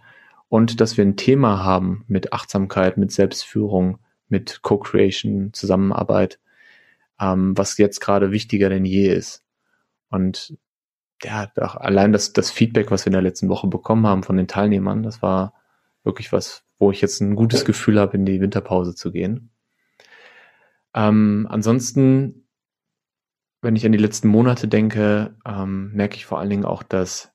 und 0.49 0.81
dass 0.81 0.97
wir 0.97 1.05
ein 1.05 1.17
Thema 1.17 1.63
haben 1.63 2.05
mit 2.07 2.33
Achtsamkeit, 2.33 2.97
mit 2.97 3.11
Selbstführung, 3.11 3.99
mit 4.27 4.61
Co-Creation, 4.61 5.53
Zusammenarbeit, 5.53 6.39
ähm, 7.19 7.57
was 7.57 7.77
jetzt 7.77 7.99
gerade 7.99 8.31
wichtiger 8.31 8.69
denn 8.69 8.85
je 8.85 9.09
ist. 9.09 9.43
Und 10.09 10.57
ja, 11.23 11.51
allein 11.55 12.11
das, 12.11 12.33
das 12.33 12.51
Feedback, 12.51 12.91
was 12.91 13.05
wir 13.05 13.07
in 13.07 13.13
der 13.13 13.21
letzten 13.21 13.49
Woche 13.49 13.67
bekommen 13.67 14.05
haben 14.05 14.23
von 14.23 14.37
den 14.37 14.47
Teilnehmern, 14.47 15.03
das 15.03 15.21
war 15.21 15.53
wirklich 16.03 16.31
was, 16.31 16.63
wo 16.77 16.91
ich 16.91 17.01
jetzt 17.01 17.21
ein 17.21 17.35
gutes 17.35 17.65
Gefühl 17.65 17.99
habe, 17.99 18.17
in 18.17 18.25
die 18.25 18.41
Winterpause 18.41 18.95
zu 18.95 19.11
gehen. 19.11 19.49
Ähm, 20.93 21.47
ansonsten, 21.49 22.44
wenn 23.65 23.75
ich 23.75 23.85
an 23.85 23.91
die 23.91 23.97
letzten 23.97 24.27
Monate 24.27 24.67
denke, 24.67 25.35
ähm, 25.43 25.91
merke 25.91 26.15
ich 26.17 26.27
vor 26.27 26.39
allen 26.39 26.51
Dingen 26.51 26.65
auch, 26.65 26.83
dass 26.83 27.31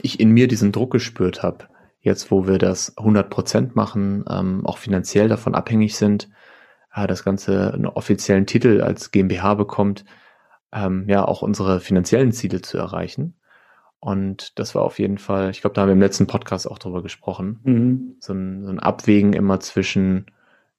ich 0.00 0.20
in 0.20 0.30
mir 0.30 0.46
diesen 0.46 0.70
Druck 0.70 0.92
gespürt 0.92 1.42
habe, 1.42 1.66
jetzt 2.00 2.30
wo 2.30 2.46
wir 2.46 2.58
das 2.58 2.96
100 2.96 3.28
Prozent 3.28 3.74
machen, 3.74 4.24
ähm, 4.30 4.64
auch 4.64 4.78
finanziell 4.78 5.28
davon 5.28 5.56
abhängig 5.56 5.96
sind, 5.96 6.30
äh, 6.94 7.08
das 7.08 7.24
Ganze 7.24 7.74
einen 7.74 7.86
offiziellen 7.86 8.46
Titel 8.46 8.80
als 8.80 9.10
GmbH 9.10 9.54
bekommt, 9.54 10.04
ähm, 10.72 11.08
ja 11.08 11.24
auch 11.24 11.42
unsere 11.42 11.80
finanziellen 11.80 12.30
Ziele 12.30 12.62
zu 12.62 12.78
erreichen. 12.78 13.34
Und 13.98 14.56
das 14.60 14.76
war 14.76 14.82
auf 14.82 15.00
jeden 15.00 15.18
Fall, 15.18 15.50
ich 15.50 15.60
glaube, 15.60 15.74
da 15.74 15.80
haben 15.80 15.88
wir 15.88 15.94
im 15.94 16.00
letzten 16.00 16.28
Podcast 16.28 16.70
auch 16.70 16.78
drüber 16.78 17.02
gesprochen, 17.02 17.58
mhm. 17.64 18.16
so, 18.20 18.32
ein, 18.32 18.62
so 18.64 18.70
ein 18.70 18.78
Abwägen 18.78 19.32
immer 19.32 19.58
zwischen 19.58 20.26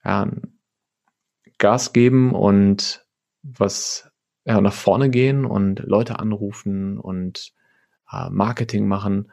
ja, 0.05 0.25
Gas 1.57 1.91
geben 1.91 2.33
und 2.33 3.05
was 3.43 4.07
ja, 4.47 4.61
nach 4.61 4.73
vorne 4.73 5.09
gehen 5.09 5.45
und 5.45 5.79
Leute 5.79 6.19
anrufen 6.19 6.97
und 6.97 7.51
äh, 8.11 8.29
Marketing 8.29 8.87
machen 8.87 9.29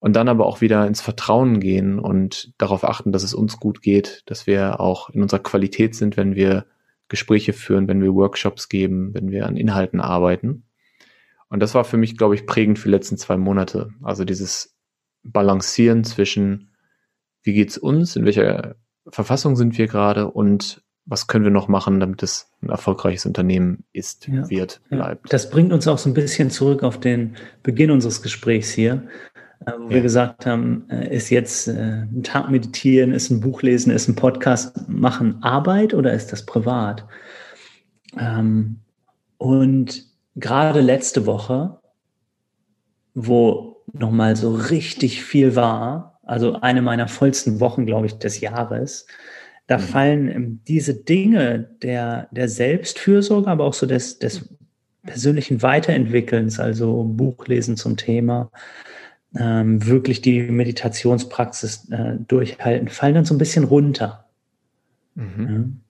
und 0.00 0.14
dann 0.14 0.28
aber 0.28 0.46
auch 0.46 0.60
wieder 0.60 0.84
ins 0.88 1.00
Vertrauen 1.00 1.60
gehen 1.60 2.00
und 2.00 2.52
darauf 2.58 2.82
achten, 2.82 3.12
dass 3.12 3.22
es 3.22 3.34
uns 3.34 3.60
gut 3.60 3.82
geht, 3.82 4.24
dass 4.26 4.48
wir 4.48 4.80
auch 4.80 5.10
in 5.10 5.22
unserer 5.22 5.44
Qualität 5.44 5.94
sind, 5.94 6.16
wenn 6.16 6.34
wir 6.34 6.66
Gespräche 7.06 7.52
führen, 7.52 7.86
wenn 7.86 8.02
wir 8.02 8.14
Workshops 8.14 8.68
geben, 8.68 9.14
wenn 9.14 9.30
wir 9.30 9.46
an 9.46 9.56
Inhalten 9.56 10.00
arbeiten. 10.00 10.64
Und 11.48 11.60
das 11.60 11.74
war 11.74 11.84
für 11.84 11.96
mich, 11.96 12.16
glaube 12.16 12.34
ich, 12.34 12.44
prägend 12.44 12.80
für 12.80 12.88
die 12.88 12.94
letzten 12.94 13.18
zwei 13.18 13.36
Monate. 13.36 13.90
Also 14.02 14.24
dieses 14.24 14.76
Balancieren 15.22 16.02
zwischen, 16.02 16.70
wie 17.44 17.52
geht's 17.52 17.78
uns, 17.78 18.16
in 18.16 18.24
welcher 18.24 18.74
Verfassung 19.06 19.54
sind 19.54 19.78
wir 19.78 19.86
gerade 19.86 20.28
und 20.28 20.82
was 21.04 21.26
können 21.26 21.44
wir 21.44 21.50
noch 21.50 21.68
machen, 21.68 22.00
damit 22.00 22.22
es 22.22 22.50
ein 22.62 22.68
erfolgreiches 22.68 23.26
Unternehmen 23.26 23.84
ist, 23.92 24.28
ja, 24.28 24.48
wird, 24.48 24.80
bleibt. 24.88 25.32
Das 25.32 25.50
bringt 25.50 25.72
uns 25.72 25.88
auch 25.88 25.98
so 25.98 26.08
ein 26.08 26.14
bisschen 26.14 26.50
zurück 26.50 26.82
auf 26.82 27.00
den 27.00 27.36
Beginn 27.62 27.90
unseres 27.90 28.22
Gesprächs 28.22 28.70
hier, 28.70 29.08
äh, 29.66 29.72
wo 29.78 29.88
ja. 29.88 29.96
wir 29.96 30.02
gesagt 30.02 30.46
haben, 30.46 30.88
äh, 30.90 31.14
ist 31.14 31.30
jetzt 31.30 31.68
äh, 31.68 31.72
ein 31.72 32.22
Tag 32.22 32.50
meditieren, 32.50 33.12
ist 33.12 33.30
ein 33.30 33.40
Buch 33.40 33.62
lesen, 33.62 33.90
ist 33.90 34.08
ein 34.08 34.16
Podcast 34.16 34.88
machen 34.88 35.42
Arbeit 35.42 35.92
oder 35.92 36.12
ist 36.12 36.32
das 36.32 36.46
privat? 36.46 37.04
Ähm, 38.18 38.78
und 39.38 40.04
gerade 40.36 40.80
letzte 40.80 41.26
Woche, 41.26 41.80
wo 43.14 43.82
nochmal 43.92 44.36
so 44.36 44.54
richtig 44.54 45.22
viel 45.24 45.56
war, 45.56 46.20
also 46.22 46.60
eine 46.60 46.82
meiner 46.82 47.08
vollsten 47.08 47.58
Wochen, 47.58 47.86
glaube 47.86 48.06
ich, 48.06 48.18
des 48.18 48.40
Jahres, 48.40 49.06
da 49.66 49.78
mhm. 49.78 49.82
fallen 49.82 50.28
ähm, 50.28 50.60
diese 50.66 50.94
Dinge 50.94 51.70
der, 51.82 52.28
der 52.30 52.48
Selbstfürsorge, 52.48 53.48
aber 53.48 53.64
auch 53.64 53.74
so 53.74 53.86
des, 53.86 54.18
des 54.18 54.48
persönlichen 55.04 55.62
Weiterentwickelns, 55.62 56.60
also 56.60 57.04
Buchlesen 57.04 57.76
zum 57.76 57.96
Thema, 57.96 58.50
ähm, 59.36 59.86
wirklich 59.86 60.20
die 60.20 60.42
Meditationspraxis 60.42 61.88
äh, 61.90 62.16
durchhalten, 62.28 62.88
fallen 62.88 63.14
dann 63.14 63.24
so 63.24 63.34
ein 63.34 63.38
bisschen 63.38 63.64
runter. 63.64 64.26
Mhm. 65.14 65.80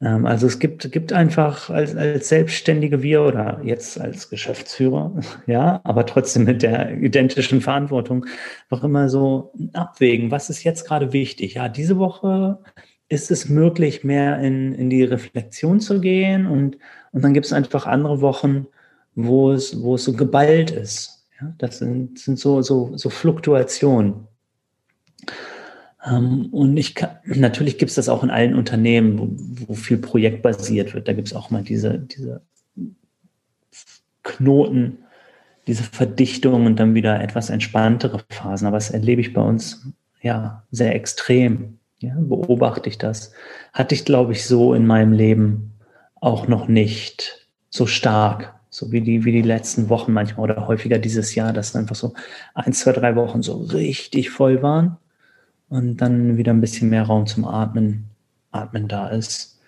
Ähm, 0.00 0.26
also 0.26 0.46
es 0.46 0.58
gibt, 0.58 0.90
gibt 0.92 1.12
einfach 1.12 1.70
als, 1.70 1.96
als 1.96 2.28
Selbstständige 2.28 3.02
wir 3.02 3.22
oder 3.22 3.60
jetzt 3.64 4.00
als 4.00 4.30
Geschäftsführer, 4.30 5.12
ja, 5.46 5.80
aber 5.84 6.06
trotzdem 6.06 6.44
mit 6.44 6.62
der 6.62 6.98
identischen 6.98 7.60
Verantwortung 7.60 8.26
noch 8.70 8.84
immer 8.84 9.08
so 9.08 9.52
abwägen, 9.72 10.30
was 10.30 10.50
ist 10.50 10.64
jetzt 10.64 10.86
gerade 10.86 11.12
wichtig? 11.12 11.54
Ja, 11.54 11.68
diese 11.68 11.98
Woche 11.98 12.58
ist 13.08 13.30
es 13.30 13.48
möglich, 13.48 14.04
mehr 14.04 14.38
in, 14.38 14.74
in 14.74 14.90
die 14.90 15.04
Reflexion 15.04 15.80
zu 15.80 16.00
gehen 16.00 16.46
und, 16.46 16.78
und 17.12 17.24
dann 17.24 17.34
gibt 17.34 17.46
es 17.46 17.52
einfach 17.52 17.86
andere 17.86 18.20
Wochen, 18.20 18.66
wo 19.14 19.50
es, 19.50 19.82
wo 19.82 19.96
es 19.96 20.04
so 20.04 20.12
geballt 20.12 20.70
ist. 20.70 21.26
Ja, 21.40 21.54
das 21.58 21.78
sind, 21.78 22.18
sind 22.18 22.38
so, 22.38 22.62
so, 22.62 22.96
so 22.96 23.10
Fluktuationen. 23.10 24.28
Ähm, 26.08 26.48
und 26.52 26.76
ich 26.76 26.94
kann, 26.94 27.10
natürlich 27.24 27.78
gibt 27.78 27.90
es 27.90 27.96
das 27.96 28.08
auch 28.08 28.22
in 28.22 28.30
allen 28.30 28.54
Unternehmen, 28.54 29.18
wo, 29.18 29.28
wo 29.68 29.74
viel 29.74 29.98
projektbasiert 29.98 30.94
wird. 30.94 31.08
Da 31.08 31.12
gibt 31.12 31.28
es 31.28 31.34
auch 31.34 31.50
mal 31.50 31.62
diese, 31.62 31.98
diese 31.98 32.42
Knoten, 34.22 34.98
diese 35.66 35.82
Verdichtung 35.82 36.66
und 36.66 36.76
dann 36.76 36.94
wieder 36.94 37.20
etwas 37.20 37.50
entspanntere 37.50 38.22
Phasen. 38.30 38.66
Aber 38.66 38.76
das 38.76 38.90
erlebe 38.90 39.20
ich 39.20 39.32
bei 39.32 39.42
uns 39.42 39.88
ja 40.22 40.64
sehr 40.70 40.94
extrem. 40.94 41.78
Ja, 42.00 42.14
beobachte 42.16 42.88
ich 42.88 42.98
das. 42.98 43.32
Hatte 43.72 43.94
ich, 43.94 44.04
glaube 44.04 44.32
ich, 44.32 44.46
so 44.46 44.72
in 44.72 44.86
meinem 44.86 45.12
Leben 45.12 45.72
auch 46.20 46.46
noch 46.46 46.68
nicht 46.68 47.48
so 47.70 47.86
stark, 47.86 48.54
so 48.70 48.92
wie 48.92 49.00
die, 49.00 49.24
wie 49.24 49.32
die 49.32 49.42
letzten 49.42 49.88
Wochen 49.88 50.12
manchmal 50.12 50.50
oder 50.50 50.68
häufiger 50.68 50.98
dieses 50.98 51.34
Jahr, 51.34 51.52
dass 51.52 51.74
einfach 51.74 51.96
so 51.96 52.14
ein, 52.54 52.72
zwei, 52.72 52.92
drei 52.92 53.16
Wochen 53.16 53.42
so 53.42 53.56
richtig 53.56 54.30
voll 54.30 54.62
waren 54.62 54.96
und 55.68 55.98
dann 55.98 56.36
wieder 56.36 56.52
ein 56.52 56.60
bisschen 56.60 56.88
mehr 56.90 57.04
Raum 57.04 57.26
zum 57.26 57.44
Atmen, 57.44 58.04
Atmen 58.50 58.88
da 58.88 59.08
ist. 59.08 59.60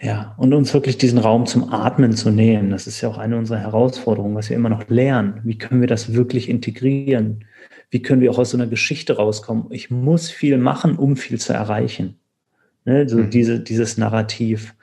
Ja, 0.00 0.34
und 0.36 0.52
uns 0.52 0.74
wirklich 0.74 0.98
diesen 0.98 1.18
Raum 1.18 1.46
zum 1.46 1.72
Atmen 1.72 2.12
zu 2.12 2.30
nehmen, 2.30 2.70
das 2.70 2.86
ist 2.86 3.00
ja 3.00 3.08
auch 3.08 3.16
eine 3.16 3.38
unserer 3.38 3.60
Herausforderungen, 3.60 4.34
was 4.34 4.50
wir 4.50 4.56
immer 4.56 4.68
noch 4.68 4.88
lernen. 4.88 5.40
Wie 5.44 5.56
können 5.56 5.80
wir 5.80 5.88
das 5.88 6.12
wirklich 6.12 6.48
integrieren? 6.48 7.44
Wie 7.90 8.02
können 8.02 8.20
wir 8.20 8.30
auch 8.30 8.38
aus 8.38 8.50
so 8.50 8.56
einer 8.56 8.66
Geschichte 8.66 9.16
rauskommen? 9.16 9.66
Ich 9.70 9.90
muss 9.90 10.30
viel 10.30 10.58
machen, 10.58 10.96
um 10.96 11.16
viel 11.16 11.40
zu 11.40 11.52
erreichen. 11.52 12.18
Ne, 12.84 13.08
so 13.08 13.18
mhm. 13.18 13.30
diese, 13.30 13.60
dieses 13.60 13.96
Narrativ 13.96 14.74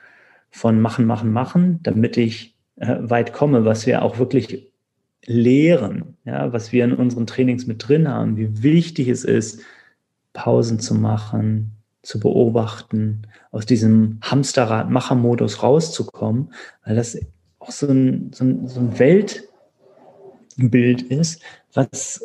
von 0.50 0.80
machen, 0.80 1.04
machen, 1.04 1.30
machen, 1.30 1.78
damit 1.84 2.16
ich 2.16 2.56
äh, 2.76 2.96
weit 3.00 3.32
komme, 3.32 3.64
was 3.64 3.86
wir 3.86 4.02
auch 4.02 4.18
wirklich 4.18 4.72
lehren, 5.24 6.16
ja, 6.24 6.52
was 6.52 6.72
wir 6.72 6.84
in 6.84 6.94
unseren 6.94 7.28
Trainings 7.28 7.66
mit 7.68 7.86
drin 7.86 8.08
haben, 8.08 8.36
wie 8.36 8.62
wichtig 8.62 9.06
es 9.06 9.24
ist, 9.24 9.60
Pausen 10.32 10.80
zu 10.80 10.94
machen, 10.94 11.76
zu 12.02 12.18
beobachten, 12.18 13.22
aus 13.50 13.66
diesem 13.66 14.18
Hamsterrad-Macher-Modus 14.22 15.62
rauszukommen, 15.62 16.52
weil 16.84 16.96
das 16.96 17.18
auch 17.58 17.70
so 17.70 17.86
ein, 17.86 18.32
so 18.32 18.44
ein, 18.44 18.66
so 18.66 18.80
ein 18.80 18.98
Weltbild 18.98 19.42
ist, 21.02 21.42
was 21.72 22.20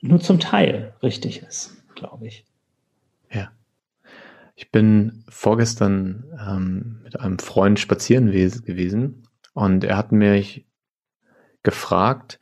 nur 0.00 0.20
zum 0.20 0.40
Teil 0.40 0.94
richtig 1.02 1.42
ist, 1.42 1.76
glaube 1.94 2.26
ich. 2.26 2.46
Ja. 3.30 3.52
Ich 4.56 4.70
bin 4.70 5.24
vorgestern 5.28 6.24
ähm, 6.38 7.00
mit 7.04 7.20
einem 7.20 7.38
Freund 7.38 7.78
spazieren 7.80 8.30
gewesen 8.30 9.26
und 9.52 9.84
er 9.84 9.96
hat 9.96 10.12
mich 10.12 10.66
gefragt, 11.62 12.38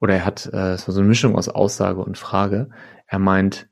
oder 0.00 0.14
er 0.14 0.24
hat, 0.24 0.46
äh, 0.52 0.72
es 0.72 0.86
war 0.86 0.94
so 0.94 1.00
eine 1.00 1.08
Mischung 1.08 1.36
aus 1.36 1.48
Aussage 1.48 2.00
und 2.00 2.18
Frage, 2.18 2.70
er 3.14 3.20
meint, 3.20 3.68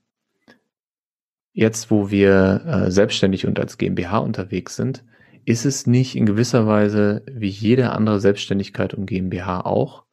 jetzt 1.53 1.91
wo 1.91 2.11
wir 2.11 2.63
äh, 2.65 2.91
selbstständig 2.93 3.47
und 3.47 3.59
als 3.59 3.77
GmbH 3.77 4.19
unterwegs 4.19 4.77
sind, 4.77 5.05
ist 5.45 5.67
es 5.67 5.87
nicht 5.89 6.15
in 6.17 6.27
gewisser 6.27 6.69
Weise 6.69 7.25
wie 7.27 7.49
jede 7.49 7.91
andere 7.91 8.21
Selbstständigkeit 8.21 8.95
und 8.95 9.07
GmbH 9.07 9.63
auch, 9.63 10.05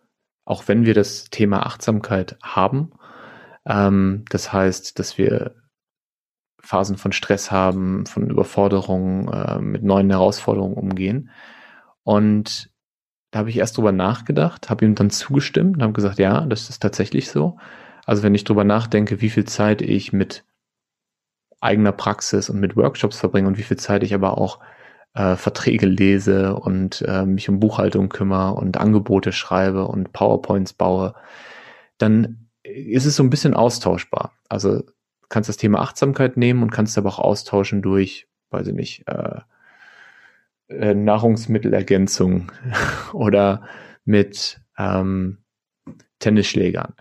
auch 0.46 0.68
wenn 0.68 0.86
wir 0.86 0.96
das 0.96 1.30
Thema 1.30 1.64
Achtsamkeit 1.66 2.38
haben. 2.42 2.92
Ähm, 3.68 4.26
das 4.30 4.52
heißt, 4.52 4.98
dass 4.98 5.20
wir 5.20 5.54
Phasen 6.60 6.98
von 6.98 7.12
Stress 7.12 7.52
haben, 7.52 8.08
von 8.08 8.32
Überforderungen, 8.32 9.28
äh, 9.28 9.60
mit 9.60 9.84
neuen 9.84 10.10
Herausforderungen 10.10 10.74
umgehen. 10.74 11.30
Und 12.02 12.72
da 13.30 13.40
habe 13.40 13.52
ich 13.52 13.58
erst 13.58 13.78
drüber 13.78 13.92
nachgedacht, 13.92 14.72
habe 14.72 14.86
ihm 14.86 14.96
dann 14.96 15.12
zugestimmt 15.12 15.78
und 15.78 15.84
habe 15.84 15.94
gesagt, 15.94 16.18
ja, 16.18 16.48
das 16.48 16.70
ist 16.70 16.82
tatsächlich 16.82 17.30
so. 17.30 17.60
Also 18.10 18.24
wenn 18.24 18.34
ich 18.34 18.43
drüber 18.43 18.64
nachdenke, 18.64 19.22
wie 19.22 19.30
viel 19.30 19.45
Zeit 19.45 19.84
ich 19.84 20.12
mit 20.12 20.43
eigener 21.62 21.91
Praxis 21.91 22.49
und 22.49 22.60
mit 22.60 22.76
Workshops 22.76 23.20
verbringe 23.20 23.47
und 23.47 23.60
wie 23.60 23.64
viel 23.64 23.78
Zeit 23.78 24.01
ich 24.01 24.16
aber 24.16 24.39
auch 24.39 24.57
äh, 25.14 25.36
Verträge 25.36 25.86
lese 25.86 26.55
und 26.55 27.03
äh, 27.07 27.28
mich 27.28 27.49
um 27.49 27.60
Buchhaltung 27.60 28.10
kümmere 28.10 28.55
und 28.55 28.78
Angebote 28.78 29.32
schreibe 29.32 29.86
und 29.86 30.12
PowerPoints 30.12 30.74
baue, 30.74 31.14
dann 31.99 32.49
ist 32.64 33.05
es 33.05 33.16
so 33.16 33.22
ein 33.22 33.30
bisschen 33.30 33.53
austauschbar. 33.53 34.34
Also 34.49 34.82
kannst 35.30 35.47
das 35.47 35.57
Thema 35.57 35.80
Achtsamkeit 35.80 36.36
nehmen 36.36 36.64
und 36.64 36.72
kannst 36.72 36.97
aber 36.97 37.10
auch 37.10 37.20
austauschen 37.20 37.84
durch, 37.84 38.28
weiß 38.49 38.66
ich 38.70 38.74
nicht, 38.74 39.07
äh, 39.07 39.41
äh, 40.70 40.95
Nahrungsmittelergänzung 40.95 42.51
oder 43.14 43.68
mit 44.03 44.60
ähm, 44.80 45.43
Tennisschlägern. 46.18 46.95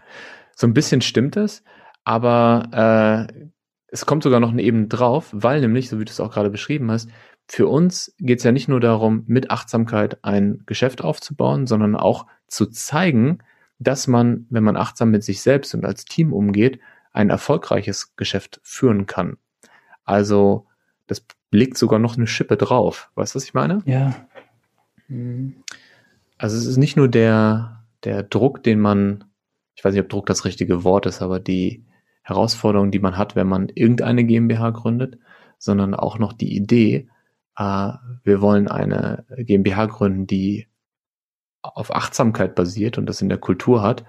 So 0.59 0.67
ein 0.67 0.75
bisschen 0.75 1.03
stimmt 1.03 1.37
es, 1.37 1.63
aber 2.03 3.29
äh, 3.31 3.49
es 3.87 4.07
kommt 4.07 4.25
sogar 4.25 4.41
noch 4.41 4.51
eine 4.51 4.63
Ebene 4.63 4.89
drauf, 4.89 5.29
weil 5.31 5.61
nämlich, 5.61 5.89
so 5.89 6.01
wie 6.01 6.05
du 6.05 6.11
es 6.11 6.19
auch 6.19 6.33
gerade 6.33 6.51
beschrieben 6.51 6.91
hast, 6.91 7.09
für 7.47 7.69
uns 7.69 8.13
geht 8.19 8.39
es 8.39 8.45
ja 8.45 8.51
nicht 8.51 8.67
nur 8.67 8.81
darum, 8.81 9.23
mit 9.29 9.53
Achtsamkeit 9.53 10.19
ein 10.25 10.65
Geschäft 10.67 11.01
aufzubauen, 11.05 11.69
sondern 11.69 11.95
auch 11.95 12.27
zu 12.49 12.67
zeigen, 12.67 13.39
dass 13.79 14.09
man, 14.09 14.47
wenn 14.51 14.65
man 14.65 14.77
achtsam 14.77 15.13
mit 15.13 15.23
sich 15.23 15.43
selbst 15.43 15.75
und 15.75 15.85
als 15.85 16.05
Team 16.07 16.33
umgeht, 16.33 16.81
ein 17.13 17.31
erfolgreiches 17.31 18.17
Geschäft 18.17 18.61
führen 18.65 19.07
kann. 19.07 19.37
Also 20.03 20.67
das 21.07 21.25
legt 21.53 21.79
sogar 21.79 22.01
noch 22.01 22.17
eine 22.17 22.27
Schippe 22.27 22.57
drauf. 22.57 23.13
Weißt 23.15 23.33
du, 23.33 23.37
was 23.37 23.45
ich 23.45 23.55
meine? 23.55 23.81
Ja. 23.85 24.13
Mhm. 25.07 25.63
Also 26.37 26.57
es 26.57 26.67
ist 26.67 26.79
nicht 26.79 26.97
nur 26.97 27.07
der, 27.07 27.85
der 28.03 28.25
Druck, 28.25 28.65
den 28.65 28.81
man 28.81 29.23
ich 29.79 29.85
weiß 29.85 29.93
nicht, 29.93 30.03
ob 30.03 30.09
Druck 30.09 30.27
das 30.27 30.45
richtige 30.45 30.83
Wort 30.83 31.07
ist, 31.07 31.23
aber 31.23 31.39
die 31.39 31.85
Herausforderung, 32.23 32.91
die 32.91 32.99
man 32.99 33.17
hat, 33.17 33.37
wenn 33.37 33.47
man 33.47 33.69
irgendeine 33.69 34.25
GmbH 34.25 34.71
gründet, 34.71 35.19
sondern 35.57 35.95
auch 35.95 36.19
noch 36.19 36.33
die 36.33 36.57
Idee, 36.57 37.09
äh, 37.57 37.93
wir 38.25 38.41
wollen 38.41 38.67
eine 38.67 39.25
GmbH 39.37 39.87
gründen, 39.87 40.27
die 40.27 40.67
auf 41.63 41.95
Achtsamkeit 41.95 42.57
basiert 42.57 42.99
und 42.99 43.07
das 43.07 43.23
in 43.23 43.29
der 43.29 43.39
Kultur 43.39 43.81
hat 43.81 44.05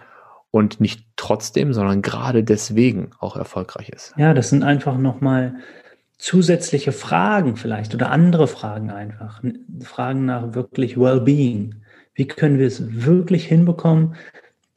und 0.50 0.82
nicht 0.82 1.06
trotzdem, 1.18 1.72
sondern 1.72 2.02
gerade 2.02 2.44
deswegen 2.44 3.12
auch 3.20 3.38
erfolgreich 3.38 3.90
ist. 3.90 4.16
Ja, 4.18 4.34
das 4.34 4.50
sind 4.50 4.64
einfach 4.64 4.98
nochmal 4.98 5.58
zusätzliche 6.18 6.94
Fragen 6.94 7.58
vielleicht 7.58 7.94
oder 7.94 8.10
andere 8.10 8.48
Fragen 8.48 8.90
einfach. 8.90 9.44
Fragen 9.82 10.26
nach 10.26 10.56
wirklich 10.56 10.98
Wellbeing. 11.00 11.84
Wie 12.16 12.28
können 12.28 12.58
wir 12.58 12.66
es 12.66 13.06
wirklich 13.06 13.46
hinbekommen, 13.46 14.16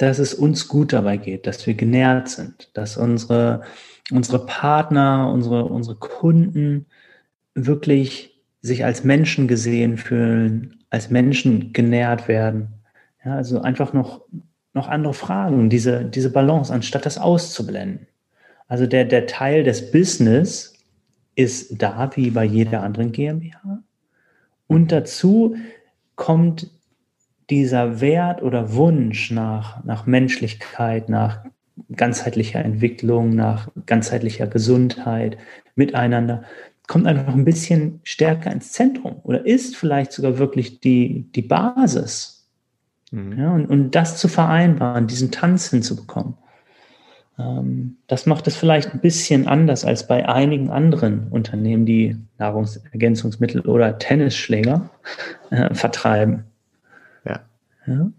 dass 0.02 0.18
es 0.18 0.34
uns 0.34 0.66
gut 0.66 0.92
dabei 0.92 1.16
geht, 1.16 1.46
dass 1.46 1.64
wir 1.64 1.74
genährt 1.74 2.28
sind, 2.28 2.70
dass 2.74 2.96
unsere, 2.96 3.62
unsere 4.10 4.44
Partner, 4.44 5.30
unsere, 5.32 5.64
unsere 5.66 5.94
Kunden 5.94 6.86
wirklich 7.54 8.42
sich 8.62 8.84
als 8.84 9.04
Menschen 9.04 9.46
gesehen 9.46 9.98
fühlen, 9.98 10.82
als 10.90 11.10
Menschen 11.10 11.72
genährt 11.72 12.26
werden. 12.26 12.68
Ja, 13.24 13.36
also 13.36 13.60
einfach 13.60 13.92
noch, 13.92 14.22
noch 14.72 14.88
andere 14.88 15.14
Fragen, 15.14 15.70
diese, 15.70 16.04
diese 16.04 16.30
Balance, 16.30 16.72
anstatt 16.72 17.06
das 17.06 17.18
auszublenden. 17.18 18.08
Also 18.66 18.86
der, 18.86 19.04
der 19.04 19.28
Teil 19.28 19.62
des 19.62 19.92
Business 19.92 20.74
ist 21.36 21.80
da 21.80 22.10
wie 22.16 22.32
bei 22.32 22.44
jeder 22.44 22.82
anderen 22.82 23.12
GmbH. 23.12 23.84
Und 24.66 24.90
dazu 24.90 25.54
kommt 26.16 26.70
dieser 27.52 28.00
Wert 28.00 28.42
oder 28.42 28.72
Wunsch 28.72 29.30
nach, 29.30 29.84
nach 29.84 30.06
Menschlichkeit, 30.06 31.10
nach 31.10 31.44
ganzheitlicher 31.94 32.64
Entwicklung, 32.64 33.34
nach 33.34 33.68
ganzheitlicher 33.84 34.46
Gesundheit, 34.46 35.36
miteinander, 35.74 36.44
kommt 36.86 37.06
einfach 37.06 37.34
ein 37.34 37.44
bisschen 37.44 38.00
stärker 38.04 38.50
ins 38.50 38.72
Zentrum 38.72 39.16
oder 39.22 39.44
ist 39.44 39.76
vielleicht 39.76 40.12
sogar 40.12 40.38
wirklich 40.38 40.80
die, 40.80 41.30
die 41.34 41.42
Basis. 41.42 42.48
Mhm. 43.10 43.38
Ja, 43.38 43.52
und, 43.52 43.66
und 43.66 43.90
das 43.94 44.16
zu 44.16 44.28
vereinbaren, 44.28 45.06
diesen 45.06 45.30
Tanz 45.30 45.68
hinzubekommen, 45.68 46.38
ähm, 47.38 47.98
das 48.06 48.24
macht 48.24 48.46
es 48.46 48.56
vielleicht 48.56 48.94
ein 48.94 49.00
bisschen 49.00 49.46
anders 49.46 49.84
als 49.84 50.06
bei 50.06 50.26
einigen 50.26 50.70
anderen 50.70 51.28
Unternehmen, 51.28 51.84
die 51.84 52.16
Nahrungsergänzungsmittel 52.38 53.60
oder 53.60 53.98
Tennisschläger 53.98 54.88
äh, 55.50 55.74
vertreiben. 55.74 56.44
Ja. 57.86 58.10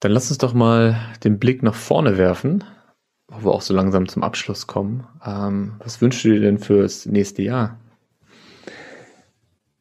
Dann 0.00 0.12
lass 0.12 0.28
uns 0.28 0.38
doch 0.38 0.54
mal 0.54 0.98
den 1.24 1.38
Blick 1.38 1.62
nach 1.62 1.74
vorne 1.74 2.18
werfen, 2.18 2.64
wo 3.28 3.44
wir 3.44 3.52
auch 3.52 3.62
so 3.62 3.74
langsam 3.74 4.08
zum 4.08 4.22
Abschluss 4.22 4.66
kommen. 4.66 5.06
Ähm, 5.24 5.74
was 5.78 6.00
wünschst 6.00 6.24
du 6.24 6.28
dir 6.30 6.40
denn 6.40 6.58
fürs 6.58 7.06
nächste 7.06 7.42
Jahr? 7.42 7.78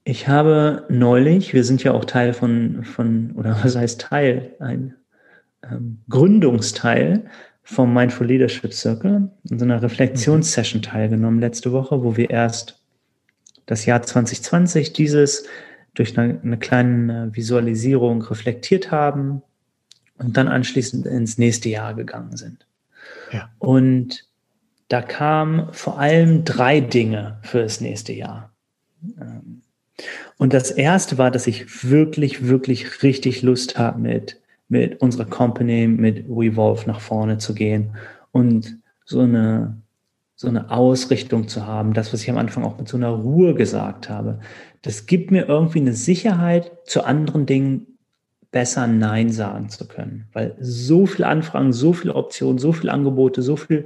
Ich 0.03 0.27
habe 0.27 0.85
neulich, 0.87 1.53
wir 1.53 1.63
sind 1.63 1.83
ja 1.83 1.91
auch 1.93 2.05
Teil 2.05 2.33
von, 2.33 2.83
von 2.83 3.31
oder 3.31 3.57
was 3.63 3.75
heißt 3.75 4.01
Teil, 4.01 4.55
ein 4.59 4.95
ähm, 5.63 6.01
Gründungsteil 6.09 7.25
vom 7.63 7.93
Mindful 7.93 8.27
Leadership 8.27 8.73
Circle, 8.73 9.31
in 9.49 9.59
so 9.59 9.65
einer 9.65 9.81
Reflexionssession 9.81 10.83
teilgenommen 10.83 11.39
letzte 11.39 11.71
Woche, 11.71 12.03
wo 12.03 12.15
wir 12.15 12.29
erst 12.29 12.83
das 13.65 13.85
Jahr 13.87 14.03
2020, 14.03 14.93
dieses 14.93 15.47
durch 15.95 16.17
eine, 16.17 16.39
eine 16.41 16.57
kleine 16.57 17.29
Visualisierung 17.33 18.21
reflektiert 18.21 18.91
haben 18.91 19.41
und 20.17 20.37
dann 20.37 20.47
anschließend 20.47 21.05
ins 21.05 21.37
nächste 21.37 21.69
Jahr 21.69 21.93
gegangen 21.93 22.37
sind. 22.37 22.67
Ja. 23.31 23.49
Und 23.59 24.25
da 24.87 25.01
kamen 25.01 25.73
vor 25.73 25.99
allem 25.99 26.43
drei 26.43 26.79
Dinge 26.79 27.39
für 27.41 27.63
das 27.63 27.81
nächste 27.81 28.13
Jahr. 28.13 28.53
Ähm, 29.19 29.61
und 30.37 30.53
das 30.53 30.71
erste 30.71 31.17
war, 31.17 31.31
dass 31.31 31.47
ich 31.47 31.89
wirklich, 31.89 32.47
wirklich 32.47 33.01
richtig 33.03 33.41
Lust 33.41 33.77
habe, 33.77 33.99
mit, 33.99 34.41
mit 34.67 35.01
unserer 35.01 35.25
Company, 35.25 35.87
mit 35.87 36.25
Revolve 36.29 36.85
nach 36.87 36.99
vorne 36.99 37.37
zu 37.37 37.53
gehen 37.53 37.95
und 38.31 38.77
so 39.05 39.21
eine, 39.21 39.77
so 40.35 40.47
eine 40.47 40.69
Ausrichtung 40.69 41.47
zu 41.47 41.65
haben. 41.65 41.93
Das, 41.93 42.11
was 42.11 42.21
ich 42.21 42.29
am 42.29 42.37
Anfang 42.37 42.63
auch 42.63 42.77
mit 42.77 42.87
so 42.87 42.97
einer 42.97 43.09
Ruhe 43.09 43.53
gesagt 43.53 44.09
habe 44.09 44.39
das 44.85 45.07
gibt 45.07 45.31
mir 45.31 45.47
irgendwie 45.47 45.79
eine 45.79 45.93
Sicherheit, 45.93 46.71
zu 46.85 47.05
anderen 47.05 47.47
Dingen 47.47 47.97
besser 48.51 48.85
Nein 48.85 49.31
sagen 49.31 49.67
zu 49.69 49.87
können. 49.87 50.27
Weil 50.31 50.55
so 50.59 51.07
viele 51.07 51.27
Anfragen, 51.27 51.73
so 51.73 51.91
viele 51.91 52.13
Optionen, 52.13 52.59
so 52.59 52.71
viele 52.71 52.93
Angebote, 52.93 53.41
so 53.41 53.55
viel 53.55 53.85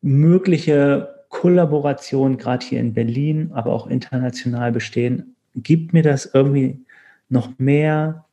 mögliche 0.00 1.24
Kollaboration, 1.28 2.38
gerade 2.38 2.64
hier 2.64 2.78
in 2.78 2.94
Berlin, 2.94 3.50
aber 3.52 3.72
auch 3.72 3.88
international 3.88 4.70
bestehen, 4.70 5.34
gibt 5.56 5.92
mir 5.92 6.04
das 6.04 6.30
irgendwie 6.32 6.84
noch 7.28 7.58
mehr 7.58 8.26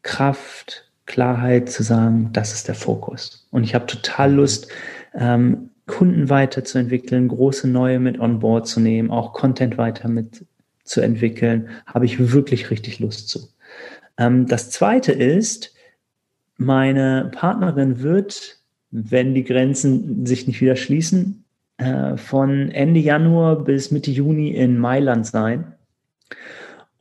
Kraft, 0.00 0.90
Klarheit 1.04 1.68
zu 1.68 1.82
sagen, 1.82 2.30
das 2.32 2.54
ist 2.54 2.68
der 2.68 2.74
Fokus. 2.74 3.46
Und 3.50 3.64
ich 3.64 3.74
habe 3.74 3.84
total 3.84 4.32
Lust, 4.32 4.68
ähm, 5.14 5.68
Kunden 5.92 6.30
weiterzuentwickeln, 6.30 7.28
große 7.28 7.68
neue 7.68 8.00
mit 8.00 8.18
on 8.18 8.40
board 8.40 8.66
zu 8.66 8.80
nehmen, 8.80 9.10
auch 9.10 9.34
Content 9.34 9.76
weiter 9.76 10.08
mit 10.08 10.46
zu 10.84 11.02
entwickeln, 11.02 11.68
habe 11.84 12.06
ich 12.06 12.32
wirklich 12.32 12.70
richtig 12.70 12.98
Lust 12.98 13.28
zu. 13.28 13.50
Ähm, 14.16 14.46
das 14.46 14.70
zweite 14.70 15.12
ist, 15.12 15.74
meine 16.56 17.30
Partnerin 17.34 18.00
wird, 18.00 18.58
wenn 18.90 19.34
die 19.34 19.44
Grenzen 19.44 20.24
sich 20.24 20.46
nicht 20.46 20.62
wieder 20.62 20.76
schließen, 20.76 21.44
äh, 21.76 22.16
von 22.16 22.70
Ende 22.70 23.00
Januar 23.00 23.62
bis 23.62 23.90
Mitte 23.90 24.10
Juni 24.10 24.50
in 24.50 24.78
Mailand 24.78 25.26
sein. 25.26 25.74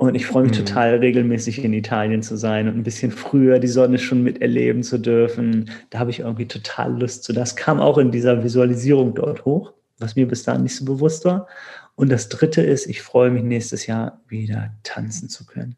Und 0.01 0.15
ich 0.15 0.25
freue 0.25 0.41
mich 0.41 0.53
mhm. 0.53 0.65
total, 0.65 0.95
regelmäßig 0.95 1.63
in 1.63 1.73
Italien 1.73 2.23
zu 2.23 2.35
sein 2.35 2.67
und 2.67 2.75
ein 2.75 2.81
bisschen 2.81 3.11
früher 3.11 3.59
die 3.59 3.67
Sonne 3.67 3.99
schon 3.99 4.23
miterleben 4.23 4.81
zu 4.81 4.97
dürfen. 4.97 5.69
Da 5.91 5.99
habe 5.99 6.09
ich 6.09 6.21
irgendwie 6.21 6.47
total 6.47 6.99
Lust 6.99 7.23
zu. 7.23 7.33
Das 7.33 7.55
kam 7.55 7.79
auch 7.79 7.99
in 7.99 8.09
dieser 8.09 8.43
Visualisierung 8.43 9.13
dort 9.13 9.45
hoch, 9.45 9.73
was 9.99 10.15
mir 10.15 10.27
bis 10.27 10.41
dahin 10.41 10.63
nicht 10.63 10.75
so 10.75 10.85
bewusst 10.85 11.23
war. 11.25 11.47
Und 11.93 12.11
das 12.11 12.29
dritte 12.29 12.63
ist, 12.63 12.87
ich 12.87 13.03
freue 13.03 13.29
mich 13.29 13.43
nächstes 13.43 13.85
Jahr 13.85 14.21
wieder 14.27 14.71
tanzen 14.81 15.29
zu 15.29 15.45
können. 15.45 15.75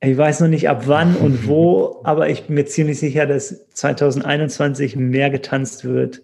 Ich 0.00 0.18
weiß 0.18 0.40
noch 0.40 0.48
nicht 0.48 0.68
ab 0.68 0.88
wann 0.88 1.14
und 1.14 1.46
wo, 1.46 2.00
aber 2.04 2.28
ich 2.28 2.48
bin 2.48 2.56
mir 2.56 2.66
ziemlich 2.66 2.98
sicher, 2.98 3.26
dass 3.26 3.68
2021 3.68 4.96
mehr 4.96 5.30
getanzt 5.30 5.84
wird 5.84 6.22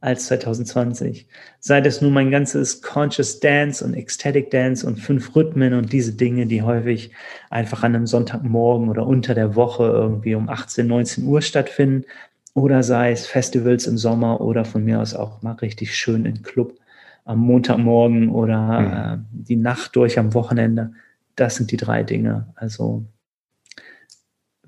als 0.00 0.26
2020. 0.26 1.26
Sei 1.58 1.80
das 1.80 2.00
nun 2.00 2.12
mein 2.12 2.30
ganzes 2.30 2.80
Conscious 2.80 3.40
Dance 3.40 3.84
und 3.84 3.94
Ecstatic 3.94 4.50
Dance 4.50 4.86
und 4.86 4.96
fünf 4.96 5.34
Rhythmen 5.36 5.74
und 5.74 5.92
diese 5.92 6.12
Dinge, 6.12 6.46
die 6.46 6.62
häufig 6.62 7.10
einfach 7.50 7.82
an 7.82 7.94
einem 7.94 8.06
Sonntagmorgen 8.06 8.88
oder 8.88 9.06
unter 9.06 9.34
der 9.34 9.56
Woche 9.56 9.84
irgendwie 9.84 10.34
um 10.34 10.48
18, 10.48 10.86
19 10.86 11.24
Uhr 11.24 11.42
stattfinden. 11.42 12.06
Oder 12.54 12.82
sei 12.82 13.12
es 13.12 13.26
Festivals 13.26 13.86
im 13.86 13.98
Sommer 13.98 14.40
oder 14.40 14.64
von 14.64 14.84
mir 14.84 15.00
aus 15.00 15.14
auch 15.14 15.42
mal 15.42 15.52
richtig 15.52 15.94
schön 15.94 16.24
im 16.24 16.42
Club 16.42 16.74
am 17.24 17.38
Montagmorgen 17.38 18.30
oder 18.30 18.80
mhm. 18.80 18.92
äh, 18.92 19.46
die 19.48 19.56
Nacht 19.56 19.94
durch 19.94 20.18
am 20.18 20.34
Wochenende. 20.34 20.92
Das 21.36 21.56
sind 21.56 21.70
die 21.70 21.76
drei 21.76 22.02
Dinge. 22.02 22.48
Also 22.56 23.04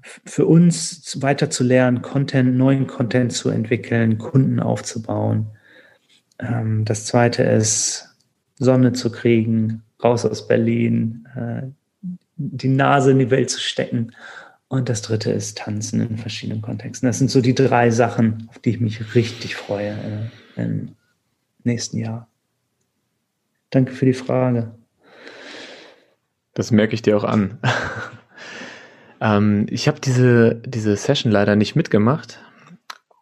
für 0.02 0.46
uns 0.46 1.20
weiter 1.22 1.50
zu 1.50 1.64
lernen, 1.64 2.02
Content, 2.02 2.56
neuen 2.56 2.86
Content 2.86 3.32
zu 3.32 3.50
entwickeln, 3.50 4.18
Kunden 4.18 4.60
aufzubauen. 4.60 5.46
Ähm, 6.38 6.84
das 6.84 7.06
zweite 7.06 7.42
ist, 7.42 8.08
Sonne 8.58 8.92
zu 8.92 9.10
kriegen, 9.10 9.82
raus 10.02 10.24
aus 10.24 10.46
Berlin, 10.46 11.26
äh, 11.36 11.62
die 12.36 12.68
Nase 12.68 13.12
in 13.12 13.18
die 13.18 13.30
Welt 13.30 13.50
zu 13.50 13.60
stecken. 13.60 14.12
Und 14.68 14.88
das 14.88 15.02
dritte 15.02 15.30
ist 15.30 15.58
Tanzen 15.58 16.00
in 16.00 16.16
verschiedenen 16.16 16.62
Kontexten. 16.62 17.06
Das 17.06 17.18
sind 17.18 17.30
so 17.30 17.40
die 17.40 17.54
drei 17.54 17.90
Sachen, 17.90 18.48
auf 18.48 18.58
die 18.58 18.70
ich 18.70 18.80
mich 18.80 19.14
richtig 19.14 19.54
freue 19.54 20.30
äh, 20.56 20.62
im 20.62 20.96
nächsten 21.62 21.98
Jahr. 21.98 22.28
Danke 23.70 23.92
für 23.92 24.06
die 24.06 24.14
Frage. 24.14 24.74
Das 26.54 26.70
merke 26.70 26.94
ich 26.94 27.02
dir 27.02 27.16
auch 27.16 27.24
an. 27.24 27.58
Ähm, 29.22 29.66
ich 29.70 29.86
habe 29.86 30.00
diese, 30.00 30.56
diese 30.66 30.96
Session 30.96 31.30
leider 31.30 31.54
nicht 31.54 31.76
mitgemacht 31.76 32.40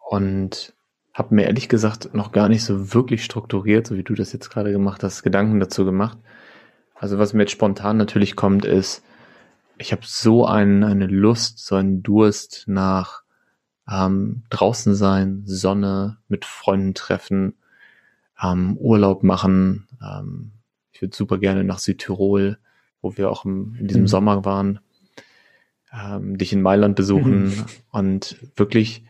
und 0.08 0.72
habe 1.12 1.34
mir 1.34 1.44
ehrlich 1.44 1.68
gesagt 1.68 2.14
noch 2.14 2.32
gar 2.32 2.48
nicht 2.48 2.64
so 2.64 2.94
wirklich 2.94 3.22
strukturiert, 3.22 3.86
so 3.86 3.96
wie 3.96 4.02
du 4.02 4.14
das 4.14 4.32
jetzt 4.32 4.48
gerade 4.48 4.72
gemacht 4.72 5.02
hast, 5.02 5.22
Gedanken 5.22 5.60
dazu 5.60 5.84
gemacht. 5.84 6.16
Also 6.94 7.18
was 7.18 7.34
mir 7.34 7.42
jetzt 7.42 7.52
spontan 7.52 7.98
natürlich 7.98 8.34
kommt, 8.34 8.64
ist, 8.64 9.04
ich 9.76 9.92
habe 9.92 10.02
so 10.06 10.46
ein, 10.46 10.84
eine 10.84 11.06
Lust, 11.06 11.58
so 11.58 11.74
einen 11.74 12.02
Durst 12.02 12.64
nach 12.66 13.22
ähm, 13.86 14.44
draußen 14.48 14.94
sein, 14.94 15.42
Sonne, 15.44 16.16
mit 16.28 16.46
Freunden 16.46 16.94
treffen, 16.94 17.58
ähm, 18.42 18.78
Urlaub 18.78 19.22
machen. 19.22 19.86
Ähm, 20.02 20.52
ich 20.92 21.02
würde 21.02 21.14
super 21.14 21.36
gerne 21.36 21.62
nach 21.62 21.78
Südtirol, 21.78 22.56
wo 23.02 23.18
wir 23.18 23.30
auch 23.30 23.44
im, 23.44 23.76
in 23.78 23.86
diesem 23.86 24.02
mhm. 24.02 24.08
Sommer 24.08 24.44
waren 24.46 24.80
ähm, 25.92 26.38
dich 26.38 26.52
in 26.52 26.62
Mailand 26.62 26.96
besuchen 26.96 27.44
mhm. 27.44 27.64
und 27.90 28.36
wirklich, 28.56 29.04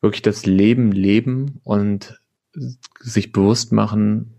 wirklich 0.00 0.22
das 0.22 0.46
Leben 0.46 0.92
leben 0.92 1.60
und 1.64 2.20
sich 3.00 3.32
bewusst 3.32 3.72
machen, 3.72 4.34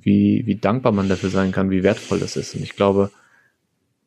wie, 0.00 0.42
wie 0.46 0.56
dankbar 0.56 0.92
man 0.92 1.08
dafür 1.08 1.30
sein 1.30 1.52
kann, 1.52 1.70
wie 1.70 1.82
wertvoll 1.82 2.18
das 2.18 2.36
ist. 2.36 2.54
Und 2.54 2.62
ich 2.62 2.76
glaube, 2.76 3.10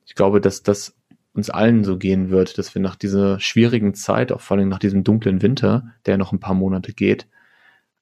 ich 0.06 0.16
glaube, 0.16 0.42
dass 0.42 0.64
das 0.64 0.96
uns 1.34 1.50
allen 1.50 1.84
so 1.84 1.98
gehen 1.98 2.30
wird, 2.30 2.58
dass 2.58 2.74
wir 2.76 2.82
nach 2.82 2.96
dieser 2.96 3.40
schwierigen 3.40 3.94
Zeit, 3.94 4.32
auch 4.32 4.42
vor 4.42 4.58
allem 4.58 4.70
nach 4.70 4.80
diesem 4.80 5.04
dunklen 5.04 5.42
Winter, 5.42 5.94
der 6.06 6.18
noch 6.18 6.32
ein 6.32 6.40
paar 6.40 6.54
Monate 6.54 6.94
geht, 6.94 7.28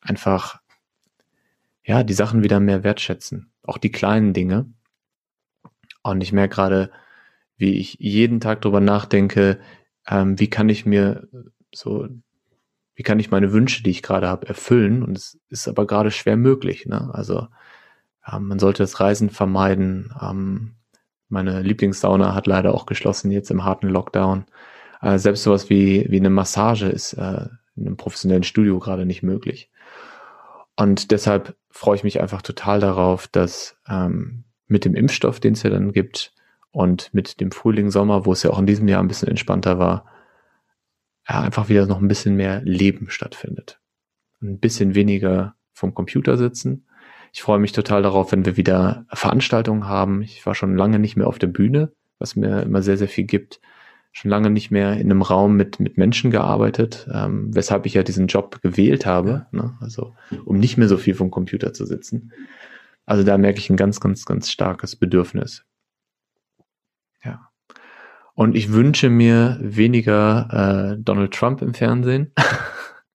einfach 0.01 0.61
ja 1.83 2.03
die 2.03 2.13
Sachen 2.13 2.43
wieder 2.43 2.59
mehr 2.59 2.83
wertschätzen, 2.83 3.51
auch 3.63 3.77
die 3.77 3.91
kleinen 3.91 4.33
Dinge. 4.33 4.67
Und 6.03 6.21
ich 6.21 6.31
merke 6.31 6.55
gerade, 6.55 6.91
wie 7.57 7.77
ich 7.77 7.97
jeden 7.99 8.39
Tag 8.39 8.61
darüber 8.61 8.79
nachdenke, 8.81 9.59
ähm, 10.07 10.39
wie 10.39 10.49
kann 10.49 10.69
ich 10.69 10.85
mir 10.85 11.27
so, 11.73 12.07
wie 12.95 13.03
kann 13.03 13.19
ich 13.19 13.31
meine 13.31 13.51
Wünsche, 13.53 13.83
die 13.83 13.91
ich 13.91 14.03
gerade 14.03 14.27
habe, 14.27 14.47
erfüllen? 14.47 15.03
Und 15.03 15.17
es 15.17 15.39
ist 15.49 15.67
aber 15.67 15.87
gerade 15.87 16.11
schwer 16.11 16.37
möglich. 16.37 16.85
Ne? 16.85 17.09
Also 17.13 17.47
ähm, 18.31 18.47
man 18.47 18.59
sollte 18.59 18.83
das 18.83 18.99
Reisen 18.99 19.29
vermeiden. 19.29 20.13
Ähm, 20.21 20.75
meine 21.29 21.61
Lieblingssauna 21.61 22.35
hat 22.35 22.47
leider 22.47 22.73
auch 22.73 22.85
geschlossen 22.85 23.31
jetzt 23.31 23.51
im 23.51 23.63
harten 23.63 23.87
Lockdown. 23.87 24.45
Äh, 25.01 25.17
selbst 25.17 25.43
sowas 25.43 25.69
wie, 25.69 26.05
wie 26.09 26.19
eine 26.19 26.29
Massage 26.29 26.87
ist 26.87 27.13
äh, 27.13 27.47
in 27.75 27.87
einem 27.87 27.97
professionellen 27.97 28.43
Studio 28.43 28.79
gerade 28.79 29.05
nicht 29.05 29.23
möglich. 29.23 29.71
Und 30.75 31.11
deshalb 31.11 31.55
freue 31.69 31.95
ich 31.95 32.03
mich 32.03 32.19
einfach 32.21 32.41
total 32.41 32.79
darauf, 32.79 33.27
dass 33.27 33.77
ähm, 33.87 34.45
mit 34.67 34.85
dem 34.85 34.95
Impfstoff, 34.95 35.39
den 35.39 35.53
es 35.53 35.63
ja 35.63 35.69
dann 35.69 35.91
gibt, 35.91 36.33
und 36.73 37.13
mit 37.13 37.39
dem 37.39 37.51
Frühling, 37.51 37.89
Sommer, 37.89 38.25
wo 38.25 38.33
es 38.33 38.43
ja 38.43 38.49
auch 38.49 38.59
in 38.59 38.65
diesem 38.65 38.89
Jahr 38.89 39.01
ein 39.01 39.07
bisschen 39.07 39.29
entspannter 39.29 39.79
war, 39.79 40.05
ja, 41.29 41.39
einfach 41.39 41.69
wieder 41.69 41.85
noch 41.85 42.01
ein 42.01 42.09
bisschen 42.09 42.35
mehr 42.35 42.61
Leben 42.65 43.09
stattfindet. 43.09 43.79
Ein 44.41 44.59
bisschen 44.59 44.93
weniger 44.93 45.55
vom 45.71 45.93
Computer 45.93 46.35
sitzen 46.35 46.85
ich 47.33 47.41
freue 47.41 47.59
mich 47.59 47.71
total 47.71 48.03
darauf, 48.03 48.31
wenn 48.31 48.45
wir 48.45 48.57
wieder 48.57 49.05
Veranstaltungen 49.11 49.87
haben. 49.87 50.21
Ich 50.21 50.45
war 50.45 50.53
schon 50.53 50.77
lange 50.77 50.99
nicht 50.99 51.17
mehr 51.17 51.27
auf 51.27 51.39
der 51.39 51.47
Bühne, 51.47 51.91
was 52.19 52.35
mir 52.35 52.61
immer 52.61 52.83
sehr, 52.83 52.95
sehr 52.95 53.07
viel 53.07 53.23
gibt. 53.23 53.59
Schon 54.11 54.29
lange 54.29 54.51
nicht 54.51 54.69
mehr 54.69 54.93
in 54.93 55.11
einem 55.11 55.23
Raum 55.23 55.57
mit, 55.57 55.79
mit 55.79 55.97
Menschen 55.97 56.29
gearbeitet, 56.29 57.09
ähm, 57.11 57.49
weshalb 57.53 57.87
ich 57.87 57.95
ja 57.95 58.03
diesen 58.03 58.27
Job 58.27 58.61
gewählt 58.61 59.07
habe. 59.07 59.47
Ne? 59.51 59.75
Also, 59.81 60.13
um 60.45 60.59
nicht 60.59 60.77
mehr 60.77 60.87
so 60.87 60.97
viel 60.97 61.15
vom 61.15 61.31
Computer 61.31 61.73
zu 61.73 61.87
sitzen. 61.87 62.31
Also 63.07 63.23
da 63.23 63.39
merke 63.39 63.57
ich 63.57 63.71
ein 63.71 63.77
ganz, 63.77 63.99
ganz, 63.99 64.25
ganz 64.25 64.51
starkes 64.51 64.95
Bedürfnis. 64.95 65.65
Ja. 67.23 67.49
Und 68.35 68.55
ich 68.55 68.71
wünsche 68.71 69.09
mir 69.09 69.59
weniger 69.61 70.93
äh, 70.93 70.97
Donald 71.01 71.33
Trump 71.33 71.61
im 71.61 71.73
Fernsehen, 71.73 72.33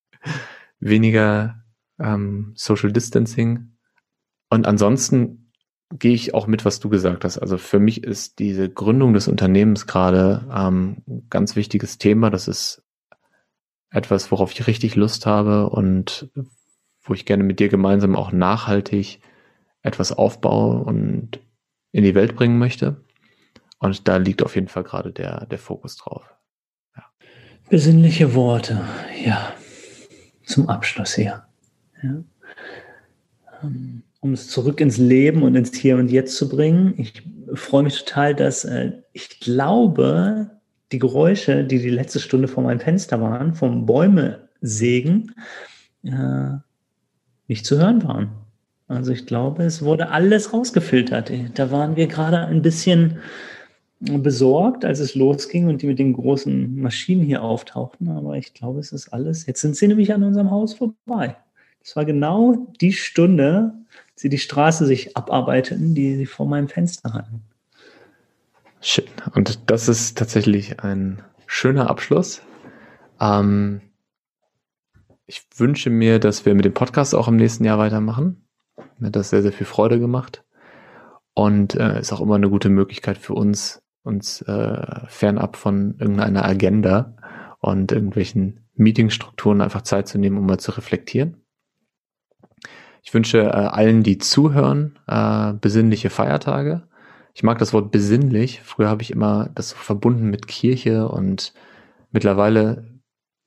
weniger 0.81 1.65
ähm, 1.99 2.53
Social 2.55 2.93
Distancing, 2.93 3.79
und 4.51 4.67
ansonsten 4.67 5.53
gehe 5.91 6.15
ich 6.15 6.35
auch 6.35 6.47
mit, 6.47 6.65
was 6.65 6.81
du 6.81 6.89
gesagt 6.89 7.25
hast. 7.25 7.39
Also 7.39 7.59
für 7.59 7.79
mich 7.79 8.05
ist 8.05 8.39
diese 8.39 8.69
Gründung 8.69 9.15
des 9.15 9.29
Unternehmens 9.29 9.87
gerade 9.87 10.47
ähm, 10.55 11.03
ganz 11.31 11.57
wichtiges 11.57 11.99
Thema. 11.99 12.31
Das 12.31 12.49
ist 12.49 12.83
etwas, 13.91 14.31
worauf 14.31 14.53
ich 14.53 14.67
richtig 14.67 14.97
Lust 14.97 15.25
habe 15.25 15.71
und 15.71 16.31
wo 17.03 17.15
ich 17.15 17.25
gerne 17.25 17.43
mit 17.43 17.59
dir 17.59 17.69
gemeinsam 17.69 18.17
auch 18.17 18.33
nachhaltig 18.33 19.21
etwas 19.83 20.13
aufbaue 20.13 20.79
und 20.85 21.41
in 21.93 22.05
die 22.05 22.15
Welt 22.15 22.37
bringen 22.37 22.59
möchte. 22.59 23.03
Und 23.79 24.09
da 24.09 24.17
liegt 24.17 24.43
auf 24.43 24.55
jeden 24.55 24.69
Fall 24.69 24.85
gerade 24.85 25.13
der, 25.13 25.47
der 25.47 25.59
Fokus 25.59 25.97
drauf. 25.97 26.25
Ja. 26.97 27.05
Besinnliche 27.71 28.35
Worte, 28.35 28.81
ja. 29.25 29.53
Zum 30.45 30.69
Abschluss 30.69 31.15
hier. 31.15 31.45
Ja. 32.03 32.25
Ähm 33.63 34.03
um 34.21 34.33
es 34.33 34.49
zurück 34.49 34.81
ins 34.81 34.99
Leben 34.99 35.43
und 35.43 35.55
ins 35.55 35.75
Hier 35.75 35.97
und 35.97 36.11
Jetzt 36.11 36.37
zu 36.37 36.49
bringen. 36.49 36.95
Ich 36.97 37.23
freue 37.55 37.85
mich 37.85 38.05
total, 38.05 38.35
dass 38.35 38.65
äh, 38.65 38.93
ich 39.13 39.41
glaube, 39.41 40.51
die 40.93 40.99
Geräusche, 40.99 41.65
die 41.65 41.79
die 41.79 41.91
letzte 41.91 42.19
Stunde 42.19 42.49
vor 42.49 42.65
meinem 42.65 42.81
Fenster 42.81 43.21
waren, 43.21 43.55
vom 43.55 43.87
Bäume 43.87 44.49
sägen, 44.61 45.35
äh, 46.03 46.57
nicht 47.47 47.65
zu 47.65 47.79
hören 47.79 48.03
waren. 48.05 48.31
Also 48.89 49.13
ich 49.13 49.27
glaube, 49.27 49.65
es 49.65 49.83
wurde 49.83 50.11
alles 50.11 50.53
rausgefiltert. 50.53 51.31
Da 51.55 51.71
waren 51.71 51.97
wir 51.97 52.07
gerade 52.07 52.39
ein 52.39 52.63
bisschen 52.63 53.19
besorgt, 54.01 54.85
als 54.85 55.01
es 55.01 55.15
losging 55.15 55.69
und 55.69 55.83
die 55.83 55.87
mit 55.87 55.99
den 55.99 56.13
großen 56.13 56.81
Maschinen 56.81 57.23
hier 57.23 57.43
auftauchten. 57.43 58.09
Aber 58.11 58.37
ich 58.37 58.55
glaube, 58.55 58.79
es 58.79 58.93
ist 58.93 59.09
alles. 59.13 59.47
Jetzt 59.47 59.61
sind 59.61 59.77
sie 59.77 59.89
nämlich 59.89 60.13
an 60.13 60.23
unserem 60.23 60.51
Haus 60.51 60.75
vorbei. 60.75 61.37
Es 61.83 61.97
war 61.97 62.05
genau 62.05 62.67
die 62.81 62.93
Stunde, 62.93 63.73
sie 64.15 64.29
die 64.29 64.39
Straße 64.39 64.87
sich 64.87 65.17
abarbeiteten, 65.17 65.95
die 65.95 66.17
sie 66.17 66.27
vor 66.27 66.47
meinem 66.47 66.69
Fenster 66.69 67.13
hatten. 67.13 67.43
Schön. 68.81 69.07
Und 69.35 69.71
das 69.71 69.89
ist 69.89 70.17
tatsächlich 70.17 70.81
ein 70.81 71.23
schöner 71.47 71.91
Abschluss. 71.91 72.43
Ähm, 73.21 73.81
ich 75.27 75.43
wünsche 75.57 75.91
mir, 75.91 76.21
dass 76.21 76.47
wir 76.47 76.55
mit 76.55 76.65
dem 76.65 76.75
Podcast 76.75 77.15
auch 77.15 77.27
im 77.27 77.37
nächsten 77.37 77.65
Jahr 77.65 77.79
weitermachen. 77.79 78.45
Mir 78.99 79.09
hat 79.09 79.17
das 79.17 79.31
sehr, 79.31 79.43
sehr 79.43 79.53
viel 79.53 79.67
Freude 79.67 79.99
gemacht. 79.99 80.45
Und 81.35 81.75
äh, 81.75 82.01
ist 82.01 82.13
auch 82.13 82.21
immer 82.21 82.37
eine 82.37 82.51
gute 82.51 82.69
Möglichkeit 82.69 83.19
für 83.19 83.35
uns, 83.35 83.81
uns 84.09 84.43
äh, 84.43 85.07
fernab 85.07 85.57
von 85.57 85.95
irgendeiner 85.99 86.45
Agenda 86.45 87.15
und 87.61 87.93
irgendwelchen 87.93 88.67
Meetingstrukturen 88.75 89.61
einfach 89.61 89.83
Zeit 89.83 90.09
zu 90.09 90.19
nehmen, 90.19 90.39
um 90.39 90.47
mal 90.47 90.59
zu 90.59 90.73
reflektieren. 90.73 91.37
Ich 93.03 93.15
wünsche 93.15 93.41
äh, 93.41 93.51
allen, 93.51 94.03
die 94.03 94.19
zuhören, 94.19 94.99
äh, 95.07 95.53
besinnliche 95.55 96.11
Feiertage. 96.11 96.89
Ich 97.35 97.43
mag 97.43 97.59
das 97.59 97.73
Wort 97.73 97.91
besinnlich. 97.91 98.61
Früher 98.63 98.89
habe 98.89 99.03
ich 99.03 99.11
immer 99.11 99.51
das 99.55 99.73
verbunden 99.73 100.29
mit 100.29 100.49
Kirche 100.49 101.09
und 101.09 101.55
mittlerweile 102.11 103.01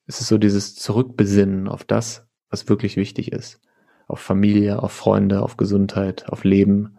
ist 0.08 0.22
es 0.22 0.28
so 0.28 0.38
dieses 0.38 0.76
Zurückbesinnen 0.76 1.68
auf 1.68 1.84
das, 1.84 2.28
was 2.50 2.70
wirklich 2.70 2.98
wichtig 2.98 3.32
ist. 3.32 3.62
Auf 4.08 4.20
Familie, 4.20 4.82
auf 4.82 4.92
Freunde, 4.92 5.42
auf 5.42 5.58
Gesundheit, 5.58 6.28
auf 6.30 6.44
Leben. 6.44 6.98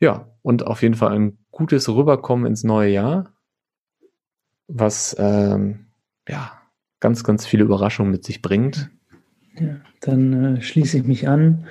Ja, 0.00 0.32
und 0.48 0.66
auf 0.66 0.80
jeden 0.80 0.94
Fall 0.94 1.12
ein 1.12 1.36
gutes 1.50 1.90
Rüberkommen 1.90 2.46
ins 2.46 2.64
neue 2.64 2.90
Jahr, 2.90 3.34
was 4.66 5.14
ähm, 5.18 5.88
ja 6.26 6.52
ganz, 7.00 7.22
ganz 7.22 7.44
viele 7.44 7.64
Überraschungen 7.64 8.10
mit 8.10 8.24
sich 8.24 8.40
bringt. 8.40 8.88
Ja, 9.60 9.76
dann 10.00 10.56
äh, 10.56 10.62
schließe 10.62 10.96
ich 10.96 11.04
mich 11.04 11.28
an 11.28 11.66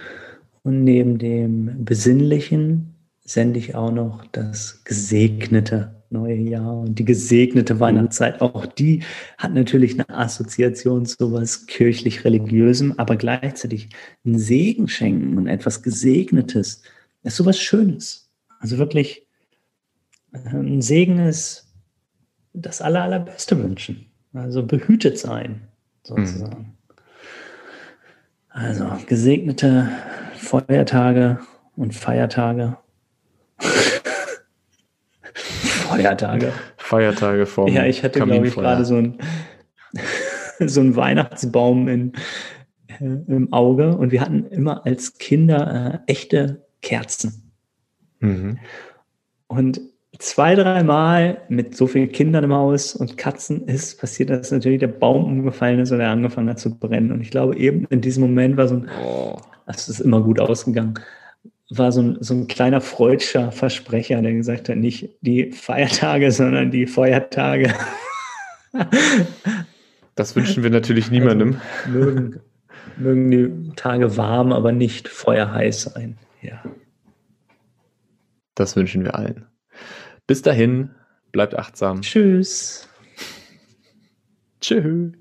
und 0.62 0.84
neben 0.84 1.18
dem 1.18 1.86
Besinnlichen 1.86 2.94
sende 3.22 3.58
ich 3.58 3.74
auch 3.74 3.92
noch 3.92 4.24
das 4.28 4.84
gesegnete 4.84 5.96
neue 6.12 6.36
Jahr 6.36 6.78
und 6.78 7.00
die 7.00 7.06
gesegnete. 7.06 7.80
Weihnachtszeit. 7.80 8.42
Auch 8.42 8.68
die 8.68 9.02
hat 9.40 9.56
natürlich 9.56 9.94
eine 9.94 10.08
Assoziation 10.08 11.08
zu 11.08 11.34
was 11.34 11.66
kirchlich-religiösem, 11.66 12.94
aber 12.98 13.16
gleichzeitig 13.16 13.90
ein 14.24 14.38
Segen 14.38 14.88
schenken 14.88 15.36
und 15.36 15.48
etwas 15.48 15.82
Gesegnetes 15.82 16.84
ist 17.24 17.38
sowas 17.38 17.60
Schönes. 17.60 18.27
Also 18.60 18.78
wirklich, 18.78 19.26
äh, 20.34 20.50
ein 20.50 20.82
Segen 20.82 21.20
ist 21.20 21.68
das 22.54 22.82
aller, 22.82 23.04
allerbeste 23.04 23.62
wünschen. 23.62 24.12
Also 24.34 24.66
behütet 24.66 25.18
sein, 25.18 25.68
sozusagen. 26.04 26.58
Mhm. 26.58 26.74
Also 28.50 28.92
gesegnete 29.08 29.90
Feuertage 30.36 31.40
und 31.76 31.94
Feiertage. 31.94 32.78
Feiertage. 35.34 36.52
Feiertage 36.78 37.46
vom 37.46 37.68
Ja, 37.68 37.86
ich 37.86 38.04
hatte, 38.04 38.20
glaube 38.22 38.48
ich, 38.48 38.56
gerade 38.56 38.86
so 38.86 38.96
ein 38.96 39.20
so 40.66 40.82
einen 40.82 40.96
Weihnachtsbaum 40.96 41.88
in, 41.88 42.14
äh, 42.88 43.04
im 43.04 43.54
Auge 43.54 43.96
und 43.96 44.12
wir 44.12 44.22
hatten 44.22 44.46
immer 44.48 44.86
als 44.86 45.18
Kinder 45.18 46.04
äh, 46.06 46.12
echte 46.12 46.66
Kerzen. 46.82 47.47
Mhm. 48.20 48.60
Und 49.48 49.82
zwei, 50.20 50.56
dreimal 50.56 51.42
mit 51.50 51.76
so 51.76 51.88
vielen 51.88 52.12
Kindern 52.12 52.44
im 52.44 52.54
Haus 52.54 52.96
und 52.96 53.18
Katzen 53.18 53.68
ist 53.68 54.00
passiert, 54.00 54.30
dass 54.30 54.52
natürlich 54.52 54.80
der 54.80 54.88
Baum 54.88 55.26
umgefallen 55.26 55.80
ist 55.80 55.92
und 55.92 56.00
er 56.00 56.10
angefangen 56.10 56.50
hat 56.50 56.60
zu 56.60 56.78
brennen. 56.78 57.12
Und 57.12 57.22
ich 57.22 57.32
glaube, 57.32 57.56
eben 57.58 57.86
in 57.90 58.02
diesem 58.02 58.22
Moment 58.22 58.58
war 58.58 58.68
so 58.68 58.76
ein, 58.76 58.90
oh. 59.04 59.38
das 59.66 59.90
ist 59.90 60.00
immer 60.00 60.22
gut 60.22 60.40
ausgegangen, 60.40 60.96
war 61.70 61.92
so 61.92 62.02
ein, 62.02 62.18
so 62.22 62.34
ein 62.34 62.48
kleiner 62.48 62.82
freudscher 62.82 63.52
Versprecher, 63.52 64.22
der 64.22 64.34
gesagt 64.34 64.70
hat, 64.70 64.78
nicht 64.78 65.10
die 65.22 65.52
Feiertage, 65.52 66.32
sondern 66.32 66.72
die 66.72 66.88
Feuertage. 66.88 67.74
Das 70.16 70.36
wünschen 70.36 70.64
wir 70.64 70.70
natürlich 70.70 71.12
niemandem. 71.12 71.58
Also, 71.86 71.98
mögen, 71.98 72.40
mögen 72.98 73.32
die 73.32 73.76
Tage 73.76 74.18
warm, 74.18 74.52
aber 74.52 74.72
nicht 74.72 75.08
feuerheiß 75.08 75.84
sein. 75.84 76.18
Ja. 76.42 76.64
Das 78.58 78.76
wünschen 78.76 79.04
wir 79.04 79.14
allen. 79.14 79.46
Bis 80.26 80.42
dahin, 80.42 80.90
bleibt 81.32 81.54
achtsam. 81.54 82.02
Tschüss. 82.02 82.90
Tschüss. 84.60 85.12